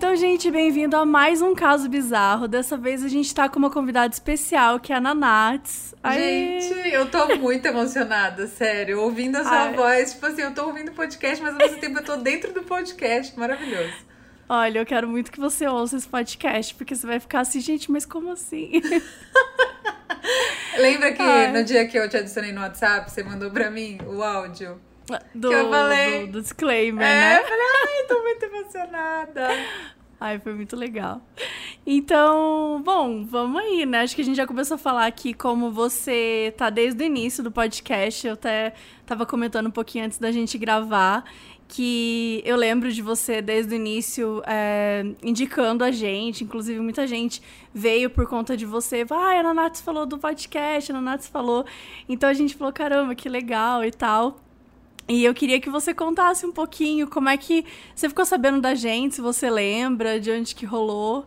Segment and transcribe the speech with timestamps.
[0.00, 2.48] Então, gente, bem-vindo a mais um caso bizarro.
[2.48, 5.94] Dessa vez a gente tá com uma convidada especial, que é a Nanats.
[6.14, 8.98] Gente, eu tô muito emocionada, sério.
[8.98, 9.74] Ouvindo a sua Ai.
[9.74, 12.50] voz, tipo assim, eu tô ouvindo o podcast, mas ao mesmo tempo eu tô dentro
[12.54, 13.38] do podcast.
[13.38, 13.92] Maravilhoso.
[14.48, 17.92] Olha, eu quero muito que você ouça esse podcast, porque você vai ficar assim, gente,
[17.92, 18.80] mas como assim?
[20.80, 21.52] Lembra que Ai.
[21.52, 24.80] no dia que eu te adicionei no WhatsApp, você mandou pra mim o áudio?
[25.34, 26.26] Do, que eu falei.
[26.26, 27.38] Do, do disclaimer, é, né?
[27.40, 29.48] Eu falei, ai, tô muito emocionada.
[30.20, 31.22] Ai, foi muito legal.
[31.86, 34.02] Então, bom, vamos aí, né?
[34.02, 37.42] Acho que a gente já começou a falar aqui como você tá desde o início
[37.42, 38.26] do podcast.
[38.26, 38.74] Eu até
[39.06, 41.24] tava comentando um pouquinho antes da gente gravar
[41.66, 47.40] que eu lembro de você desde o início é, indicando a gente, inclusive muita gente
[47.72, 49.06] veio por conta de você.
[49.08, 51.64] Ah, a falou do podcast, a Nanates falou.
[52.08, 54.38] Então a gente falou, caramba, que legal e tal.
[55.10, 58.76] E eu queria que você contasse um pouquinho como é que você ficou sabendo da
[58.76, 61.26] gente, se você lembra, de onde que rolou.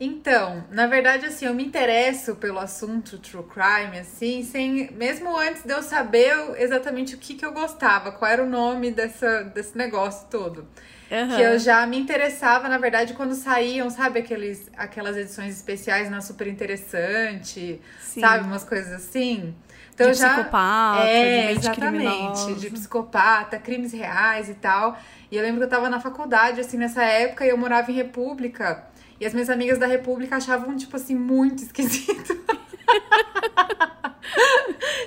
[0.00, 5.62] Então, na verdade, assim, eu me interesso pelo assunto true crime, assim, sem mesmo antes
[5.62, 9.78] de eu saber exatamente o que, que eu gostava, qual era o nome dessa, desse
[9.78, 10.66] negócio todo.
[11.12, 11.36] Uhum.
[11.36, 16.20] Que eu já me interessava, na verdade, quando saíam, sabe, aqueles, aquelas edições especiais na
[16.20, 18.20] Super Interessante, Sim.
[18.20, 19.54] sabe, umas coisas assim.
[20.00, 22.54] Então, de já, psicopata, é, de mente exatamente, criminosa.
[22.54, 24.98] de psicopata, crimes reais e tal.
[25.30, 27.94] E eu lembro que eu tava na faculdade, assim, nessa época, e eu morava em
[27.94, 28.86] República.
[29.20, 32.40] E as minhas amigas da República achavam, tipo assim, muito esquisito.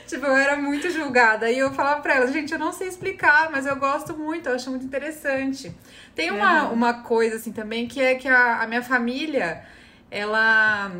[0.05, 1.49] tipo, eu era muito julgada.
[1.49, 4.55] E eu falava pra elas, gente, eu não sei explicar, mas eu gosto muito, eu
[4.55, 5.75] acho muito interessante.
[6.13, 6.73] Tem uma, uhum.
[6.73, 9.63] uma coisa, assim, também, que é que a, a minha família,
[10.11, 10.91] ela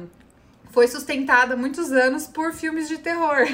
[0.73, 3.47] foi sustentada muitos anos por filmes de terror.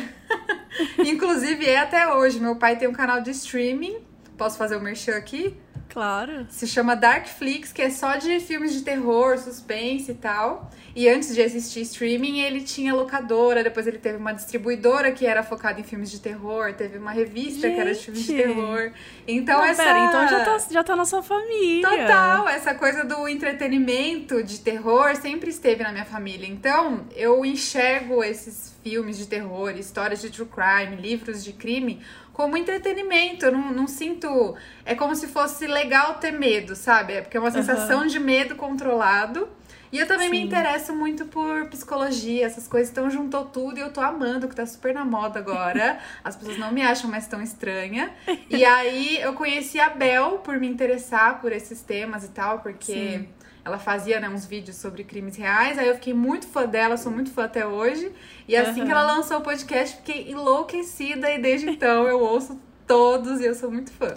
[1.06, 2.40] Inclusive é até hoje.
[2.40, 3.98] Meu pai tem um canal de streaming.
[4.38, 5.56] Posso fazer o merchan aqui?
[5.90, 6.46] Claro.
[6.50, 10.70] Se chama Darkflix, que é só de filmes de terror, suspense e tal.
[10.96, 15.42] E antes de existir streaming, ele tinha locadora, depois ele teve uma distribuidora que era
[15.44, 17.76] focada em filmes de terror, teve uma revista Gente.
[17.76, 18.92] que era de filmes de terror.
[19.28, 21.88] Então Não, essa pera, então já tá, já tá na sua família.
[21.88, 26.48] Total, essa coisa do entretenimento de terror sempre esteve na minha família.
[26.48, 32.02] Então, eu enxergo esses filmes de terror, histórias de true crime, livros de crime
[32.34, 33.46] como entretenimento.
[33.46, 34.56] Eu não, não sinto.
[34.86, 37.14] É como se fosse legal ter medo, sabe?
[37.14, 38.08] É porque é uma sensação uhum.
[38.08, 39.48] de medo controlado.
[39.92, 40.36] E eu também Sim.
[40.36, 42.92] me interesso muito por psicologia, essas coisas.
[42.92, 46.00] Então juntou tudo e eu tô amando, que tá super na moda agora.
[46.24, 48.12] As pessoas não me acham mais tão estranha.
[48.50, 52.94] E aí eu conheci a Bel por me interessar por esses temas e tal, porque
[52.94, 53.30] Sim.
[53.64, 55.78] Ela fazia né, uns vídeos sobre crimes reais.
[55.78, 58.12] Aí eu fiquei muito fã dela, sou muito fã até hoje.
[58.48, 58.86] E assim uhum.
[58.86, 63.56] que ela lançou o podcast, fiquei enlouquecida e desde então eu ouço todos e eu
[63.56, 64.16] sou muito fã.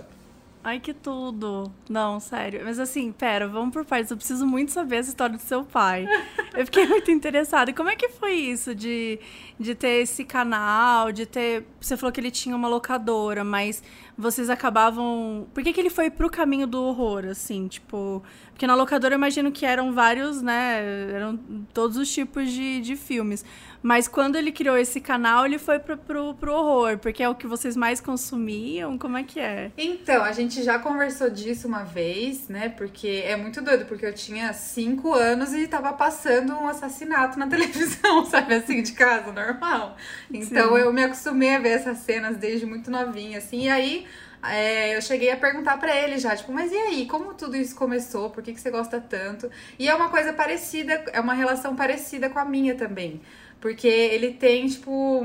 [0.65, 1.73] Ai, que tudo.
[1.91, 2.61] Não, sério.
[2.65, 4.12] Mas assim, pera, vamos por partes.
[4.12, 6.06] Eu preciso muito saber essa história do seu pai.
[6.55, 7.71] Eu fiquei muito interessada.
[7.71, 9.19] E como é que foi isso de,
[9.59, 11.67] de ter esse canal, de ter.
[11.81, 13.83] Você falou que ele tinha uma locadora, mas
[14.17, 15.49] vocês acabavam.
[15.53, 17.67] Por que, que ele foi pro caminho do horror, assim?
[17.67, 18.22] Tipo.
[18.53, 21.11] Porque na locadora eu imagino que eram vários, né?
[21.12, 21.37] Eram
[21.75, 23.45] todos os tipos de, de filmes.
[23.82, 27.34] Mas quando ele criou esse canal, ele foi pro, pro, pro horror, porque é o
[27.34, 28.97] que vocês mais consumiam?
[28.97, 29.72] Como é que é?
[29.76, 32.69] Então, a gente já conversou disso uma vez, né?
[32.69, 37.47] Porque é muito doido, porque eu tinha cinco anos e tava passando um assassinato na
[37.50, 38.54] televisão, sabe?
[38.54, 39.97] Assim, de casa, normal.
[40.32, 40.82] Então Sim.
[40.82, 43.65] eu me acostumei a ver essas cenas desde muito novinha, assim.
[43.65, 44.06] E aí
[44.42, 47.76] é, eu cheguei a perguntar para ele já, tipo, mas e aí, como tudo isso
[47.76, 48.31] começou?
[48.31, 49.48] Por que, que você gosta tanto?
[49.78, 53.21] E é uma coisa parecida, é uma relação parecida com a minha também.
[53.62, 55.25] Porque ele tem, tipo,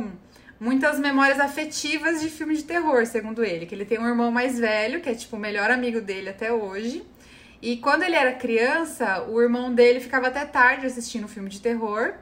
[0.59, 3.65] muitas memórias afetivas de filmes de terror, segundo ele.
[3.65, 6.53] Que ele tem um irmão mais velho, que é, tipo, o melhor amigo dele até
[6.53, 7.03] hoje.
[7.59, 12.13] E quando ele era criança, o irmão dele ficava até tarde assistindo filme de terror.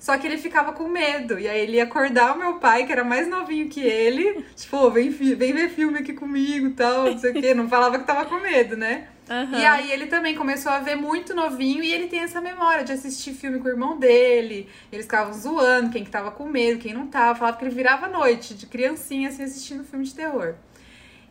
[0.00, 1.38] Só que ele ficava com medo.
[1.38, 4.44] E aí ele ia acordar o meu pai, que era mais novinho que ele.
[4.56, 7.54] Tipo, vem, vem ver filme aqui comigo e tal, não sei o quê.
[7.54, 9.06] Não falava que tava com medo, né?
[9.30, 9.60] Uhum.
[9.60, 12.90] E aí ele também começou a ver muito novinho e ele tem essa memória de
[12.90, 14.68] assistir filme com o irmão dele.
[14.90, 17.38] Eles ficavam zoando quem que tava com medo, quem não tava.
[17.38, 20.56] Falava que ele virava à noite, de criancinha, assim, assistindo filme de terror.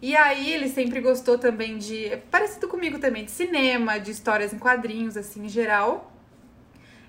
[0.02, 2.18] E aí ele sempre gostou também de.
[2.32, 6.10] Parecido comigo também, de cinema, de histórias em quadrinhos, assim, em geral.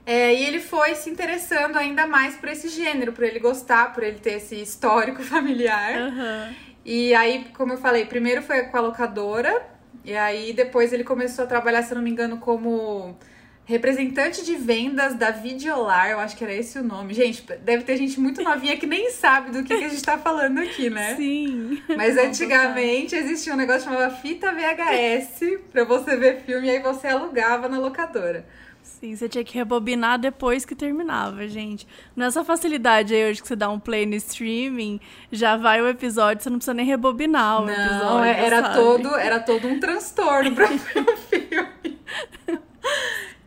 [0.04, 4.02] É, e ele foi se interessando ainda mais por esse gênero, por ele gostar, por
[4.02, 5.94] ele ter esse histórico familiar.
[6.00, 6.54] Uhum.
[6.84, 9.69] E aí, como eu falei, primeiro foi com a locadora,
[10.04, 13.16] e aí depois ele começou a trabalhar, se não me engano, como
[13.64, 17.14] representante de vendas da Videolar, eu acho que era esse o nome.
[17.14, 20.18] Gente, deve ter gente muito novinha que nem sabe do que, que a gente tá
[20.18, 21.14] falando aqui, né?
[21.14, 21.80] Sim.
[21.96, 27.06] Mas antigamente existia um negócio chamado fita VHS pra você ver filme e aí você
[27.08, 28.44] alugava na locadora.
[28.82, 31.86] Sim, você tinha que rebobinar depois que terminava, gente.
[32.16, 36.42] Nessa facilidade aí hoje que você dá um play no streaming, já vai o episódio,
[36.42, 38.24] você não precisa nem rebobinar o não, episódio.
[38.24, 38.74] era sabe?
[38.74, 41.98] todo, era todo um transtorno pra ver o filme.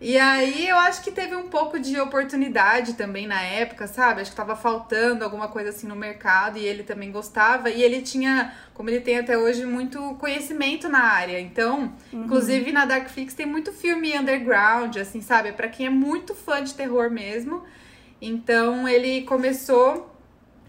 [0.04, 4.20] E aí eu acho que teve um pouco de oportunidade também na época, sabe?
[4.20, 7.70] Acho que tava faltando alguma coisa assim no mercado e ele também gostava.
[7.70, 11.40] E ele tinha, como ele tem até hoje, muito conhecimento na área.
[11.40, 12.26] Então, uhum.
[12.26, 15.54] inclusive na Darkflix tem muito filme underground, assim, sabe?
[15.54, 17.64] Para quem é muito fã de terror mesmo.
[18.22, 20.14] Então ele começou.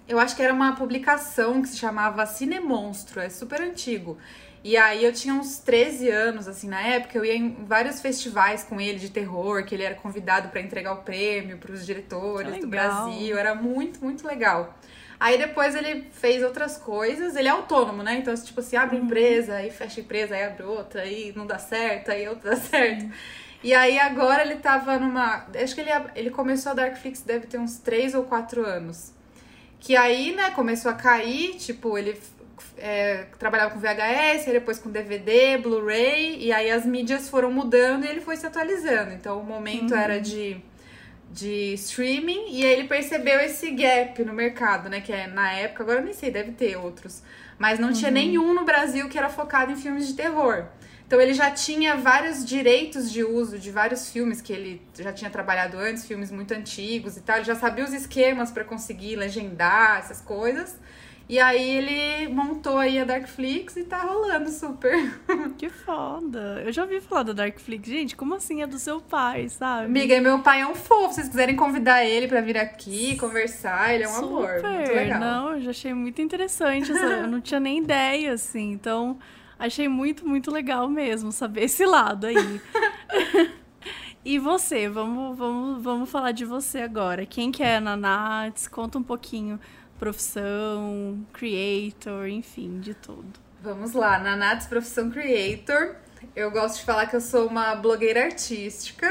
[0.07, 4.17] Eu acho que era uma publicação que se chamava Cinemonstro, é super antigo.
[4.65, 8.65] E aí eu tinha uns 13 anos, assim, na época, eu ia em vários festivais
[8.65, 12.61] com ele de terror, que ele era convidado para entregar o prêmio para os diretores
[12.63, 13.37] do Brasil.
[13.37, 14.75] Era muito, muito legal.
[15.21, 18.17] Aí depois ele fez outras coisas, ele é autônomo, né?
[18.17, 19.05] Então, tipo assim, abre uhum.
[19.05, 23.07] empresa, aí fecha empresa, aí abre outra, aí não dá certo, aí outra dá certo.
[23.63, 25.47] E aí agora ele tava numa.
[25.63, 29.13] Acho que ele, ele começou a Darkflix, deve ter uns 3 ou 4 anos.
[29.79, 32.19] Que aí, né, começou a cair, tipo, ele
[32.77, 38.09] é, trabalhava com VHS, depois com DVD, Blu-ray, e aí as mídias foram mudando e
[38.09, 39.13] ele foi se atualizando.
[39.13, 40.01] Então o momento uhum.
[40.01, 40.57] era de,
[41.31, 45.01] de streaming, e aí ele percebeu esse gap no mercado, né?
[45.01, 47.23] Que é na época, agora eu nem sei, deve ter outros.
[47.59, 47.95] Mas não uhum.
[47.95, 50.67] tinha nenhum no Brasil que era focado em filmes de terror.
[51.07, 55.31] Então ele já tinha vários direitos de uso de vários filmes que ele já tinha
[55.31, 57.37] trabalhado antes, filmes muito antigos e tal.
[57.37, 60.77] Ele já sabia os esquemas para conseguir legendar essas coisas.
[61.27, 64.95] E aí ele montou aí a Darkflix e tá rolando super.
[65.57, 66.63] Que foda.
[66.65, 67.89] Eu já ouvi falar da Darkflix.
[67.89, 69.87] Gente, como assim é do seu pai, sabe?
[69.87, 71.09] Amiga, meu pai é um fofo.
[71.09, 74.27] Se vocês quiserem convidar ele para vir aqui conversar, ele é um super.
[74.27, 74.63] amor.
[74.63, 75.21] Muito legal.
[75.21, 76.91] Não, eu já achei muito interessante.
[76.91, 78.73] eu não tinha nem ideia, assim.
[78.73, 79.19] Então,
[79.59, 82.61] achei muito, muito legal mesmo saber esse lado aí.
[84.27, 87.27] E você, vamos, vamos, vamos falar de você agora.
[87.27, 88.67] Quem que é a Nanats?
[88.67, 89.61] Conta um pouquinho
[90.05, 93.41] profissão, creator, enfim, de tudo.
[93.63, 95.97] Vamos lá, na Nats Profissão Creator.
[96.37, 99.09] Eu gosto de falar que eu sou uma blogueira artística.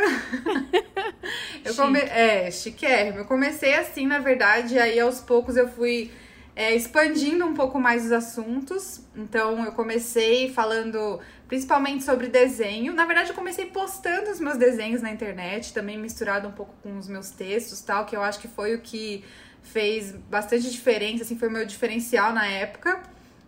[1.66, 1.98] eu come...
[1.98, 3.20] É, chiquérrimo.
[3.20, 6.12] Eu comecei assim, na verdade, aí aos poucos eu fui
[6.56, 9.02] é, expandindo um pouco mais os assuntos.
[9.16, 11.20] Então, eu comecei falando
[11.54, 12.94] principalmente sobre desenho.
[12.94, 16.98] Na verdade, eu comecei postando os meus desenhos na internet, também misturado um pouco com
[16.98, 19.24] os meus textos, tal, que eu acho que foi o que
[19.62, 23.04] fez bastante diferença, assim, foi o meu diferencial na época.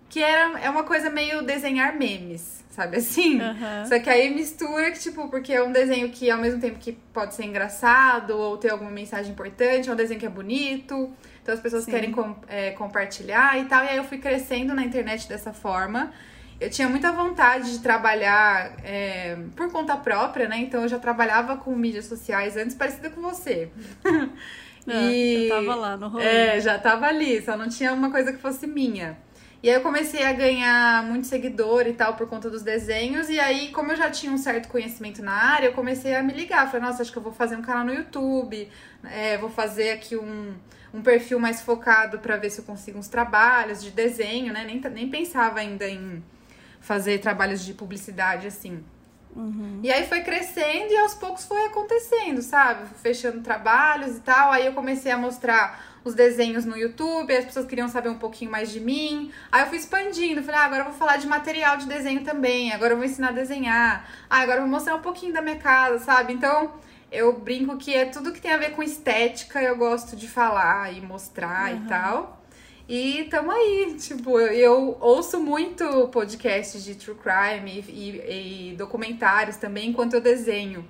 [0.08, 3.42] Que era, é uma coisa meio desenhar memes, sabe assim?
[3.42, 3.86] Uhum.
[3.90, 6.92] Só que aí mistura que, tipo, porque é um desenho que ao mesmo tempo que
[7.12, 11.12] pode ser engraçado ou ter alguma mensagem importante, é um desenho que é bonito,
[11.42, 11.92] então as pessoas Sim.
[11.92, 13.84] querem com, é, compartilhar e tal.
[13.84, 16.14] E aí eu fui crescendo na internet dessa forma.
[16.60, 20.58] Eu tinha muita vontade de trabalhar é, por conta própria, né?
[20.58, 23.70] Então eu já trabalhava com mídias sociais antes, parecida com você.
[24.88, 25.48] É, e...
[25.48, 26.24] Já tava lá no rolê.
[26.24, 29.18] É, já tava ali, só não tinha uma coisa que fosse minha.
[29.64, 33.28] E aí eu comecei a ganhar muito seguidor e tal por conta dos desenhos.
[33.28, 36.34] E aí, como eu já tinha um certo conhecimento na área, eu comecei a me
[36.34, 36.70] ligar.
[36.70, 38.70] Falei, nossa, acho que eu vou fazer um canal no YouTube,
[39.06, 40.54] é, vou fazer aqui um,
[40.94, 44.64] um perfil mais focado para ver se eu consigo uns trabalhos de desenho, né?
[44.66, 46.24] Nem, nem pensava ainda em
[46.86, 48.84] fazer trabalhos de publicidade assim.
[49.36, 49.82] Uhum.
[49.84, 52.88] E aí foi crescendo e aos poucos foi acontecendo, sabe?
[53.02, 54.52] Fechando trabalhos e tal.
[54.52, 58.52] Aí eu comecei a mostrar os desenhos no YouTube, as pessoas queriam saber um pouquinho
[58.52, 59.32] mais de mim.
[59.52, 62.72] Aí eu fui expandindo, falei, ah, agora eu vou falar de material de desenho também,
[62.72, 65.58] agora eu vou ensinar a desenhar, ah, agora eu vou mostrar um pouquinho da minha
[65.58, 66.32] casa, sabe?
[66.32, 66.74] Então
[67.12, 70.94] eu brinco que é tudo que tem a ver com estética, eu gosto de falar
[70.94, 71.84] e mostrar uhum.
[71.84, 72.45] e tal.
[72.88, 79.58] E tamo aí, tipo, eu, eu ouço muito podcasts de true crime e, e, documentários
[79.58, 80.86] também enquanto eu desenho.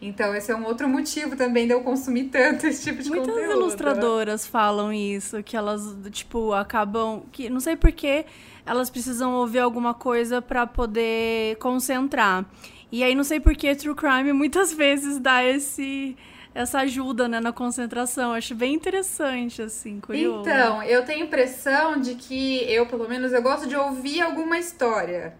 [0.00, 3.28] Então, esse é um outro motivo também de eu consumir tanto esse tipo de Muitas
[3.28, 3.48] conteúdo.
[3.48, 7.22] Muitas ilustradoras falam isso, que elas, tipo, acabam.
[7.32, 8.24] que Não sei porquê,
[8.64, 12.46] elas precisam ouvir alguma coisa para poder concentrar.
[12.92, 16.16] E aí, não sei porquê, True Crime muitas vezes dá esse
[16.54, 18.32] essa ajuda né, na concentração.
[18.32, 20.48] Acho bem interessante, assim, curioso.
[20.48, 25.34] Então, eu tenho impressão de que eu, pelo menos, eu gosto de ouvir alguma história.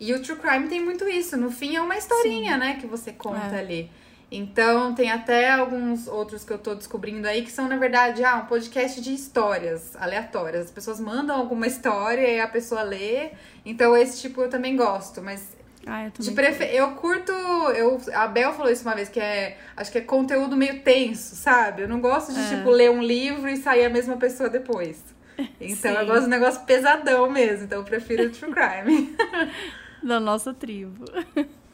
[0.00, 1.36] E o True Crime tem muito isso.
[1.36, 2.58] No fim, é uma historinha, Sim.
[2.58, 3.60] né, que você conta é.
[3.60, 3.90] ali.
[4.34, 8.36] Então, tem até alguns outros que eu tô descobrindo aí que são, na verdade, ah,
[8.36, 10.64] um podcast de histórias aleatórias.
[10.64, 13.30] As pessoas mandam alguma história e a pessoa lê.
[13.64, 15.22] Então, esse tipo eu também gosto.
[15.22, 15.54] Mas
[15.86, 16.64] Ah, eu De.
[16.76, 17.32] Eu curto.
[17.32, 18.00] Eu...
[18.14, 19.58] A Bel falou isso uma vez, que é.
[19.76, 21.82] Acho que é conteúdo meio tenso, sabe?
[21.82, 22.56] Eu não gosto de, É.
[22.56, 25.02] tipo, ler um livro e sair a mesma pessoa depois.
[25.60, 25.98] Então Sim.
[25.98, 27.64] eu gosto de um negócio pesadão mesmo.
[27.64, 29.16] Então eu prefiro True Crime.
[30.02, 31.04] Da nossa tribo.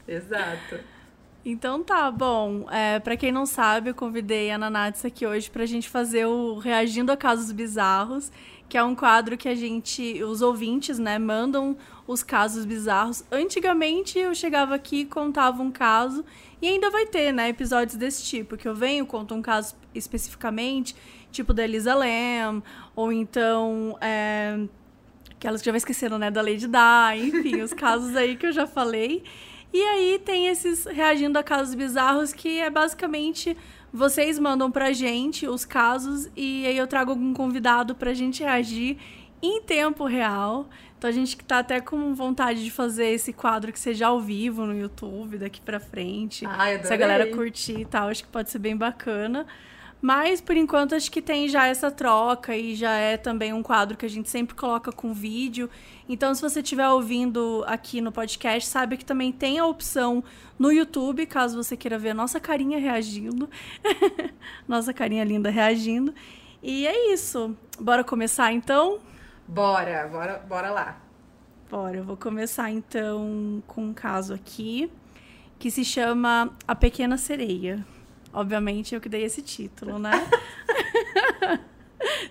[0.07, 0.79] Exato.
[1.43, 2.67] Então tá, bom.
[2.71, 6.57] É, para quem não sabe, eu convidei a Nanatsu aqui hoje pra gente fazer o
[6.57, 8.31] Reagindo a Casos Bizarros,
[8.69, 11.75] que é um quadro que a gente, os ouvintes, né, mandam
[12.07, 13.23] os casos bizarros.
[13.31, 16.23] Antigamente eu chegava aqui, contava um caso,
[16.61, 20.95] e ainda vai ter, né, episódios desse tipo, que eu venho, conto um caso especificamente,
[21.31, 22.61] tipo da Elisa Lam,
[22.95, 23.97] ou então.
[23.99, 24.59] É,
[25.31, 28.51] aquelas que já vai esquecendo, né, da Lady Di, enfim, os casos aí que eu
[28.51, 29.23] já falei.
[29.71, 33.55] E aí tem esses reagindo a casos bizarros que é basicamente
[33.91, 38.97] vocês mandam pra gente os casos e aí eu trago algum convidado pra gente reagir
[39.41, 40.67] em tempo real.
[40.97, 44.19] Então a gente que tá até com vontade de fazer esse quadro que seja ao
[44.19, 46.45] vivo no YouTube daqui pra frente.
[46.45, 49.47] Ai, Se a galera curtir e tal, acho que pode ser bem bacana.
[50.01, 53.97] Mas, por enquanto, acho que tem já essa troca e já é também um quadro
[53.97, 55.69] que a gente sempre coloca com vídeo.
[56.07, 60.23] Então, se você estiver ouvindo aqui no podcast, sabe que também tem a opção
[60.57, 63.49] no YouTube, caso você queira ver a nossa carinha reagindo.
[64.67, 66.13] nossa carinha linda reagindo.
[66.63, 67.55] E é isso.
[67.77, 68.99] Bora começar, então?
[69.45, 71.01] Bora, bora, bora lá.
[71.69, 74.89] Bora, eu vou começar então com um caso aqui
[75.59, 77.85] que se chama A Pequena Sereia.
[78.31, 80.11] Obviamente eu que dei esse título, né?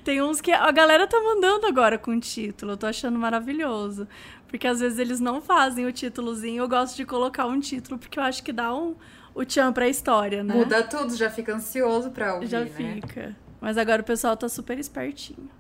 [0.03, 4.09] Tem uns que a galera tá mandando agora com título, eu tô achando maravilhoso.
[4.47, 8.19] Porque às vezes eles não fazem o títulozinho, eu gosto de colocar um título porque
[8.19, 8.95] eu acho que dá um,
[9.35, 10.55] o tchan pra história, né?
[10.55, 12.67] Muda tudo, já fica ansioso pra ouvir, Já né?
[12.67, 13.37] fica.
[13.61, 15.51] Mas agora o pessoal tá super espertinho.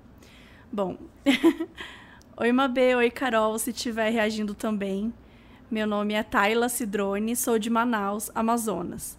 [0.72, 0.96] Bom.
[2.36, 2.94] oi, Mabê.
[2.94, 5.12] Oi, Carol, se estiver reagindo também.
[5.70, 9.17] Meu nome é Tayla Cidrone, sou de Manaus, Amazonas.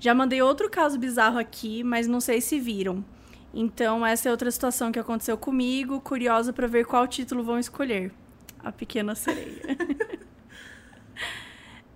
[0.00, 3.04] Já mandei outro caso bizarro aqui, mas não sei se viram.
[3.52, 8.10] Então, essa é outra situação que aconteceu comigo, curiosa para ver qual título vão escolher.
[8.60, 9.60] A Pequena Sereia.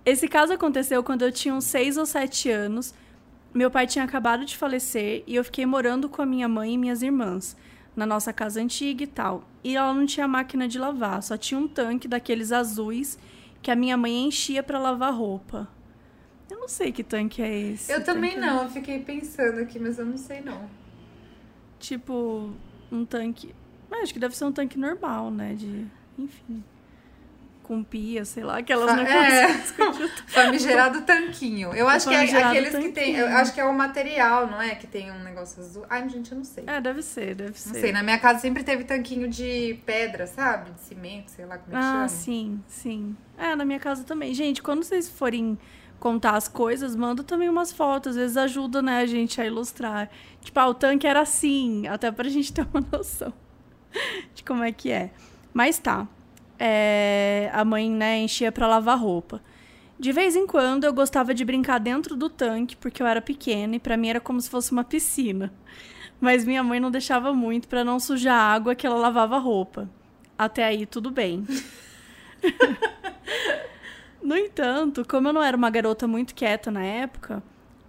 [0.05, 2.93] Esse caso aconteceu quando eu tinha uns 6 ou 7 anos.
[3.51, 6.77] Meu pai tinha acabado de falecer e eu fiquei morando com a minha mãe e
[6.77, 7.57] minhas irmãs,
[7.95, 9.49] na nossa casa antiga e tal.
[9.63, 13.17] E ela não tinha máquina de lavar, só tinha um tanque daqueles azuis
[13.63, 15.67] que a minha mãe enchia para lavar roupa.
[16.65, 17.91] Não sei que tanque é esse.
[17.91, 20.67] Eu também tanque- não, eu fiquei pensando aqui, mas eu não sei não.
[21.79, 22.51] Tipo,
[22.91, 23.53] um tanque.
[23.89, 25.53] Mas acho que deve ser um tanque normal, né?
[25.53, 25.85] De.
[26.17, 26.63] Enfim.
[27.61, 29.29] Com pia, sei lá, aquelas Fa- negócios.
[29.33, 30.07] é.
[30.27, 31.73] Famigerado tanquinho.
[31.73, 33.15] Eu acho que é aqueles que tem.
[33.15, 33.37] Eu tanquinho.
[33.37, 34.73] acho que é o material, não é?
[34.75, 35.85] Que tem um negócio azul.
[35.89, 36.63] Ai, gente, eu não sei.
[36.65, 37.69] É, deve ser, deve ser.
[37.73, 40.71] Não sei, na minha casa sempre teve tanquinho de pedra, sabe?
[40.71, 42.07] De cimento, sei lá como é que Ah, chama.
[42.07, 43.15] sim, sim.
[43.37, 44.33] É, na minha casa também.
[44.33, 45.57] Gente, quando vocês forem
[45.99, 48.11] contar as coisas, manda também umas fotos.
[48.11, 50.09] Às vezes ajuda, né, a gente a ilustrar.
[50.41, 53.33] Tipo, ah, o tanque era assim, até pra gente ter uma noção
[54.33, 55.11] de como é que é.
[55.53, 56.07] Mas tá.
[56.57, 59.41] É, a mãe, né, enchia pra lavar roupa.
[59.97, 63.75] De vez em quando eu gostava de brincar dentro do tanque, porque eu era pequena
[63.75, 65.53] e pra mim era como se fosse uma piscina.
[66.19, 69.89] Mas minha mãe não deixava muito pra não sujar a água que ela lavava roupa.
[70.37, 71.45] Até aí tudo bem.
[74.25, 77.41] no entanto, como eu não era uma garota muito quieta na época,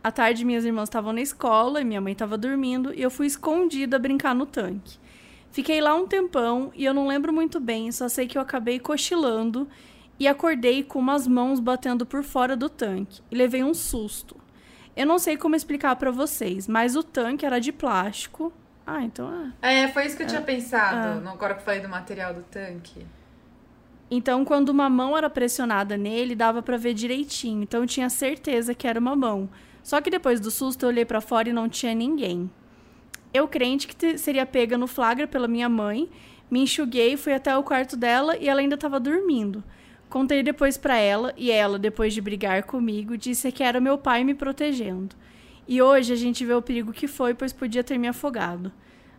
[0.02, 3.26] à tarde minhas irmãs estavam na escola e minha mãe estava dormindo e eu fui
[3.26, 4.98] escondida brincar no tanque.
[5.50, 8.78] Fiquei lá um tempão e eu não lembro muito bem, só sei que eu acabei
[8.78, 9.66] cochilando
[10.18, 14.36] e acordei com umas mãos batendo por fora do tanque e levei um susto.
[14.96, 18.52] Eu não sei como explicar pra vocês, mas o tanque era de plástico.
[18.86, 19.82] Ah, então é.
[19.84, 20.44] É, foi isso que eu tinha Ah.
[20.44, 23.04] pensado, no- agora que eu falei do material do tanque.
[24.10, 27.62] Então, quando uma mão era pressionada nele, dava pra ver direitinho.
[27.62, 29.48] Então, eu tinha certeza que era uma mão.
[29.82, 32.50] Só que depois do susto, eu olhei pra fora e não tinha ninguém.
[33.32, 36.08] Eu crente que seria pega no flagra pela minha mãe,
[36.50, 39.62] me enxuguei, fui até o quarto dela e ela ainda estava dormindo.
[40.08, 44.22] Contei depois pra ela e ela, depois de brigar comigo, disse que era meu pai
[44.22, 45.14] me protegendo.
[45.68, 48.72] E hoje a gente vê o perigo que foi, pois podia ter me afogado.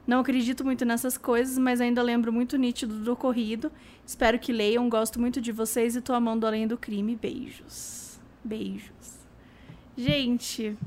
[0.08, 3.70] Não acredito muito nessas coisas, mas ainda lembro muito nítido do ocorrido.
[4.06, 7.16] Espero que leiam, gosto muito de vocês e tô amando além do crime.
[7.16, 8.18] Beijos.
[8.44, 9.18] Beijos.
[9.98, 10.78] Gente,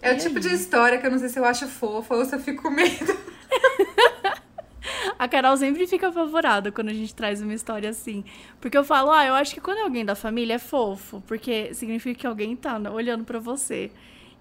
[0.00, 0.38] É o E tipo aí?
[0.38, 2.70] de história que eu não sei se eu acho fofa ou se eu fico com
[2.70, 3.16] medo.
[5.18, 8.24] a Carol sempre fica apavorada quando a gente traz uma história assim.
[8.60, 11.74] Porque eu falo, ah, eu acho que quando é alguém da família é fofo, porque
[11.74, 13.90] significa que alguém tá olhando pra você.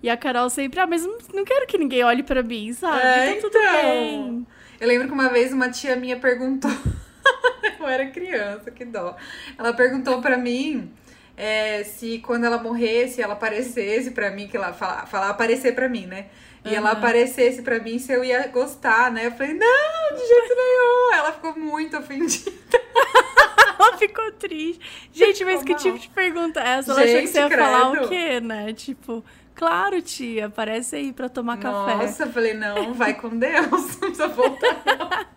[0.01, 3.01] E a Carol sempre, ah, mas não, quero que ninguém olhe pra mim, sabe?
[3.01, 3.73] É, tá tudo então.
[3.73, 4.47] bem.
[4.79, 6.71] Eu lembro que uma vez uma tia minha perguntou.
[7.79, 9.15] eu era criança, que dó.
[9.57, 10.91] Ela perguntou pra mim
[11.35, 15.89] é, se quando ela morresse, ela aparecesse pra mim, que ela fala, fala aparecer pra
[15.89, 16.27] mim, né?
[16.65, 19.27] E ela aparecesse pra mim se eu ia gostar, né?
[19.27, 21.13] Eu falei, não, de jeito nenhum.
[21.13, 22.51] Ela ficou muito ofendida.
[23.79, 24.81] ela ficou triste.
[25.13, 25.79] Gente, mas que mal.
[25.81, 26.91] tipo de pergunta é essa?
[26.91, 28.09] Ela achou que Gente, você ia falar o credo.
[28.09, 28.73] quê, né?
[28.73, 29.23] Tipo,
[29.57, 31.95] claro, tia, aparece aí pra tomar café.
[31.95, 33.67] Nossa, eu falei, não, vai com Deus,
[33.99, 35.33] não precisa voltar.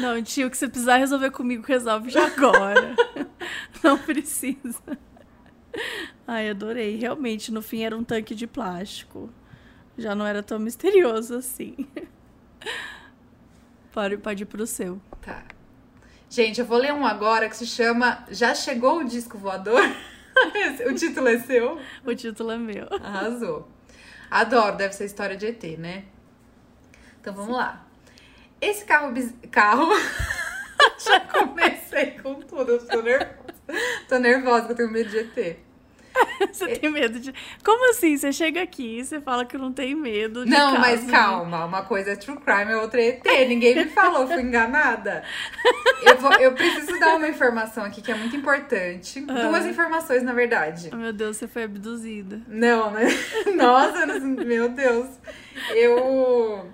[0.00, 2.94] Não, tio, o que você precisar resolver comigo, resolve já agora.
[3.82, 4.98] Não precisa.
[6.26, 6.96] Ai, adorei.
[6.96, 9.28] Realmente, no fim era um tanque de plástico.
[9.98, 11.86] Já não era tão misterioso assim.
[13.92, 14.98] Pode, pode ir pro seu.
[15.20, 15.44] Tá.
[16.30, 19.82] Gente, eu vou ler um agora que se chama Já Chegou o Disco Voador?
[20.90, 21.78] o título é seu?
[22.04, 22.86] O título é meu.
[23.02, 23.68] Arrasou.
[24.30, 26.04] Adoro, deve ser história de ET, né?
[27.20, 27.86] Então vamos lá.
[28.60, 29.12] Esse carro.
[29.12, 29.88] bis- Carro.
[31.06, 33.34] Já comecei com tudo, eu tô nervosa.
[34.08, 35.56] Tô nervosa eu tenho medo de ET.
[36.52, 37.32] Você tem medo de.
[37.64, 38.16] Como assim?
[38.16, 41.64] Você chega aqui e você fala que não tem medo de Não, caso, mas calma,
[41.64, 43.24] uma coisa é true crime, a outra é ET.
[43.48, 45.24] Ninguém me falou, fui enganada.
[46.02, 49.20] Eu, vou- eu preciso dar uma informação aqui que é muito importante.
[49.22, 49.68] Duas Ah.
[49.68, 50.90] informações, na verdade.
[50.92, 52.40] Oh, meu Deus, você foi abduzida.
[52.46, 53.06] Não, né?
[53.56, 55.08] Nossa, meu Deus.
[55.74, 56.70] Eu,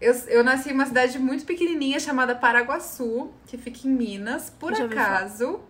[0.00, 4.50] eu, eu nasci em uma cidade muito pequenininha chamada Paraguaçu, que fica em Minas.
[4.50, 5.60] Por Já acaso,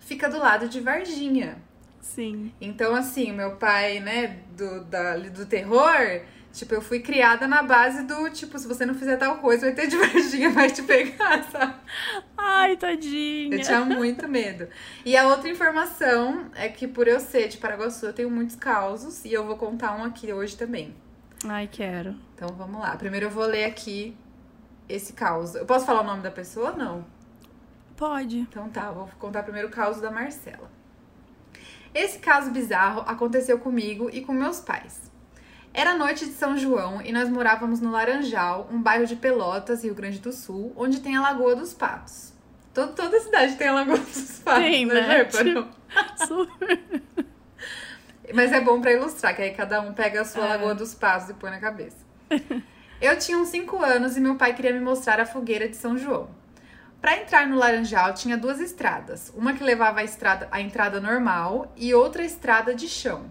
[0.00, 1.56] fica do lado de Varginha.
[2.00, 2.52] Sim.
[2.60, 8.02] Então, assim, meu pai, né, do, da, do terror, tipo, eu fui criada na base
[8.04, 11.42] do, tipo, se você não fizer tal coisa, o ET de Varginha vai te pegar,
[11.44, 11.74] sabe?
[12.36, 13.54] Ai, tadinha.
[13.54, 14.68] Eu tinha muito medo.
[15.04, 19.24] E a outra informação é que, por eu ser de Paraguaçu, eu tenho muitos causos,
[19.24, 20.94] e eu vou contar um aqui hoje também.
[21.44, 22.16] Ai, quero.
[22.34, 22.96] Então, vamos lá.
[22.96, 24.16] Primeiro eu vou ler aqui
[24.88, 25.54] esse caos.
[25.54, 26.72] Eu posso falar o nome da pessoa?
[26.72, 27.04] Não.
[27.96, 28.38] Pode.
[28.38, 30.70] Então tá, vou contar primeiro o caso da Marcela.
[31.94, 35.10] Esse caso bizarro aconteceu comigo e com meus pais.
[35.72, 39.94] Era noite de São João e nós morávamos no Laranjal, um bairro de Pelotas, Rio
[39.94, 42.32] Grande do Sul, onde tem a Lagoa dos Patos.
[42.74, 45.00] Todo, toda cidade tem a Lagoa dos Patos, Tem, né?
[45.00, 45.28] né?
[46.26, 46.80] Super.
[48.32, 50.48] Mas é bom pra ilustrar, que aí cada um pega a sua É.
[50.50, 51.96] Lagoa dos Patos e põe na cabeça.
[53.00, 55.96] Eu tinha uns 5 anos e meu pai queria me mostrar a fogueira de São
[55.98, 56.30] João.
[57.00, 61.72] Pra entrar no Laranjal tinha duas estradas, uma que levava a estrada a entrada normal
[61.76, 63.30] e outra estrada de chão.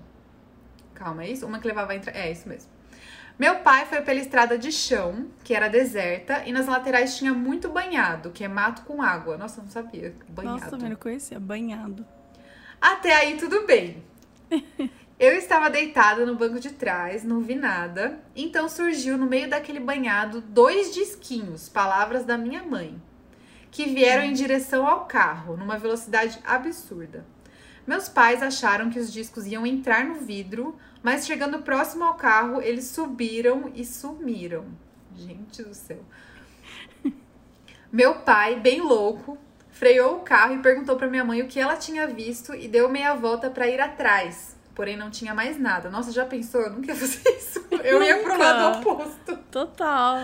[0.96, 1.46] Calma, é isso?
[1.46, 2.18] Uma que levava a entrada.
[2.18, 2.70] É isso mesmo.
[3.38, 7.70] Meu pai foi pela estrada de chão, que era deserta, e nas laterais tinha muito
[7.70, 9.38] banhado, que é mato com água.
[9.38, 10.14] Nossa, eu não sabia.
[10.28, 10.58] Banhado.
[10.58, 11.40] Nossa, também não conhecia.
[11.40, 12.06] Banhado.
[12.82, 14.04] Até aí tudo bem.
[15.20, 18.20] Eu estava deitada no banco de trás, não vi nada.
[18.34, 23.02] Então surgiu no meio daquele banhado dois disquinhos, palavras da minha mãe,
[23.72, 27.26] que vieram em direção ao carro, numa velocidade absurda.
[27.86, 32.62] Meus pais acharam que os discos iam entrar no vidro, mas chegando próximo ao carro,
[32.62, 34.66] eles subiram e sumiram.
[35.16, 36.04] Gente do céu.
[37.92, 39.38] Meu pai, bem louco,
[39.72, 42.88] freou o carro e perguntou para minha mãe o que ela tinha visto e deu
[42.90, 44.56] meia volta para ir atrás.
[44.76, 45.90] Porém, não tinha mais nada.
[45.90, 46.62] Nossa, já pensou?
[46.62, 47.66] Eu nunca ia fazer isso.
[47.84, 48.44] Eu ia pro Nunca.
[48.44, 49.38] lado oposto.
[49.52, 50.20] Total.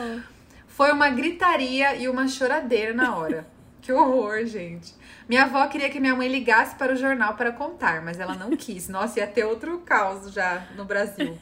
[0.76, 3.48] Foi uma gritaria e uma choradeira na hora.
[3.86, 4.96] Que horror, gente.
[5.30, 8.50] Minha avó queria que minha mãe ligasse para o jornal para contar, mas ela não
[8.58, 8.90] quis.
[8.90, 11.38] Nossa, ia ter outro caos já no Brasil.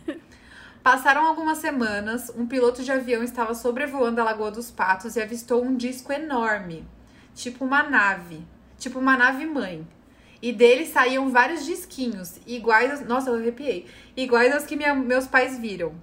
[0.84, 5.64] Passaram algumas semanas, um piloto de avião estava sobrevoando a Lagoa dos Patos e avistou
[5.64, 6.86] um disco enorme,
[7.34, 8.46] tipo uma nave,
[8.78, 9.88] tipo uma nave mãe.
[10.42, 13.00] E dele saíam vários disquinhos, iguais.
[13.08, 13.88] Nossa, eu arrepiei.
[14.18, 15.94] Iguais aos que minha- meus pais viram.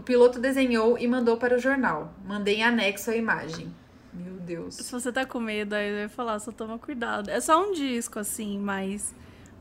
[0.00, 2.14] O piloto desenhou e mandou para o jornal.
[2.24, 3.70] Mandei em anexo a imagem.
[4.14, 4.76] Meu Deus.
[4.76, 7.28] Se você tá com medo, aí eu ia falar, só toma cuidado.
[7.28, 9.14] É só um disco, assim, mas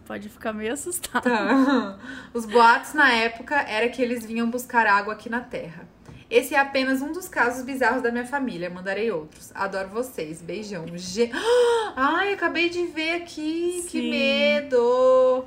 [0.05, 1.23] pode ficar meio assustado.
[1.25, 1.99] Tá.
[2.33, 5.85] Os boatos na época era que eles vinham buscar água aqui na Terra.
[6.29, 8.69] Esse é apenas um dos casos bizarros da minha família.
[8.69, 9.51] Mandarei outros.
[9.53, 10.41] Adoro vocês.
[10.41, 10.85] Beijão.
[10.95, 11.31] Ge-
[11.97, 13.83] Ai, acabei de ver aqui.
[13.89, 14.09] Que Sim.
[14.09, 15.43] medo.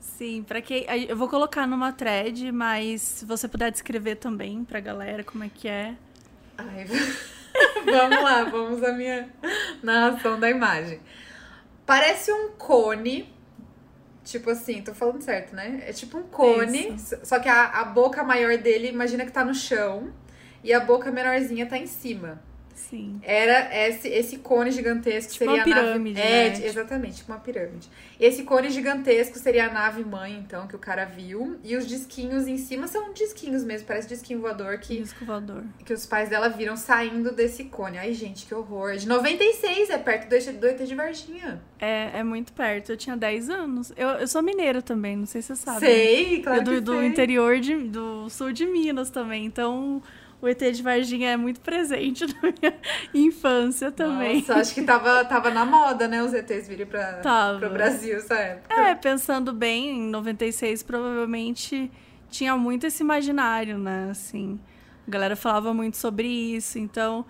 [0.00, 0.86] Sim, pra quem.
[1.08, 5.50] Eu vou colocar numa thread, mas se você puder descrever também pra galera como é
[5.52, 5.94] que é.
[6.56, 6.86] Ai,
[7.84, 9.28] vamos lá, vamos à minha
[9.82, 11.00] narração da imagem.
[11.84, 13.34] Parece um cone.
[14.24, 15.84] Tipo assim, tô falando certo, né?
[15.86, 17.16] É tipo um cone, Isso.
[17.22, 20.12] só que a, a boca maior dele, imagina que tá no chão,
[20.64, 22.42] e a boca menorzinha tá em cima.
[22.76, 23.18] Sim.
[23.22, 26.34] Era esse, esse cone gigantesco Tipo seria uma pirâmide, a nave.
[26.36, 26.56] É, né?
[26.56, 27.88] t- exatamente, tipo uma pirâmide.
[28.20, 31.58] Esse cone gigantesco seria a nave mãe, então, que o cara viu.
[31.64, 35.64] E os disquinhos em cima são disquinhos mesmo, parece disquinho voador que, Disco voador.
[35.84, 37.98] que os pais dela viram saindo desse cone.
[37.98, 38.96] Ai, gente, que horror.
[38.96, 41.60] De 96, é perto do do ET de Varginha.
[41.78, 42.92] É, é muito perto.
[42.92, 43.92] Eu tinha 10 anos.
[43.96, 45.80] Eu, eu sou mineira também, não sei se você sabe.
[45.80, 47.06] Sei, claro eu do, do sei.
[47.06, 49.44] interior de, do sul de Minas também.
[49.46, 50.02] Então,
[50.40, 52.74] o ET de Varginha é muito presente na minha
[53.14, 54.40] infância também.
[54.40, 56.22] Nossa, acho que tava, tava na moda, né?
[56.22, 57.58] Os ETs virem pra, Tava.
[57.58, 58.74] pro Brasil essa época.
[58.74, 61.90] É, pensando bem, em 96 provavelmente
[62.30, 64.08] tinha muito esse imaginário, né?
[64.10, 64.60] Assim,
[65.06, 67.24] a galera falava muito sobre isso, então.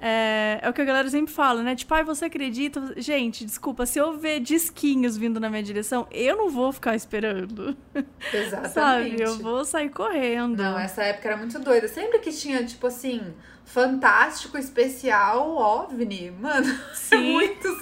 [0.00, 1.76] É, é o que a galera sempre fala, né?
[1.76, 2.94] Tipo, ai, você acredita?
[2.96, 7.76] Gente, desculpa, se eu ver disquinhos vindo na minha direção, eu não vou ficar esperando.
[8.32, 8.72] Exatamente.
[8.72, 9.16] Sabe?
[9.20, 10.56] Eu vou sair correndo.
[10.56, 11.86] Não, essa época era muito doida.
[11.86, 13.34] Sempre que tinha, tipo assim,
[13.72, 17.32] fantástico, especial, OVNI, mano, é Sim.
[17.32, 17.68] muito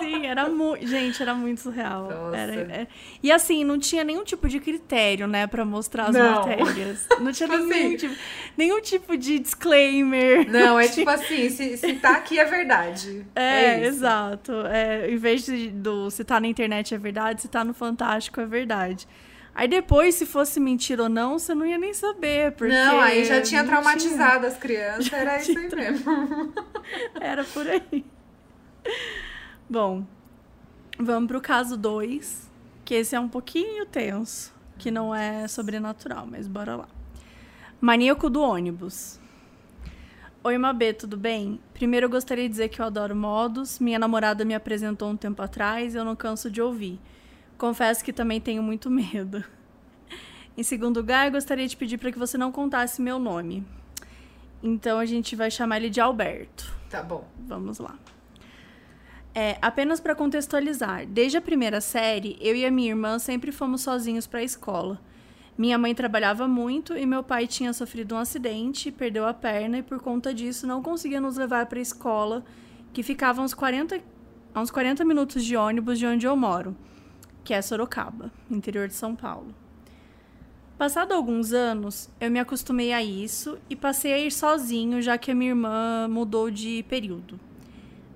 [0.00, 0.86] Sim, era muito.
[0.86, 2.10] Gente, era muito surreal.
[2.10, 2.36] Nossa.
[2.36, 2.86] Era, é-
[3.22, 6.34] E assim, não tinha nenhum tipo de critério, né, pra mostrar as Não.
[6.40, 7.06] matérias.
[7.20, 7.96] Não tinha Tipo nenhum, assim.
[7.96, 8.14] tipo,
[8.56, 10.50] nenhum tipo de disclaimer.
[10.50, 13.24] Não, é tipo assim, se, se tá aqui é verdade.
[13.36, 13.88] É, isso.
[13.88, 14.52] exato.
[14.66, 18.40] É, em vez de, do se tá na internet é verdade, se tá no Fantástico
[18.40, 19.06] é verdade.
[19.54, 22.52] Aí depois, se fosse mentira ou não, você não ia nem saber.
[22.52, 26.52] Porque Não, aí já tinha traumatizado as crianças, Já era isso tinha aí mesmo.
[27.20, 28.04] Era por aí.
[29.70, 30.04] Bom,
[30.98, 32.50] vamos pro caso 2,
[32.84, 36.88] que esse é um pouquinho tenso, que não é sobrenatural, mas bora lá.
[37.80, 39.20] Maníaco do ônibus.
[40.42, 41.60] Oi, Mabê, tudo bem?
[41.72, 43.78] Primeiro eu gostaria de dizer que eu adoro modos.
[43.78, 47.00] Minha namorada me apresentou um tempo atrás e eu não canso de ouvir.
[47.58, 49.44] Confesso que também tenho muito medo.
[50.56, 53.66] Em segundo lugar, eu gostaria de pedir para que você não contasse meu nome.
[54.62, 56.72] Então a gente vai chamar ele de Alberto.
[56.88, 57.26] Tá bom.
[57.46, 57.98] Vamos lá.
[59.34, 63.82] É, apenas para contextualizar, desde a primeira série, eu e a minha irmã sempre fomos
[63.82, 65.00] sozinhos para a escola.
[65.58, 69.82] Minha mãe trabalhava muito e meu pai tinha sofrido um acidente, perdeu a perna e
[69.82, 72.44] por conta disso não conseguia nos levar para a escola,
[72.92, 74.00] que ficava a uns 40,
[74.54, 76.76] a uns 40 minutos de ônibus de onde eu moro,
[77.44, 79.54] que é Sorocaba, interior de São Paulo.
[80.78, 85.30] Passado alguns anos, eu me acostumei a isso e passei a ir sozinho, já que
[85.30, 87.38] a minha irmã mudou de período.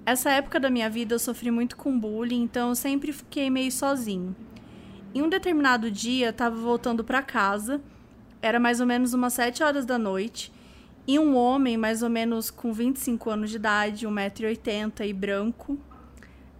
[0.04, 3.70] Essa época da minha vida eu sofri muito com bullying, então eu sempre fiquei meio
[3.70, 4.34] sozinho.
[5.14, 7.80] Em um determinado dia, estava voltando para casa,
[8.42, 10.52] era mais ou menos umas 7 horas da noite,
[11.06, 15.78] e um homem, mais ou menos com 25 anos de idade, 1,80m e branco,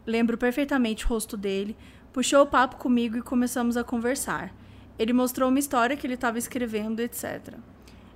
[0.06, 1.76] lembro perfeitamente o rosto dele,
[2.12, 4.54] puxou o papo comigo e começamos a conversar.
[4.98, 7.54] Ele mostrou uma história que ele estava escrevendo, etc.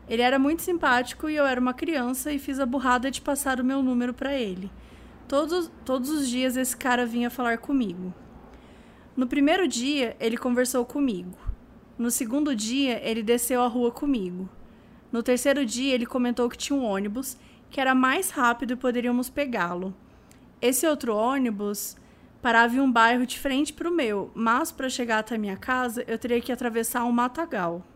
[0.09, 3.61] Ele era muito simpático e eu era uma criança e fiz a burrada de passar
[3.61, 4.70] o meu número para ele.
[5.28, 8.12] Todos, todos os dias esse cara vinha falar comigo.
[9.16, 11.37] No primeiro dia, ele conversou comigo.
[11.96, 14.48] No segundo dia, ele desceu a rua comigo.
[15.12, 17.37] No terceiro dia, ele comentou que tinha um ônibus
[17.70, 19.94] que era mais rápido e poderíamos pegá-lo.
[20.61, 21.96] Esse outro ônibus
[22.42, 26.18] parava em um bairro diferente para o meu, mas para chegar até minha casa, eu
[26.18, 27.87] teria que atravessar um matagal.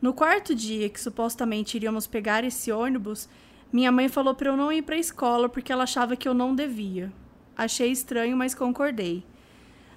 [0.00, 3.28] No quarto dia que supostamente iríamos pegar esse ônibus,
[3.72, 6.32] minha mãe falou para eu não ir para a escola porque ela achava que eu
[6.32, 7.12] não devia.
[7.56, 9.24] Achei estranho, mas concordei.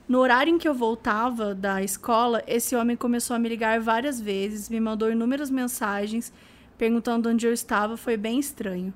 [0.08, 4.20] No horário em que eu voltava da escola, esse homem começou a me ligar várias
[4.20, 6.34] vezes, me mandou inúmeras mensagens
[6.80, 8.92] perguntando onde eu estava, foi bem estranho.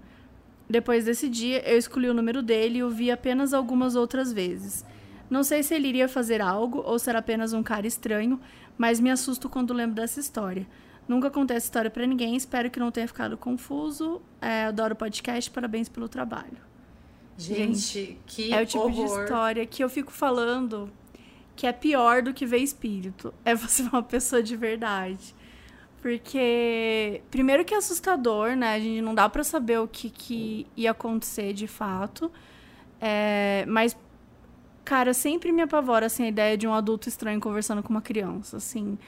[0.69, 4.85] Depois desse dia, eu escolhi o número dele e o vi apenas algumas outras vezes.
[5.29, 8.39] Não sei se ele iria fazer algo ou se era apenas um cara estranho,
[8.77, 10.67] mas me assusto quando lembro dessa história.
[11.07, 14.21] Nunca contei essa história pra ninguém, espero que não tenha ficado confuso.
[14.41, 16.57] É, adoro o podcast, parabéns pelo trabalho.
[17.37, 19.23] Gente, que É o tipo de horror.
[19.23, 20.91] história que eu fico falando
[21.55, 23.33] que é pior do que ver espírito.
[23.43, 25.35] É você ver uma pessoa de verdade.
[26.05, 28.75] Porque, primeiro que é assustador, né?
[28.75, 32.31] A gente não dá pra saber o que, que ia acontecer de fato.
[33.01, 33.97] É, mas,
[34.83, 38.57] cara, sempre me apavora assim, a ideia de um adulto estranho conversando com uma criança.
[38.57, 38.99] Assim,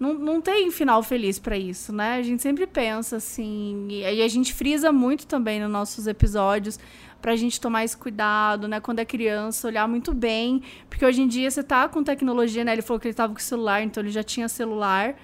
[0.00, 2.14] não, não tem final feliz pra isso, né?
[2.14, 3.88] A gente sempre pensa assim.
[3.90, 6.80] E a gente frisa muito também nos nossos episódios
[7.20, 8.80] pra gente tomar esse cuidado, né?
[8.80, 10.62] Quando é criança, olhar muito bem.
[10.88, 12.72] Porque hoje em dia você tá com tecnologia, né?
[12.72, 15.14] Ele falou que ele tava com celular, então ele já tinha celular.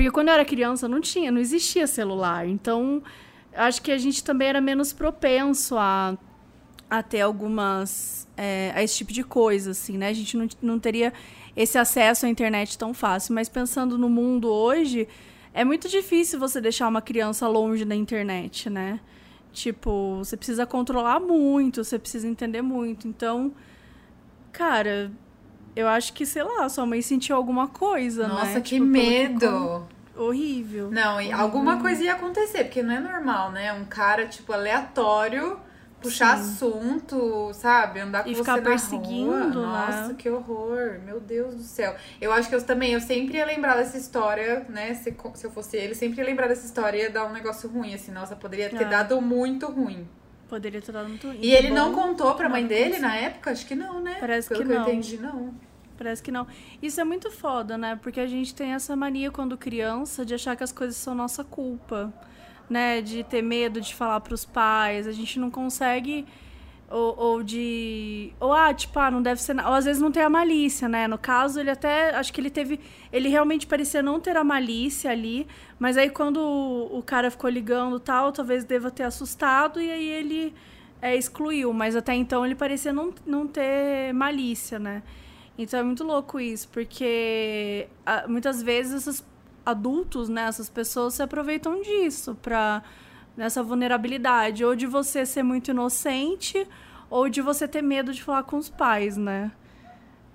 [0.00, 2.48] Porque quando eu era criança não tinha, não existia celular.
[2.48, 3.02] Então,
[3.54, 6.16] acho que a gente também era menos propenso a,
[6.88, 8.26] a ter algumas.
[8.34, 10.08] É, a esse tipo de coisa, assim, né?
[10.08, 11.12] A gente não, não teria
[11.54, 13.34] esse acesso à internet tão fácil.
[13.34, 15.06] Mas pensando no mundo hoje,
[15.52, 19.00] é muito difícil você deixar uma criança longe da internet, né?
[19.52, 23.06] Tipo, você precisa controlar muito, você precisa entender muito.
[23.06, 23.52] Então,
[24.50, 25.12] cara,
[25.74, 28.48] eu acho que, sei lá, sua mãe sentiu alguma coisa, Nossa, né?
[28.48, 29.86] Nossa, que tipo, medo!
[29.88, 30.00] Que...
[30.20, 30.90] Horrível.
[30.90, 33.72] Não, e alguma coisa ia acontecer, porque não é normal, né?
[33.72, 35.58] Um cara, tipo, aleatório
[36.00, 36.42] puxar Sim.
[36.42, 38.00] assunto, sabe?
[38.00, 39.66] Andar com e você ficar na perseguindo, rua.
[39.66, 40.14] Nossa, né?
[40.16, 40.98] que horror.
[41.04, 41.94] Meu Deus do céu.
[42.20, 44.94] Eu acho que eu também, eu sempre ia lembrar dessa história, né?
[44.94, 47.68] Se, se eu fosse ele, sempre ia lembrar dessa história e ia dar um negócio
[47.68, 48.10] ruim, assim.
[48.12, 48.88] Nossa, poderia ter Ah.
[48.88, 50.08] dado muito ruim.
[50.50, 51.32] Poderia ter dado muito.
[51.40, 53.52] E ele Bom, não contou pra mãe dele na época?
[53.52, 54.16] Acho que não, né?
[54.18, 54.82] Parece Pelo que que, não.
[54.82, 55.54] eu entendi, não.
[55.96, 56.44] Parece que não.
[56.82, 57.96] Isso é muito foda, né?
[58.02, 61.44] Porque a gente tem essa mania quando criança de achar que as coisas são nossa
[61.44, 62.12] culpa,
[62.68, 63.00] né?
[63.00, 65.06] De ter medo de falar pros pais.
[65.06, 66.26] A gente não consegue.
[66.90, 68.32] Ou, ou de.
[68.40, 69.56] Ou, ah, tipo, ah, não deve ser.
[69.56, 71.06] Ou às vezes não tem a malícia, né?
[71.06, 72.14] No caso, ele até.
[72.16, 72.80] Acho que ele teve.
[73.12, 75.46] Ele realmente parecia não ter a malícia ali.
[75.78, 79.80] Mas aí quando o, o cara ficou ligando tal, talvez deva ter assustado.
[79.80, 80.52] E aí ele
[81.00, 81.72] é, excluiu.
[81.72, 85.02] Mas até então ele parecia não, não ter malícia, né?
[85.56, 89.24] Então é muito louco isso, porque ah, muitas vezes esses
[89.64, 92.82] adultos, né, essas pessoas se aproveitam disso pra
[93.40, 96.68] nessa vulnerabilidade, ou de você ser muito inocente,
[97.08, 99.50] ou de você ter medo de falar com os pais, né?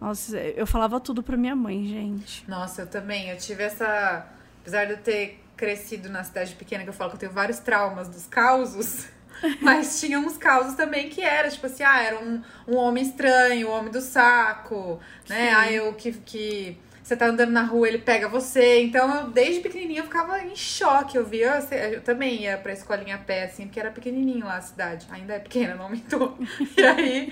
[0.01, 2.43] Nossa, eu falava tudo pra minha mãe, gente.
[2.49, 3.29] Nossa, eu também.
[3.29, 4.25] Eu tive essa.
[4.59, 7.59] Apesar de eu ter crescido na cidade pequena, que eu falo que eu tenho vários
[7.59, 9.07] traumas dos causos.
[9.61, 13.67] Mas tinha uns causos também que era, tipo assim, ah, era um, um homem estranho,
[13.67, 15.49] o homem do saco, né?
[15.49, 15.55] Sim.
[15.55, 18.81] Ah, eu que, que você tá andando na rua, ele pega você.
[18.81, 21.15] Então, eu, desde pequenininha, eu ficava em choque.
[21.15, 21.59] Eu via,
[21.93, 25.05] eu também ia pra escolinha a pé, assim, porque era pequenininho lá a cidade.
[25.11, 26.35] Ainda é pequena, não aumentou.
[26.75, 27.31] E aí,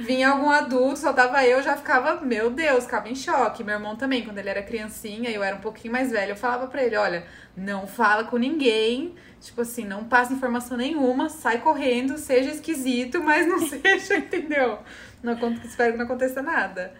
[0.00, 3.62] vinha algum adulto, só tava eu, já ficava, meu Deus, ficava em choque.
[3.62, 6.66] Meu irmão também, quando ele era criancinha, eu era um pouquinho mais velho, eu falava
[6.68, 12.16] pra ele, olha, não fala com ninguém, tipo assim, não passa informação nenhuma, sai correndo,
[12.16, 14.78] seja esquisito, mas não seja, entendeu?
[15.22, 16.94] Não, espero que não aconteça nada.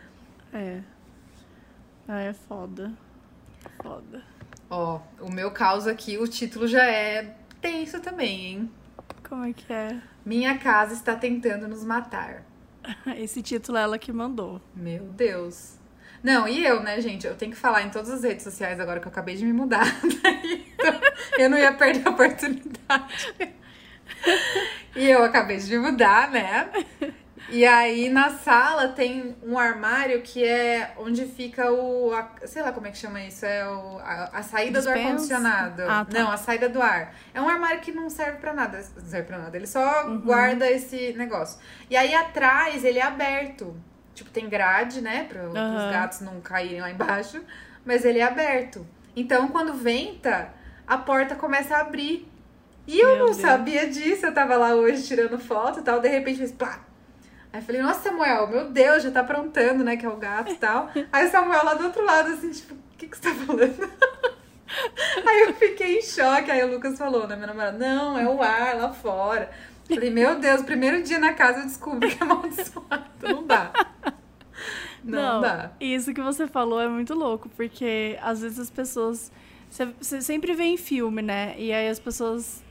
[0.53, 0.93] É.
[2.09, 2.93] Ah, é foda.
[3.83, 4.23] Foda.
[4.69, 8.71] Ó, o meu caos aqui, o título já é tenso também, hein?
[9.29, 10.01] Como é que é?
[10.25, 12.43] Minha casa está tentando nos matar.
[13.17, 14.61] Esse título é ela que mandou.
[14.75, 15.79] Meu Deus.
[16.23, 17.27] Não, e eu, né, gente?
[17.27, 19.53] Eu tenho que falar em todas as redes sociais agora que eu acabei de me
[19.53, 19.87] mudar.
[20.83, 21.01] Então,
[21.39, 22.75] eu não ia perder a oportunidade.
[24.95, 26.71] E eu acabei de me mudar, né?
[27.49, 32.13] E aí na sala tem um armário que é onde fica o.
[32.15, 33.45] a- sei lá como é que chama isso.
[33.45, 35.09] É o, a, a saída do Dispensa?
[35.09, 35.83] ar-condicionado.
[35.83, 36.19] Ah, tá.
[36.19, 37.15] Não, a saída do ar.
[37.35, 38.79] É um armário que não serve pra nada.
[38.97, 39.57] Não serve pra nada.
[39.57, 40.21] Ele só Uhum.
[40.21, 41.59] guarda esse negócio.
[41.91, 43.77] E aí atrás ele é aberto.
[44.15, 45.25] Tipo, tem grade, né?
[45.29, 45.53] Para os
[45.93, 47.43] gatos não caírem lá embaixo.
[47.85, 48.87] Mas ele é aberto.
[49.17, 50.49] Então, quando venta,
[50.87, 52.29] a porta começa a abrir.
[52.87, 53.39] E eu Meu não Deus.
[53.39, 54.25] sabia disso.
[54.27, 56.01] Eu tava lá hoje tirando foto e tal.
[56.01, 56.81] De repente fez plá.
[57.53, 59.97] Aí eu falei, nossa, Samuel, meu Deus, já tá aprontando, né?
[59.97, 60.91] Que é o gato e tal.
[61.13, 63.93] Aí o Samuel lá do outro lado, assim, tipo, o que, que você tá falando?
[65.27, 66.51] Aí eu fiquei em choque.
[66.51, 67.37] Aí o Lucas falou, né?
[67.37, 69.51] Meu namorado, não, é o ar lá fora.
[69.87, 73.05] Falei, meu Deus, primeiro dia na casa eu descobri que é amaldiçoado.
[73.23, 73.73] Não dá.
[75.05, 75.73] Não, dá.
[75.81, 79.31] Isso que você falou é muito louco, porque às vezes as pessoas.
[79.69, 81.55] Você sempre vê em filme, né?
[81.59, 82.62] E aí as pessoas.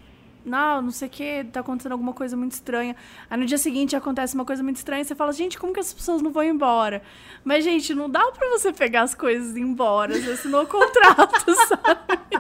[0.44, 2.96] Não, não sei o que, tá acontecendo alguma coisa muito estranha.
[3.30, 5.94] Aí no dia seguinte acontece uma coisa muito estranha você fala, gente, como que essas
[5.94, 7.02] pessoas não vão embora?
[7.44, 10.20] Mas, gente, não dá pra você pegar as coisas e ir embora.
[10.20, 12.32] Você assinou o contrato, sabe?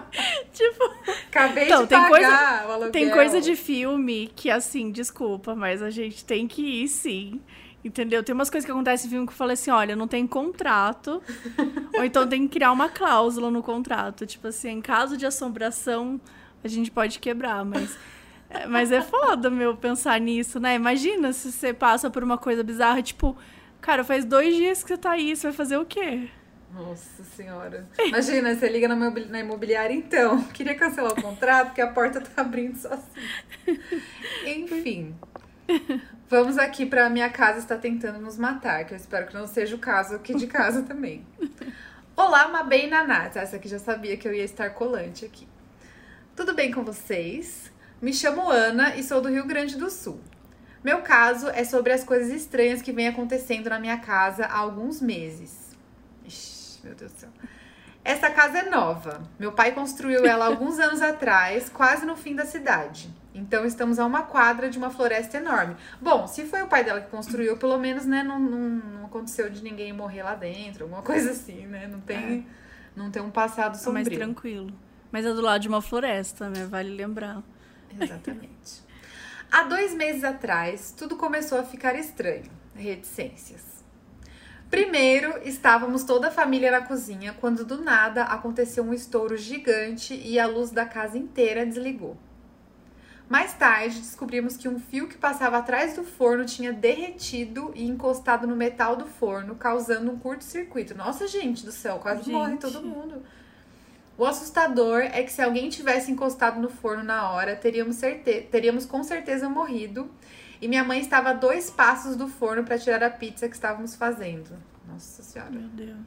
[0.52, 0.84] tipo.
[1.28, 2.92] Acabei Então, de tem pagar coisa- o aluguel.
[2.92, 7.40] Tem coisa de filme que, assim, desculpa, mas a gente tem que ir sim.
[7.84, 8.24] Entendeu?
[8.24, 11.22] Tem umas coisas que acontecem em filme que eu falei assim: olha, não tem contrato.
[11.98, 14.24] ou então tem que criar uma cláusula no contrato.
[14.26, 16.22] Tipo assim, em caso de assombração,
[16.64, 17.98] a gente pode quebrar, mas.
[18.50, 20.76] é, Mas é foda, meu, pensar nisso, né?
[20.76, 23.36] Imagina se você passa por uma coisa bizarra, tipo,
[23.80, 26.30] cara, faz dois dias que você tá aí, você vai fazer o quê?
[26.74, 27.86] Nossa senhora.
[28.00, 30.42] Imagina, você liga na imobili- na imobiliária, então.
[30.54, 33.28] Queria cancelar o contrato porque a porta tá abrindo sozinha.
[34.46, 35.16] Enfim.
[36.30, 39.76] Vamos aqui pra Minha Casa Está Tentando Nos Matar, que eu espero que não seja
[39.76, 41.26] o caso aqui de casa também.
[42.16, 43.40] Olá, Mabê Nanata.
[43.40, 45.48] Essa aqui já sabia que eu ia estar colante aqui.
[46.36, 47.72] Tudo bem com vocês?
[48.02, 50.20] Me chamo Ana e sou do Rio Grande do Sul.
[50.84, 55.00] Meu caso é sobre as coisas estranhas que vêm acontecendo na minha casa há alguns
[55.02, 55.76] meses.
[56.26, 57.30] Ixi, meu Deus do céu.
[58.04, 59.22] Essa casa é nova.
[59.40, 63.14] Meu pai construiu ela alguns anos atrás, quase no fim da cidade.
[63.36, 65.76] Então estamos a uma quadra de uma floresta enorme.
[66.02, 69.50] Bom, se foi o pai dela que construiu, pelo menos, né, não, não, não aconteceu
[69.50, 71.88] de ninguém morrer lá dentro, alguma coisa assim, né?
[71.88, 72.48] Não tem,
[72.96, 74.18] não tem um passado É mais sombrio.
[74.18, 74.74] tranquilo.
[75.12, 76.66] Mas é do lado de uma floresta, né?
[76.66, 77.44] Vale lembrar.
[78.00, 78.82] Exatamente.
[79.52, 82.50] Há dois meses atrás, tudo começou a ficar estranho.
[82.74, 83.84] Reticências.
[84.70, 90.40] Primeiro, estávamos toda a família na cozinha quando do nada aconteceu um estouro gigante e
[90.40, 92.18] a luz da casa inteira desligou.
[93.28, 98.48] Mais tarde, descobrimos que um fio que passava atrás do forno tinha derretido e encostado
[98.48, 100.96] no metal do forno, causando um curto-circuito.
[100.96, 102.34] Nossa, gente do céu, quase Gente.
[102.34, 103.22] morre todo mundo.
[104.22, 108.86] O assustador é que se alguém tivesse encostado no forno na hora, teríamos, certe teríamos
[108.86, 110.12] com certeza morrido.
[110.62, 113.96] E minha mãe estava a dois passos do forno para tirar a pizza que estávamos
[113.96, 114.52] fazendo.
[114.88, 115.50] Nossa senhora.
[115.50, 116.06] Meu Deus.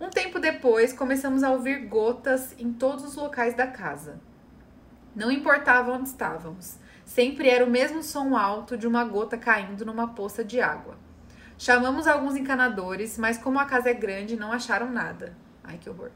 [0.00, 4.18] Um tempo depois, começamos a ouvir gotas em todos os locais da casa.
[5.14, 10.08] Não importava onde estávamos, sempre era o mesmo som alto de uma gota caindo numa
[10.08, 10.96] poça de água.
[11.56, 15.36] Chamamos alguns encanadores, mas como a casa é grande, não acharam nada.
[15.62, 16.10] Ai, que horror.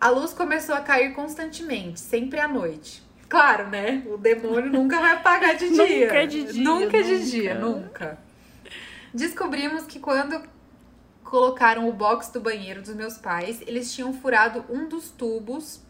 [0.00, 3.02] A luz começou a cair constantemente, sempre à noite.
[3.28, 4.02] Claro, né?
[4.06, 6.06] O demônio nunca vai apagar de dia.
[6.06, 7.24] Nunca é de dia, Nunca é de nunca.
[7.24, 8.18] dia, nunca.
[9.12, 10.40] Descobrimos que quando
[11.24, 15.80] colocaram o box do banheiro dos meus pais, eles tinham furado um dos tubos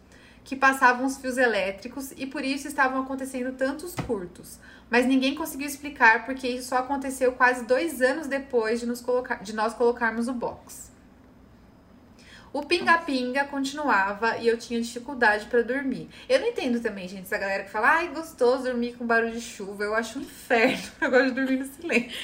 [0.43, 4.59] que passavam os fios elétricos e por isso estavam acontecendo tantos curtos.
[4.91, 9.43] Mas ninguém conseguiu explicar porque isso só aconteceu quase dois anos depois de, nos colocar,
[9.43, 10.88] de nós colocarmos o box.
[12.53, 16.09] O pinga-pinga continuava e eu tinha dificuldade para dormir.
[16.29, 19.41] Eu não entendo também, gente, essa galera que fala, ai, gostoso dormir com barulho de
[19.41, 19.85] chuva.
[19.85, 20.83] Eu acho um inferno.
[21.01, 22.19] Eu gosto de dormir no silêncio.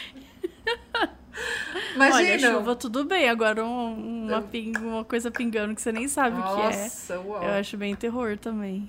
[0.96, 2.52] Olha, Imagina.
[2.52, 6.42] chuva tudo bem, agora um- uma, ping, uma coisa pingando que você nem sabe o
[6.42, 6.64] que é.
[6.82, 7.42] Nossa, uau.
[7.42, 8.88] Eu acho bem terror também.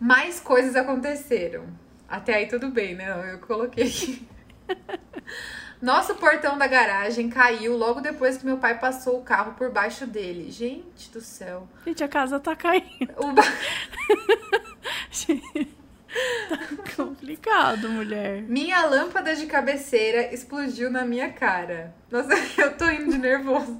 [0.00, 1.66] Mais coisas aconteceram.
[2.08, 3.32] Até aí tudo bem, né?
[3.34, 4.26] Eu coloquei aqui.
[5.84, 10.06] Nosso portão da garagem caiu logo depois que meu pai passou o carro por baixo
[10.06, 10.50] dele.
[10.50, 11.68] Gente do céu.
[11.84, 13.12] Gente, a casa tá caindo.
[13.18, 13.42] O ba-
[16.48, 16.58] tá
[16.96, 18.40] complicado, mulher.
[18.44, 21.94] Minha lâmpada de cabeceira explodiu na minha cara.
[22.10, 23.78] Nossa, eu tô indo de nervoso.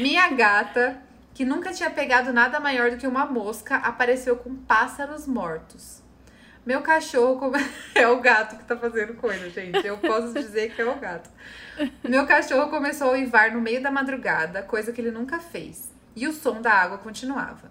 [0.00, 1.00] Minha gata,
[1.32, 6.02] que nunca tinha pegado nada maior do que uma mosca, apareceu com pássaros mortos.
[6.66, 9.86] Meu cachorro come- é o gato que tá fazendo coisa, gente.
[9.86, 11.30] Eu posso dizer que é o gato.
[12.02, 15.88] Meu cachorro começou a uivar no meio da madrugada, coisa que ele nunca fez.
[16.16, 17.70] E o som da água continuava.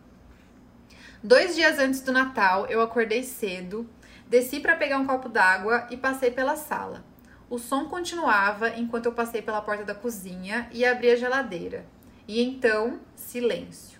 [1.21, 3.85] Dois dias antes do Natal, eu acordei cedo,
[4.29, 7.03] desci para pegar um copo d'água e passei pela sala.
[7.49, 11.85] O som continuava enquanto eu passei pela porta da cozinha e abri a geladeira.
[12.27, 13.94] E então, silêncio.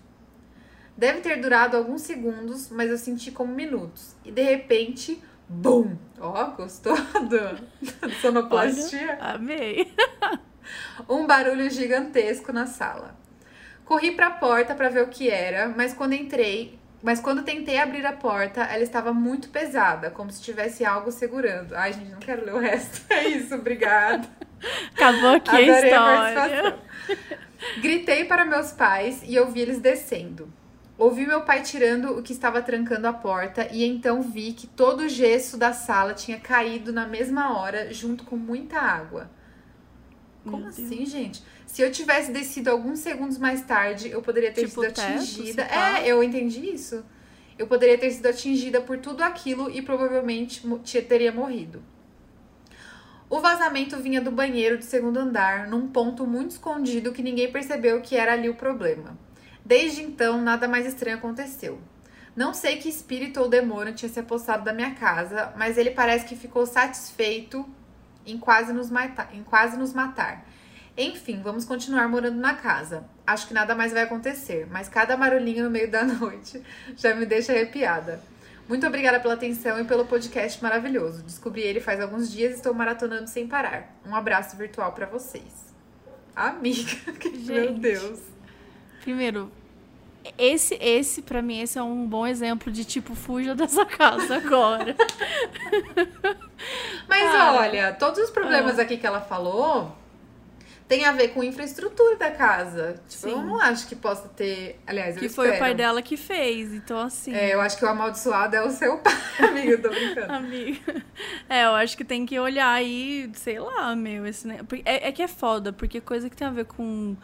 [0.96, 4.16] Deve ter durado alguns segundos, mas eu senti como minutos.
[4.24, 5.96] E de repente, bum!
[6.18, 6.96] Ó, gostou
[7.28, 9.18] do, sonoplastia?
[9.20, 9.92] Olha, amei.
[11.08, 13.14] um barulho gigantesco na sala.
[13.84, 17.78] Corri para a porta para ver o que era, mas quando entrei, mas quando tentei
[17.78, 21.74] abrir a porta, ela estava muito pesada, como se tivesse algo segurando.
[21.74, 23.04] Ai, gente, não quero ler o resto.
[23.12, 24.26] É isso, obrigada.
[24.94, 26.62] Acabou aqui a Adorei a história.
[26.62, 26.78] participação.
[27.80, 30.52] Gritei para meus pais e eu vi eles descendo.
[30.98, 35.00] Ouvi meu pai tirando o que estava trancando a porta e então vi que todo
[35.00, 39.30] o gesso da sala tinha caído na mesma hora, junto com muita água.
[40.42, 41.42] Como Meu assim, gente?
[41.66, 45.62] Se eu tivesse descido alguns segundos mais tarde, eu poderia ter Tipo sido teto, atingida.
[45.64, 47.04] É, eu entendi isso.
[47.58, 50.62] Eu poderia ter sido atingida por tudo aquilo e provavelmente
[51.08, 51.82] teria morrido.
[53.28, 58.00] O vazamento vinha do banheiro do segundo andar, num ponto muito escondido que ninguém percebeu
[58.00, 59.18] que era ali o problema.
[59.66, 61.80] Desde então, nada mais estranho aconteceu.
[62.36, 66.24] Não sei que espírito ou demônio tinha se apossado da minha casa, mas ele parece
[66.24, 67.68] que ficou satisfeito
[68.24, 70.46] em quase nos, mata em quase nos matar.
[70.96, 73.08] Enfim, vamos continuar morando na casa.
[73.26, 76.62] Acho que nada mais vai acontecer, mas cada barulhinho no meio da noite
[76.96, 78.20] já me deixa arrepiada.
[78.68, 81.24] Muito obrigada pela atenção e pelo podcast maravilhoso.
[81.24, 83.96] Descobri ele faz alguns dias e estou maratonando sem parar.
[84.06, 85.74] Um abraço virtual pra vocês.
[86.36, 87.74] Amiga, que- meu.
[87.74, 88.35] Deus.
[89.06, 89.52] Primeiro,
[90.36, 94.96] esse, esse, pra mim, esse é um bom exemplo de tipo, fuja dessa casa agora.
[97.08, 97.52] Mas Cara.
[97.52, 99.94] olha, todos os problemas aqui que ela falou
[100.88, 103.00] tem a ver com infraestrutura da casa.
[103.08, 103.44] Tipo, eu Sim.
[103.44, 104.80] não acho que possa ter.
[104.86, 105.64] Aliás, eu que foi o espero.
[105.64, 106.72] pai dela que fez.
[106.72, 107.32] Então, assim.
[107.32, 110.32] É, eu acho que o amaldiçoado é o seu pai, amigo, eu tô brincando.
[110.32, 111.04] Amiga.
[111.48, 114.48] É, eu acho que tem que olhar aí, sei lá, meu, esse,
[114.84, 117.16] É, é que é foda, porque coisa que tem a ver com,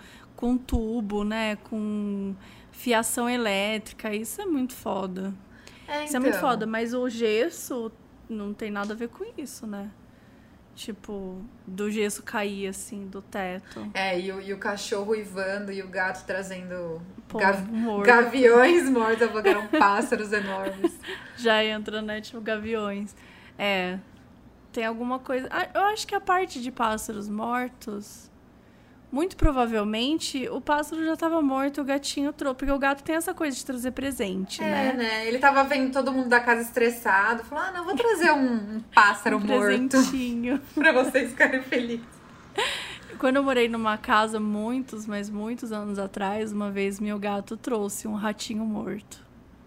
[0.42, 1.54] com tubo, né?
[1.70, 2.34] Com
[2.72, 5.32] fiação elétrica, isso é muito foda.
[5.86, 6.48] É, Isso é muito então.
[6.48, 7.92] foda, mas o gesso
[8.28, 9.88] não tem nada a ver com isso, né?
[10.74, 13.88] Tipo, do gesso cair assim do teto.
[13.94, 18.06] É, e o, e o cachorro uivando e o gato trazendo Pô, gav- morto.
[18.06, 20.98] gaviões mortos, eram pássaros enormes.
[21.36, 22.20] Já entra, né?
[22.20, 23.14] Tipo, gaviões.
[23.58, 23.98] É.
[24.72, 25.46] tem alguma coisa.
[25.52, 28.30] Ah, eu acho que a parte de pássaros mortos.
[29.12, 32.56] Muito provavelmente o pássaro já estava morto, o gatinho trouxe.
[32.56, 34.92] Porque o gato tem essa coisa de trazer presente, É, né?
[34.94, 35.28] né?
[35.28, 37.44] Ele tava vendo todo mundo da casa estressado.
[37.44, 40.58] Falou: ah, não, vou trazer um, um pássaro Um morto presentinho.
[40.74, 42.06] pra vocês ficarem felizes.
[43.18, 48.08] Quando eu morei numa casa muitos, mas muitos anos atrás, uma vez meu gato trouxe
[48.08, 49.20] um ratinho morto.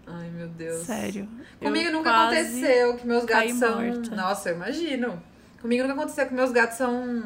[0.08, 0.84] Ai, meu Deus.
[0.84, 1.28] Sério.
[1.60, 3.80] Comigo nunca aconteceu que meus gatos são.
[3.80, 4.14] morta.
[4.16, 5.22] Nossa, eu imagino.
[5.62, 7.24] Comigo nunca aconteceu que meus gatos são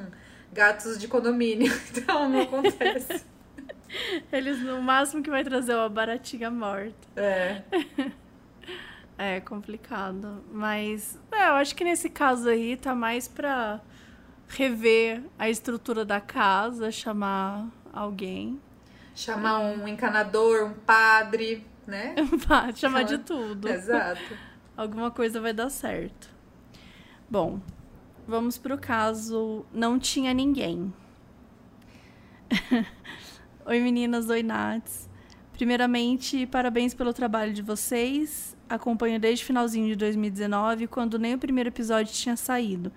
[0.52, 1.72] gatos de condomínio.
[1.96, 3.24] Então não acontece.
[4.32, 6.94] Eles, no máximo que vai trazer é uma baratinha morta.
[7.16, 7.62] é.
[9.22, 10.42] É complicado.
[10.50, 13.78] Mas é, eu acho que nesse caso aí tá mais pra
[14.48, 18.58] rever a estrutura da casa, chamar alguém.
[19.14, 22.14] Chamar um encanador, um padre, né?
[22.74, 23.68] Chamar de Chama- tudo.
[23.68, 24.22] Exato.
[24.74, 26.30] Alguma coisa vai dar certo.
[27.28, 27.60] Bom,
[28.30, 30.92] vamos pro caso Não Tinha Ninguém.
[33.66, 35.10] Oi meninas, oi Nats.
[35.52, 38.56] Primeiramente, parabéns pelo trabalho de vocês.
[38.68, 42.92] Acompanho desde o finalzinho de 2019, quando nem o primeiro episódio tinha saído.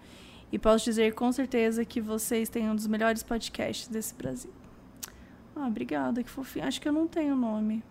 [0.51, 4.53] E posso dizer com certeza que vocês têm um dos melhores podcasts desse Brasil.
[5.55, 6.65] Ah, obrigada, que fofinho.
[6.67, 7.83] Acho que eu não tenho nome.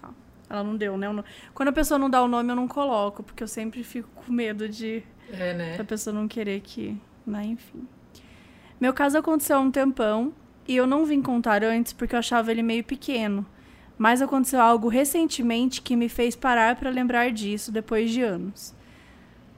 [0.00, 0.10] Tá.
[0.50, 1.08] Ela não deu, né?
[1.08, 1.24] o no-
[1.54, 4.30] Quando a pessoa não dá o nome, eu não coloco, porque eu sempre fico com
[4.30, 5.76] medo de É, né?
[5.78, 6.96] a pessoa não querer que.
[7.26, 7.44] Né?
[7.44, 7.86] Enfim.
[8.80, 10.32] Meu caso aconteceu há um tempão
[10.68, 13.44] e eu não vim contar antes porque eu achava ele meio pequeno.
[13.98, 18.74] Mas aconteceu algo recentemente que me fez parar para lembrar disso depois de anos.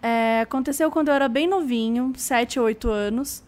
[0.01, 3.43] É, aconteceu quando eu era bem novinho, 7 ou 8 anos,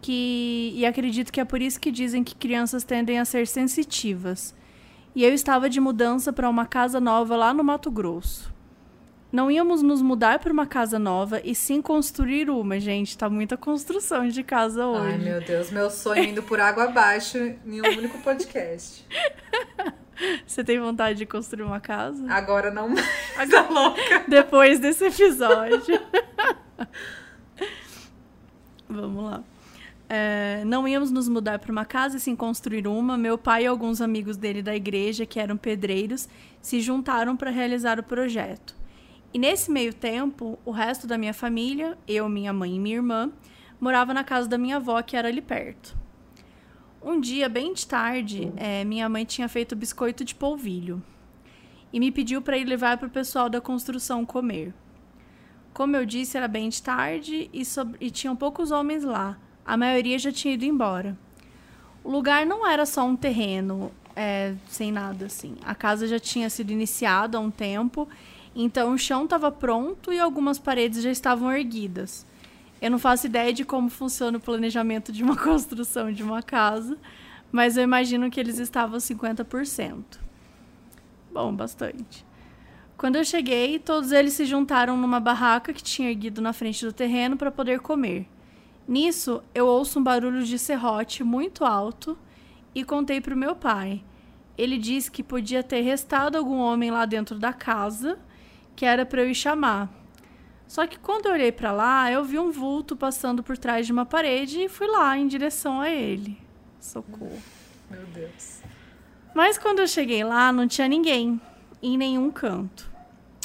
[0.00, 4.54] que e acredito que é por isso que dizem que crianças tendem a ser sensitivas.
[5.14, 8.51] E eu estava de mudança para uma casa nova lá no Mato Grosso.
[9.32, 13.16] Não íamos nos mudar para uma casa nova e sim construir uma, gente.
[13.16, 15.12] Tá muita construção de casa hoje.
[15.14, 19.06] Ai, meu Deus, meu sonho indo por água abaixo em um único podcast.
[20.46, 22.30] Você tem vontade de construir uma casa?
[22.30, 23.06] Agora não mais.
[23.50, 24.24] Tá louca?
[24.28, 25.98] Depois desse episódio.
[28.86, 29.42] Vamos lá.
[30.10, 33.16] É, não íamos nos mudar para uma casa e sim construir uma.
[33.16, 36.28] Meu pai e alguns amigos dele da igreja, que eram pedreiros,
[36.60, 38.81] se juntaram para realizar o projeto.
[39.34, 43.32] E nesse meio tempo, o resto da minha família, eu, minha mãe e minha irmã,
[43.80, 45.96] morava na casa da minha avó, que era ali perto.
[47.02, 51.02] Um dia, bem de tarde, é, minha mãe tinha feito biscoito de polvilho
[51.92, 54.72] e me pediu para ir levar para o pessoal da construção comer.
[55.74, 57.62] Como eu disse, era bem de tarde e,
[58.00, 59.38] e tinham poucos homens lá.
[59.64, 61.18] A maioria já tinha ido embora.
[62.04, 65.56] O lugar não era só um terreno é, sem nada assim.
[65.64, 68.08] A casa já tinha sido iniciada há um tempo,
[68.54, 72.26] então o chão estava pronto e algumas paredes já estavam erguidas.
[72.80, 76.98] Eu não faço ideia de como funciona o planejamento de uma construção de uma casa,
[77.50, 80.02] mas eu imagino que eles estavam 50%.
[81.32, 82.26] Bom, bastante.
[82.96, 86.92] Quando eu cheguei, todos eles se juntaram numa barraca que tinha erguido na frente do
[86.92, 88.28] terreno para poder comer.
[88.86, 92.18] Nisso, eu ouço um barulho de serrote muito alto
[92.74, 94.02] e contei para o meu pai.
[94.56, 98.18] Ele disse que podia ter restado algum homem lá dentro da casa,
[98.74, 99.90] que era para eu ir chamar.
[100.66, 103.92] Só que quando eu olhei para lá, eu vi um vulto passando por trás de
[103.92, 106.38] uma parede e fui lá em direção a ele.
[106.80, 107.42] Socorro.
[107.90, 108.62] Meu Deus.
[109.34, 111.40] Mas quando eu cheguei lá, não tinha ninguém,
[111.82, 112.90] em nenhum canto.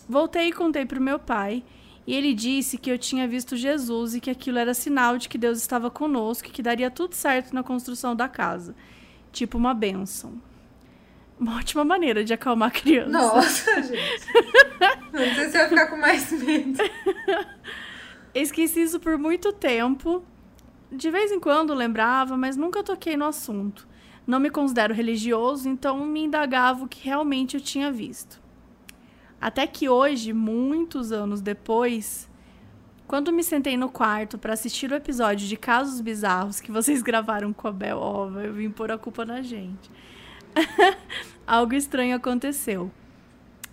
[0.07, 1.63] Voltei e contei pro meu pai,
[2.05, 5.37] e ele disse que eu tinha visto Jesus e que aquilo era sinal de que
[5.37, 8.73] Deus estava conosco e que daria tudo certo na construção da casa.
[9.33, 10.41] Tipo uma bênção.
[11.39, 13.09] Uma ótima maneira de acalmar a criança.
[13.09, 14.25] Nossa, gente.
[15.13, 16.79] Não sei se eu ia ficar com mais medo.
[18.33, 20.23] Esqueci isso por muito tempo.
[20.91, 23.87] De vez em quando lembrava, mas nunca toquei no assunto.
[24.25, 28.41] Não me considero religioso, então me indagava o que realmente eu tinha visto.
[29.39, 32.29] Até que hoje, muitos anos depois,
[33.07, 37.53] quando me sentei no quarto para assistir o episódio de Casos Bizarros que vocês gravaram
[37.53, 39.89] com a Bel Ova, eu vim pôr a culpa na gente.
[41.45, 42.91] Algo estranho aconteceu.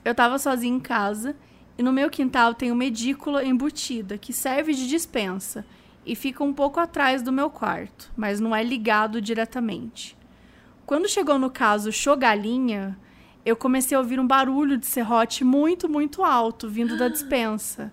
[0.04, 1.34] Eu estava sozinha em casa
[1.78, 5.64] e no meu quintal tem uma edícula embutida que serve de dispensa
[6.06, 10.16] e fica um pouco atrás do meu quarto, mas não é ligado diretamente.
[10.86, 12.98] Quando chegou no caso Chogalinha,
[13.44, 17.92] eu comecei a ouvir um barulho de serrote muito, muito alto vindo da dispensa.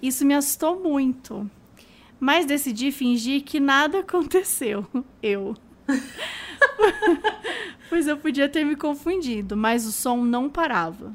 [0.00, 1.50] Isso me assustou muito.
[2.18, 4.86] Mas decidi fingir que nada aconteceu.
[5.22, 5.54] Eu.
[7.88, 11.14] pois eu podia ter me confundido, mas o som não parava.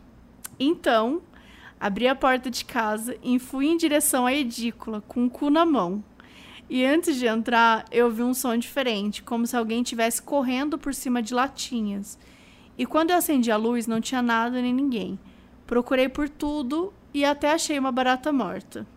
[0.59, 1.21] Então,
[1.79, 5.65] Abri a porta de casa e fui em direção à edícula, com o cu na
[5.65, 6.03] mão.
[6.69, 10.95] E antes de entrar, eu vi um som diferente, como se alguém estivesse correndo por
[10.95, 12.17] cima de latinhas.
[12.77, 15.19] E quando eu acendi a luz, não tinha nada nem ninguém.
[15.67, 18.87] Procurei por tudo e até achei uma barata morta.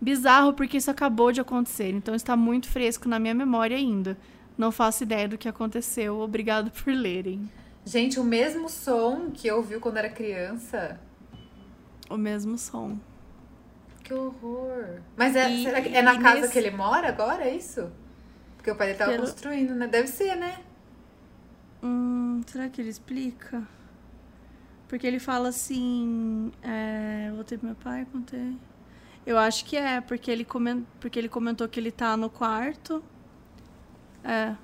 [0.00, 4.18] Bizarro porque isso acabou de acontecer, então está muito fresco na minha memória ainda.
[4.60, 6.20] Não faço ideia do que aconteceu.
[6.20, 7.50] Obrigado por lerem.
[7.82, 11.00] Gente, o mesmo som que eu ouvi quando era criança.
[12.10, 12.98] O mesmo som.
[14.04, 15.00] Que horror.
[15.16, 16.52] Mas é, e, será que é na casa nesse...
[16.52, 17.90] que ele mora agora, é isso?
[18.58, 19.22] Porque o pai dele tava Pelo...
[19.22, 19.86] construindo, né?
[19.86, 20.60] Deve ser, né?
[21.82, 23.66] Hum, será que ele explica?
[24.88, 26.52] Porque ele fala assim.
[26.62, 28.58] É, voltei pro meu pai, contei.
[29.24, 30.82] Eu acho que é, porque ele, coment...
[31.00, 33.02] porque ele comentou que ele tá no quarto.
[34.24, 34.54] É.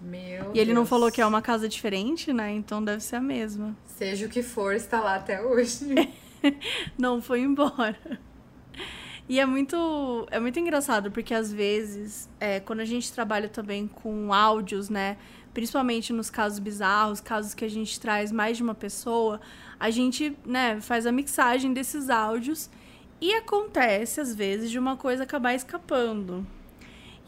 [0.00, 2.52] Meu e ele não falou que é uma casa diferente, né?
[2.52, 3.76] Então deve ser a mesma.
[3.84, 5.86] Seja o que for, está lá até hoje.
[6.96, 7.98] não foi embora.
[9.28, 13.86] E é muito, é muito engraçado, porque às vezes, é, quando a gente trabalha também
[13.86, 15.18] com áudios, né?
[15.52, 19.40] Principalmente nos casos bizarros, casos que a gente traz mais de uma pessoa,
[19.78, 22.70] a gente, né, faz a mixagem desses áudios
[23.20, 26.46] e acontece, às vezes, de uma coisa acabar escapando.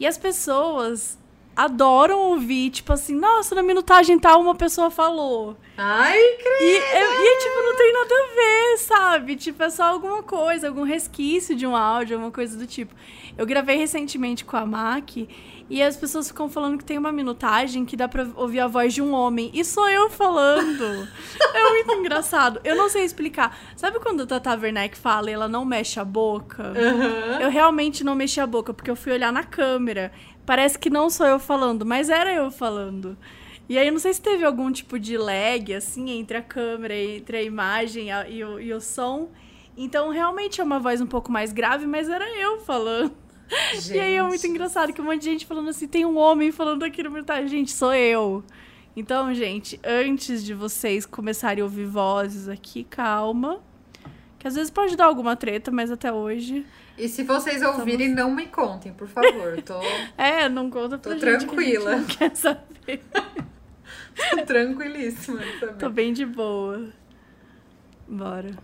[0.01, 1.15] E as pessoas
[1.55, 5.57] adoram ouvir, tipo assim, nossa, na minutagem tal uma pessoa falou.
[5.77, 6.63] Ai, credo!
[6.63, 9.35] E, e, tipo, não tem nada a ver, sabe?
[9.35, 12.93] Tipo, é só alguma coisa, algum resquício de um áudio, alguma coisa do tipo.
[13.37, 15.15] Eu gravei recentemente com a Mac
[15.71, 18.93] e as pessoas ficam falando que tem uma minutagem que dá pra ouvir a voz
[18.93, 19.49] de um homem.
[19.53, 21.07] E sou eu falando.
[21.53, 22.59] é muito engraçado.
[22.61, 23.57] Eu não sei explicar.
[23.77, 26.73] Sabe quando a Tata Werneck fala e ela não mexe a boca?
[26.75, 27.39] Uhum.
[27.39, 30.11] Eu realmente não mexi a boca, porque eu fui olhar na câmera.
[30.45, 33.17] Parece que não sou eu falando, mas era eu falando.
[33.69, 37.37] E aí, não sei se teve algum tipo de lag, assim, entre a câmera, entre
[37.37, 39.29] a imagem e, o, e o som.
[39.77, 43.13] Então, realmente é uma voz um pouco mais grave, mas era eu falando.
[43.73, 43.93] Gente.
[43.93, 46.51] E aí é muito engraçado que um monte de gente falando assim, tem um homem
[46.51, 47.47] falando aqui no comentário.
[47.47, 48.43] Gente, sou eu.
[48.95, 53.61] Então, gente, antes de vocês começarem a ouvir vozes aqui, calma.
[54.41, 56.65] Que às vezes pode dar alguma treta, mas até hoje.
[56.97, 58.31] E se vocês ouvirem, Estamos...
[58.31, 59.61] não me contem, por favor.
[59.61, 59.79] Tô...
[60.17, 61.97] é, não conta pra Tô gente tranquila.
[61.97, 63.03] não quer saber.
[64.31, 65.75] Tô tranquilíssima também.
[65.75, 66.89] Tô bem de boa.
[68.07, 68.57] Bora.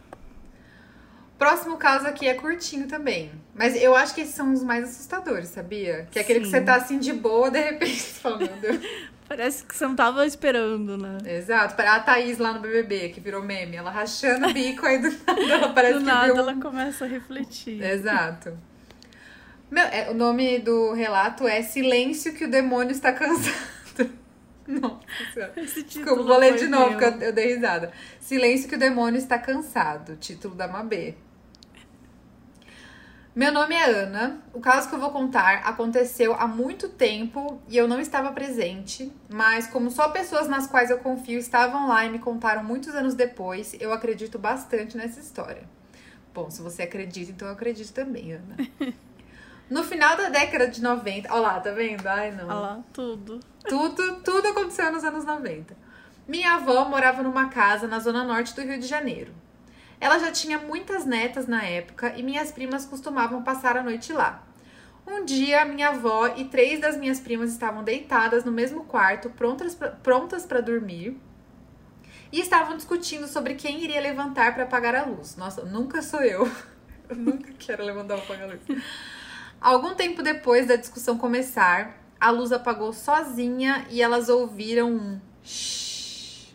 [1.38, 3.32] Próximo caso aqui é curtinho também.
[3.54, 6.08] Mas eu acho que esses são os mais assustadores, sabia?
[6.10, 6.46] Que é aquele Sim.
[6.46, 8.80] que você tá assim de boa, de repente você fala, meu Deus.
[9.28, 11.18] Parece que você não tava esperando, né?
[11.26, 11.82] Exato.
[11.82, 13.76] A Thaís lá no BBB, que virou meme.
[13.76, 16.38] Ela rachando o bico, aí do nada ela parece do que nada viu...
[16.38, 17.84] ela começa a refletir.
[17.84, 18.58] Exato.
[19.70, 23.68] Meu, é, o nome do relato é Silêncio que o demônio está cansado.
[24.66, 27.00] Nossa Desculpa, vou ler de novo, meu.
[27.00, 27.92] porque eu, eu dei risada.
[28.20, 30.16] Silêncio que o demônio está cansado.
[30.16, 31.16] Título da Mabê.
[33.38, 34.42] Meu nome é Ana.
[34.52, 39.14] O caso que eu vou contar aconteceu há muito tempo e eu não estava presente,
[39.30, 43.14] mas como só pessoas nas quais eu confio estavam lá e me contaram muitos anos
[43.14, 45.70] depois, eu acredito bastante nessa história.
[46.34, 48.58] Bom, se você acredita, então eu acredito também, Ana.
[49.70, 52.08] No final da década de 90, olha lá, tá vendo?
[52.08, 52.46] Ai, não.
[52.46, 53.42] Olha lá, tudo.
[53.68, 55.76] Tudo, tudo aconteceu nos anos 90.
[56.26, 59.34] Minha avó morava numa casa na zona norte do Rio de Janeiro.
[60.00, 64.44] Ela já tinha muitas netas na época e minhas primas costumavam passar a noite lá.
[65.08, 69.32] Um dia, minha avó e três das minhas primas estavam deitadas no mesmo quarto,
[70.04, 71.18] prontas para dormir,
[72.32, 75.38] e estavam discutindo sobre quem iria levantar para apagar a luz.
[75.38, 76.50] Nossa, nunca sou eu.
[77.10, 78.84] eu nunca quero levantar para apagar a luz.
[79.62, 86.54] Algum tempo depois da discussão começar, a luz apagou sozinha e elas ouviram um shhh.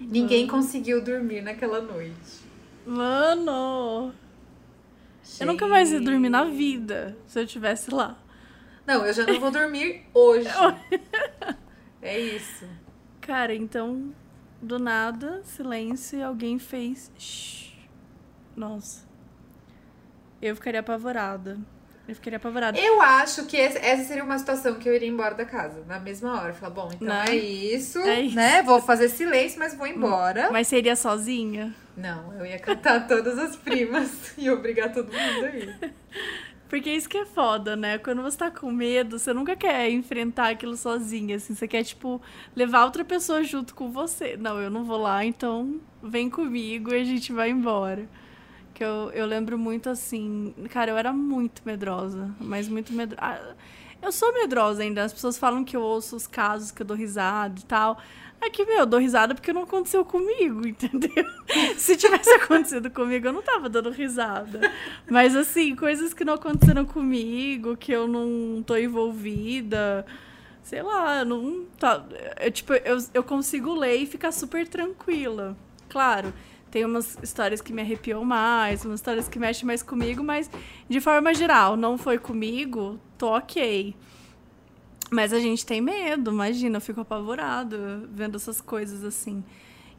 [0.00, 2.41] Ninguém conseguiu dormir naquela noite.
[2.86, 4.12] Mano!
[5.40, 8.18] Eu nunca mais ia dormir na vida se eu estivesse lá.
[8.86, 10.48] Não, eu já não vou dormir hoje.
[12.02, 12.66] é isso.
[13.20, 14.12] Cara, então,
[14.60, 17.10] do nada, silêncio e alguém fez.
[17.16, 17.72] Shhh.
[18.56, 19.06] Nossa.
[20.40, 21.58] Eu ficaria apavorada.
[22.06, 22.76] Eu ficaria apavorada.
[22.78, 26.40] Eu acho que essa seria uma situação que eu iria embora da casa na mesma
[26.40, 26.52] hora.
[26.52, 28.60] Falar, bom, então é isso, é isso, né?
[28.62, 30.50] Vou fazer silêncio, mas vou embora.
[30.50, 31.72] Mas seria sozinha?
[31.96, 35.94] Não, eu ia catar todas as primas e obrigar todo mundo a ir.
[36.72, 37.98] Porque isso que é foda, né?
[37.98, 41.54] Quando você tá com medo, você nunca quer enfrentar aquilo sozinha, assim.
[41.54, 42.18] Você quer, tipo,
[42.56, 44.38] levar outra pessoa junto com você.
[44.38, 48.08] Não, eu não vou lá, então vem comigo e a gente vai embora.
[48.72, 50.54] Que eu, eu lembro muito assim.
[50.70, 53.20] Cara, eu era muito medrosa, mas muito medrosa.
[53.22, 53.54] Ah,
[54.00, 55.04] eu sou medrosa ainda.
[55.04, 57.98] As pessoas falam que eu ouço os casos, que eu dou risada e tal.
[58.44, 61.24] É que, meu, eu dou risada porque não aconteceu comigo, entendeu?
[61.76, 64.60] Se tivesse acontecido comigo, eu não tava dando risada.
[65.08, 70.04] Mas, assim, coisas que não aconteceram comigo, que eu não tô envolvida,
[70.60, 72.04] sei lá, não tá.
[72.40, 75.56] Eu, tipo, eu, eu consigo ler e ficar super tranquila.
[75.88, 76.34] Claro,
[76.68, 80.50] tem umas histórias que me arrepiam mais, umas histórias que mexem mais comigo, mas
[80.88, 83.94] de forma geral, não foi comigo, tô ok.
[85.12, 89.44] Mas a gente tem medo, imagina, eu fico apavorado vendo essas coisas assim.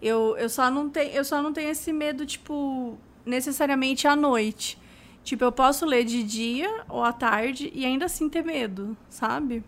[0.01, 4.75] Eu, eu, só não tenho, eu só não tenho esse medo, tipo, necessariamente à noite.
[5.23, 9.63] Tipo, eu posso ler de dia ou à tarde e ainda assim ter medo, sabe?